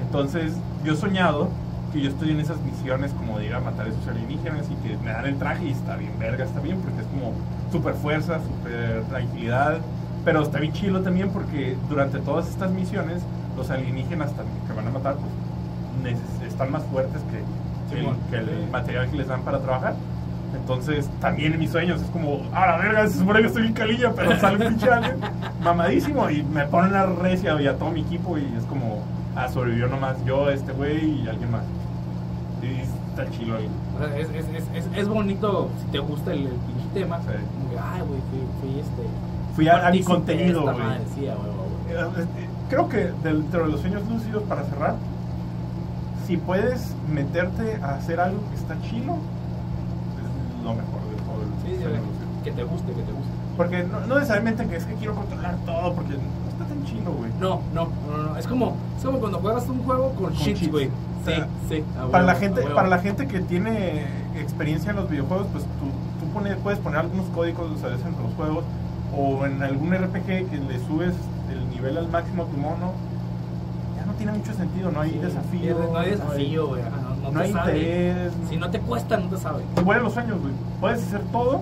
Entonces, 0.00 0.52
yo 0.84 0.94
he 0.94 0.96
soñado 0.96 1.48
que 1.92 2.00
yo 2.00 2.10
estoy 2.10 2.30
en 2.30 2.38
esas 2.38 2.60
misiones 2.60 3.12
como 3.12 3.38
de 3.38 3.46
ir 3.46 3.54
a 3.54 3.60
matar 3.60 3.86
a 3.86 3.88
esos 3.88 4.06
alienígenas 4.06 4.66
y 4.70 4.74
que 4.86 4.96
me 4.98 5.10
dan 5.10 5.26
el 5.26 5.36
traje 5.36 5.66
y 5.66 5.70
está 5.72 5.96
bien 5.96 6.12
verga, 6.18 6.44
está 6.44 6.60
bien, 6.60 6.78
porque 6.80 7.00
es 7.00 7.06
como 7.08 7.32
super 7.72 7.94
fuerza, 7.94 8.38
super 8.38 9.02
agilidad, 9.12 9.78
pero 10.24 10.42
está 10.42 10.60
bien 10.60 10.72
chilo 10.72 11.02
también 11.02 11.30
porque 11.30 11.76
durante 11.88 12.20
todas 12.20 12.48
estas 12.48 12.70
misiones 12.70 13.22
los 13.56 13.68
alienígenas 13.70 14.32
también 14.34 14.58
que 14.66 14.72
van 14.72 14.86
a 14.86 14.90
matar 14.90 15.16
pues 15.16 16.16
están 16.46 16.70
más 16.70 16.82
fuertes 16.84 17.20
que 17.30 17.42
el, 17.92 18.06
que 18.30 18.36
el 18.36 18.70
material 18.70 19.10
que 19.10 19.16
les 19.16 19.28
dan 19.28 19.42
para 19.42 19.58
trabajar. 19.60 19.94
Entonces, 20.54 21.08
también 21.20 21.52
en 21.52 21.60
mis 21.60 21.70
sueños 21.70 22.00
es 22.02 22.10
como, 22.10 22.40
a 22.52 22.66
la 22.66 22.76
verga, 22.78 23.06
se 23.06 23.18
supone 23.18 23.40
que 23.40 23.46
estoy 23.46 23.62
bien 23.62 23.74
calilla, 23.74 24.12
pero 24.14 24.38
sale 24.40 24.56
un 24.66 24.72
pinche 24.72 24.90
alien 24.90 25.16
mamadísimo 25.62 26.28
y 26.28 26.42
me 26.42 26.64
ponen 26.66 26.92
la 26.92 27.06
recia 27.06 27.60
y 27.60 27.66
a 27.66 27.76
todo 27.76 27.90
mi 27.90 28.00
equipo 28.00 28.36
y 28.36 28.44
es 28.56 28.64
como, 28.64 29.02
ah, 29.36 29.48
sobrevivió 29.48 29.86
nomás 29.86 30.16
yo, 30.24 30.50
este 30.50 30.72
güey 30.72 31.22
y 31.22 31.28
alguien 31.28 31.52
más. 31.52 31.62
Y 32.62 32.80
está 33.10 33.30
chilo 33.30 33.56
ahí. 33.56 33.68
O 33.96 33.98
sea, 33.98 34.18
es, 34.18 34.28
es, 34.30 34.46
es, 34.74 34.88
es, 34.96 35.08
bonito 35.08 35.70
si 35.80 35.92
te 35.92 35.98
gusta 35.98 36.32
el, 36.32 36.46
el 36.46 36.52
pinche 36.52 36.86
tema. 36.94 37.18
Sí. 37.20 37.26
Como 37.26 37.70
que, 37.70 37.78
Ay, 37.78 38.00
güey, 38.00 38.20
fui, 38.30 38.40
fui 38.60 38.80
este. 38.80 39.02
Fui 39.54 39.68
a, 39.68 39.86
a 39.86 39.90
mi 39.90 40.02
contenido, 40.02 40.62
güey. 40.62 40.76
sí. 41.14 41.26
Eh, 41.26 41.32
eh, 41.92 42.48
Creo 42.68 42.88
que 42.88 43.10
dentro 43.24 43.64
de 43.64 43.72
los 43.72 43.80
sueños 43.80 44.02
lúcidos, 44.08 44.44
para 44.44 44.62
cerrar, 44.64 44.94
si 46.30 46.36
puedes 46.36 46.94
meterte 47.12 47.80
a 47.82 47.96
hacer 47.96 48.20
algo 48.20 48.38
que 48.50 48.54
está 48.56 48.80
chilo, 48.82 49.14
es 49.16 50.64
lo 50.64 50.74
mejor 50.74 51.00
de 51.10 51.16
todo 51.26 51.42
el 51.42 51.50
Sí. 51.76 51.84
Que 52.44 52.52
te 52.52 52.62
guste, 52.62 52.86
que 52.92 53.02
te 53.02 53.10
guste. 53.12 53.30
Porque 53.56 53.82
no, 53.82 54.00
no 54.06 54.14
necesariamente 54.14 54.64
que 54.68 54.76
es 54.76 54.84
que 54.84 54.94
quiero 54.94 55.16
controlar 55.16 55.56
todo, 55.66 55.92
porque 55.92 56.12
no 56.12 56.50
está 56.52 56.64
tan 56.66 56.84
chilo, 56.84 57.10
güey. 57.18 57.32
No, 57.40 57.62
no, 57.74 57.88
no, 58.08 58.22
no. 58.28 58.36
Es 58.36 58.46
como, 58.46 58.76
es 58.96 59.04
como 59.04 59.18
cuando 59.18 59.38
juegas 59.40 59.68
un 59.68 59.82
juego 59.82 60.12
con, 60.12 60.32
cheats. 60.34 60.70
güey. 60.70 60.86
O 60.86 60.90
Sí, 61.26 61.32
sea, 61.32 61.48
sí. 61.68 61.84
Para 62.12 62.24
la 62.24 62.34
gente, 62.36 62.62
para 62.62 62.88
la 62.88 62.98
gente 63.00 63.26
que 63.26 63.40
tiene 63.40 64.04
experiencia 64.40 64.90
en 64.90 64.96
los 64.98 65.10
videojuegos, 65.10 65.48
pues 65.52 65.64
tú, 65.64 66.24
tú 66.24 66.32
pone- 66.32 66.54
puedes 66.56 66.78
poner 66.78 67.00
algunos 67.00 67.26
códigos 67.34 67.66
¿sabes? 67.80 68.00
entre 68.06 68.22
los 68.22 68.32
juegos 68.34 68.64
o 69.18 69.44
en 69.46 69.60
algún 69.64 69.92
RPG 69.92 70.24
que 70.48 70.60
le 70.66 70.78
subes 70.86 71.12
el 71.52 71.68
nivel 71.70 71.98
al 71.98 72.08
máximo 72.08 72.44
a 72.44 72.46
tu 72.46 72.56
mono, 72.56 72.92
ya 74.00 74.06
no 74.06 74.12
tiene 74.14 74.32
mucho 74.32 74.54
sentido, 74.54 74.90
no 74.90 75.00
hay 75.00 75.10
desafío. 75.18 75.78
No 75.92 75.98
hay 75.98 76.10
desafío, 76.10 76.68
güey. 76.68 76.82
No, 76.82 76.90
no 76.90 77.30
no 77.30 77.38
te 77.40 77.46
hay 77.46 77.52
sabe. 77.52 77.78
interés. 77.78 78.32
Si 78.48 78.56
no 78.56 78.70
te 78.70 78.80
cuesta, 78.80 79.16
no 79.18 79.28
te 79.28 79.36
sabe. 79.36 79.62
Igual 79.78 79.98
en 79.98 80.04
los 80.04 80.14
sueños, 80.14 80.40
güey. 80.40 80.54
Puedes 80.80 81.02
hacer 81.06 81.20
todo. 81.30 81.60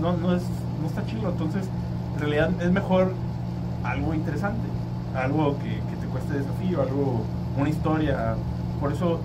No, 0.00 0.16
no, 0.16 0.34
es, 0.34 0.42
no 0.80 0.86
está 0.86 1.04
chido. 1.04 1.28
Entonces, 1.28 1.66
en 2.14 2.20
realidad 2.20 2.50
es 2.62 2.70
mejor 2.70 3.12
algo 3.84 4.14
interesante. 4.14 4.66
Algo 5.14 5.58
que, 5.58 5.68
que 5.68 5.96
te 6.00 6.06
cueste 6.06 6.38
desafío, 6.38 6.80
algo, 6.80 7.24
una 7.58 7.68
historia. 7.68 8.36
Por 8.80 8.92
eso 8.92 9.20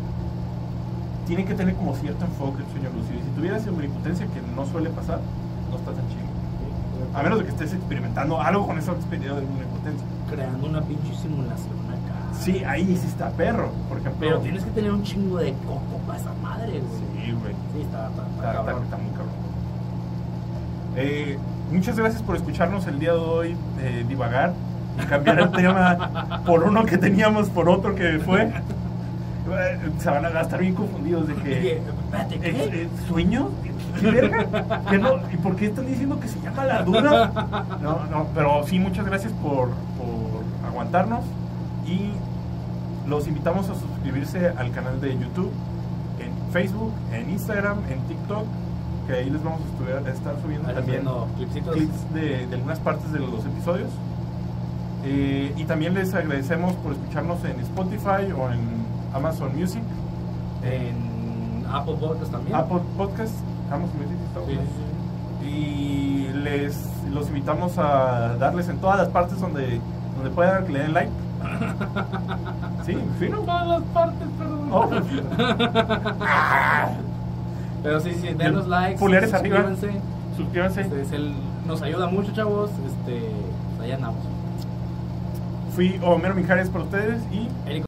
tiene 1.26 1.46
que 1.46 1.54
tener 1.54 1.76
como 1.76 1.96
cierto 1.96 2.26
enfoque 2.26 2.64
el 2.64 2.70
sueño 2.72 2.90
lúcido. 2.96 3.18
Y 3.20 3.24
si 3.24 3.30
tuvieras 3.30 3.66
omnipotencia, 3.68 4.28
que 4.28 4.42
no 4.56 4.66
suele 4.66 4.90
pasar, 4.90 5.20
no 5.72 5.78
está 5.78 5.92
tan 5.92 6.06
chido. 6.10 6.26
A 7.14 7.24
menos 7.24 7.40
de 7.40 7.46
que 7.46 7.52
estés 7.52 7.74
experimentando 7.74 8.42
algo 8.42 8.68
con 8.68 8.78
esa 8.78 8.92
experiencia 8.92 9.40
de 9.40 9.46
omnipotencia. 9.46 10.06
Creando 10.30 10.68
una 10.68 10.82
pinche 10.82 11.14
simulación 11.16 11.76
acá. 11.90 12.34
Sí, 12.40 12.64
ahí 12.64 12.98
sí 12.98 13.08
está 13.08 13.30
perro, 13.32 13.70
por 13.88 14.00
ejemplo. 14.00 14.20
Pero 14.20 14.40
tienes 14.40 14.64
que 14.64 14.72
tener 14.72 14.92
un 14.92 15.04
chingo 15.04 15.38
de 15.38 15.54
coco 15.54 16.00
para 16.06 16.20
esa 16.20 16.34
madre, 16.42 16.80
güey. 16.80 17.26
Sí, 17.26 17.32
güey. 17.32 17.54
Sí, 17.74 17.82
está, 17.82 18.10
está, 18.10 18.52
cabrón. 18.54 18.84
está 18.84 18.98
muy 18.98 19.10
cabrón. 19.12 19.46
Eh, 20.98 21.38
muchas 21.72 21.98
gracias 21.98 22.22
por 22.22 22.36
escucharnos 22.36 22.88
el 22.88 23.00
día 23.00 23.12
de 23.14 23.18
hoy, 23.20 23.58
eh, 23.82 24.06
divagar 24.08 24.54
y 25.02 25.06
cambiar 25.06 25.40
el 25.40 25.52
tema 25.52 26.42
por 26.46 26.64
uno 26.64 26.86
que 26.86 26.98
teníamos, 26.98 27.50
por 27.50 27.70
otro 27.70 27.96
que 27.96 28.20
fue. 28.20 28.44
Eh, 28.44 29.80
Se 30.00 30.10
van 30.10 30.26
a 30.26 30.42
estar 30.42 30.60
bien 30.60 30.74
confundidos 30.74 31.28
de 31.28 31.36
que. 31.36 31.78
espérate, 31.78 32.36
¿Es, 32.36 32.70
¿qué? 32.70 32.82
es 32.84 33.08
sueño? 33.08 33.50
¿Qué 34.00 34.12
verga? 34.12 34.82
¿Qué 34.90 34.98
no? 34.98 35.20
¿Y 35.32 35.38
por 35.38 35.56
qué 35.56 35.68
están 35.68 35.86
diciendo 35.86 36.20
que 36.20 36.28
se 36.28 36.40
llama 36.42 36.66
la 36.66 36.84
duda? 36.84 37.32
No, 37.82 38.06
no, 38.12 38.28
pero 38.34 38.64
sí, 38.66 38.80
muchas 38.80 39.06
gracias 39.06 39.32
por, 39.34 39.70
por 40.06 40.70
aguantarnos 40.70 41.24
y 41.88 42.12
los 43.08 43.28
invitamos 43.28 43.70
a 43.70 43.76
suscribirse 43.76 44.50
al 44.50 44.72
canal 44.72 45.00
de 45.02 45.14
YouTube, 45.14 45.52
en 46.20 46.32
Facebook, 46.52 46.92
en 47.12 47.30
Instagram, 47.30 47.78
en 47.90 48.00
TikTok, 48.08 48.46
que 49.08 49.14
ahí 49.14 49.30
les 49.30 49.44
vamos 49.44 49.62
a, 49.62 49.66
estudiar- 49.66 50.08
a 50.08 50.12
estar 50.12 50.34
subiendo 50.42 50.68
Ahí 50.70 50.76
también 50.76 51.04
clips 51.74 52.14
de, 52.14 52.48
de 52.48 52.56
algunas 52.56 52.80
partes 52.80 53.12
de 53.12 53.20
los 53.20 53.46
episodios. 53.46 53.90
Eh, 55.04 55.54
y 55.56 55.64
también 55.66 55.94
les 55.94 56.14
agradecemos 56.16 56.74
por 56.78 56.94
escucharnos 56.94 57.44
en 57.46 57.60
Spotify 57.60 58.32
o 58.36 58.52
en 58.52 58.60
Amazon 59.14 59.56
Music, 59.56 59.84
En 60.64 61.64
Apple 61.72 61.96
Podcast 62.00 62.32
también. 62.32 62.56
Apple 62.56 62.80
Podcast, 62.98 63.34
Amazon 63.72 63.98
Music, 63.98 64.18
sí, 64.48 64.58
sí. 65.44 65.48
y 65.48 66.28
les 66.44 66.90
los 67.14 67.28
invitamos 67.28 67.78
a 67.78 68.36
darles 68.40 68.68
en 68.70 68.78
todas 68.78 68.98
las 68.98 69.10
partes 69.10 69.40
donde 69.40 69.80
donde 70.16 70.30
puedan 70.32 70.66
que 70.66 70.72
le 70.74 70.80
den 70.80 70.94
like 70.94 71.12
sí 72.86 72.98
fino 73.20 73.40
Todas 73.42 73.68
las 73.68 73.82
partes, 73.94 74.28
perdón. 74.38 74.70
Oh. 74.72 74.90
Pero 77.84 78.00
sí, 78.00 78.14
sí, 78.16 78.30
denos 78.36 78.68
likes. 78.68 78.98
Pulgares 79.00 79.34
arriba. 79.34 79.58
suscríbanse. 79.70 80.02
suscríbanse 80.38 80.82
Este, 80.82 81.02
es 81.02 81.12
el- 81.12 81.34
nos 81.68 81.82
ayuda 81.82 82.08
mucho, 82.08 82.32
chavos. 82.34 82.70
Este, 82.86 83.30
pues, 83.78 83.86
allá 83.88 83.96
andamos. 83.96 84.20
fui 85.76 86.00
Homero 86.04 86.34
Mijares 86.36 86.70
para 86.70 86.84
ustedes 86.86 87.22
y 87.32 87.48
Eric 87.70 87.84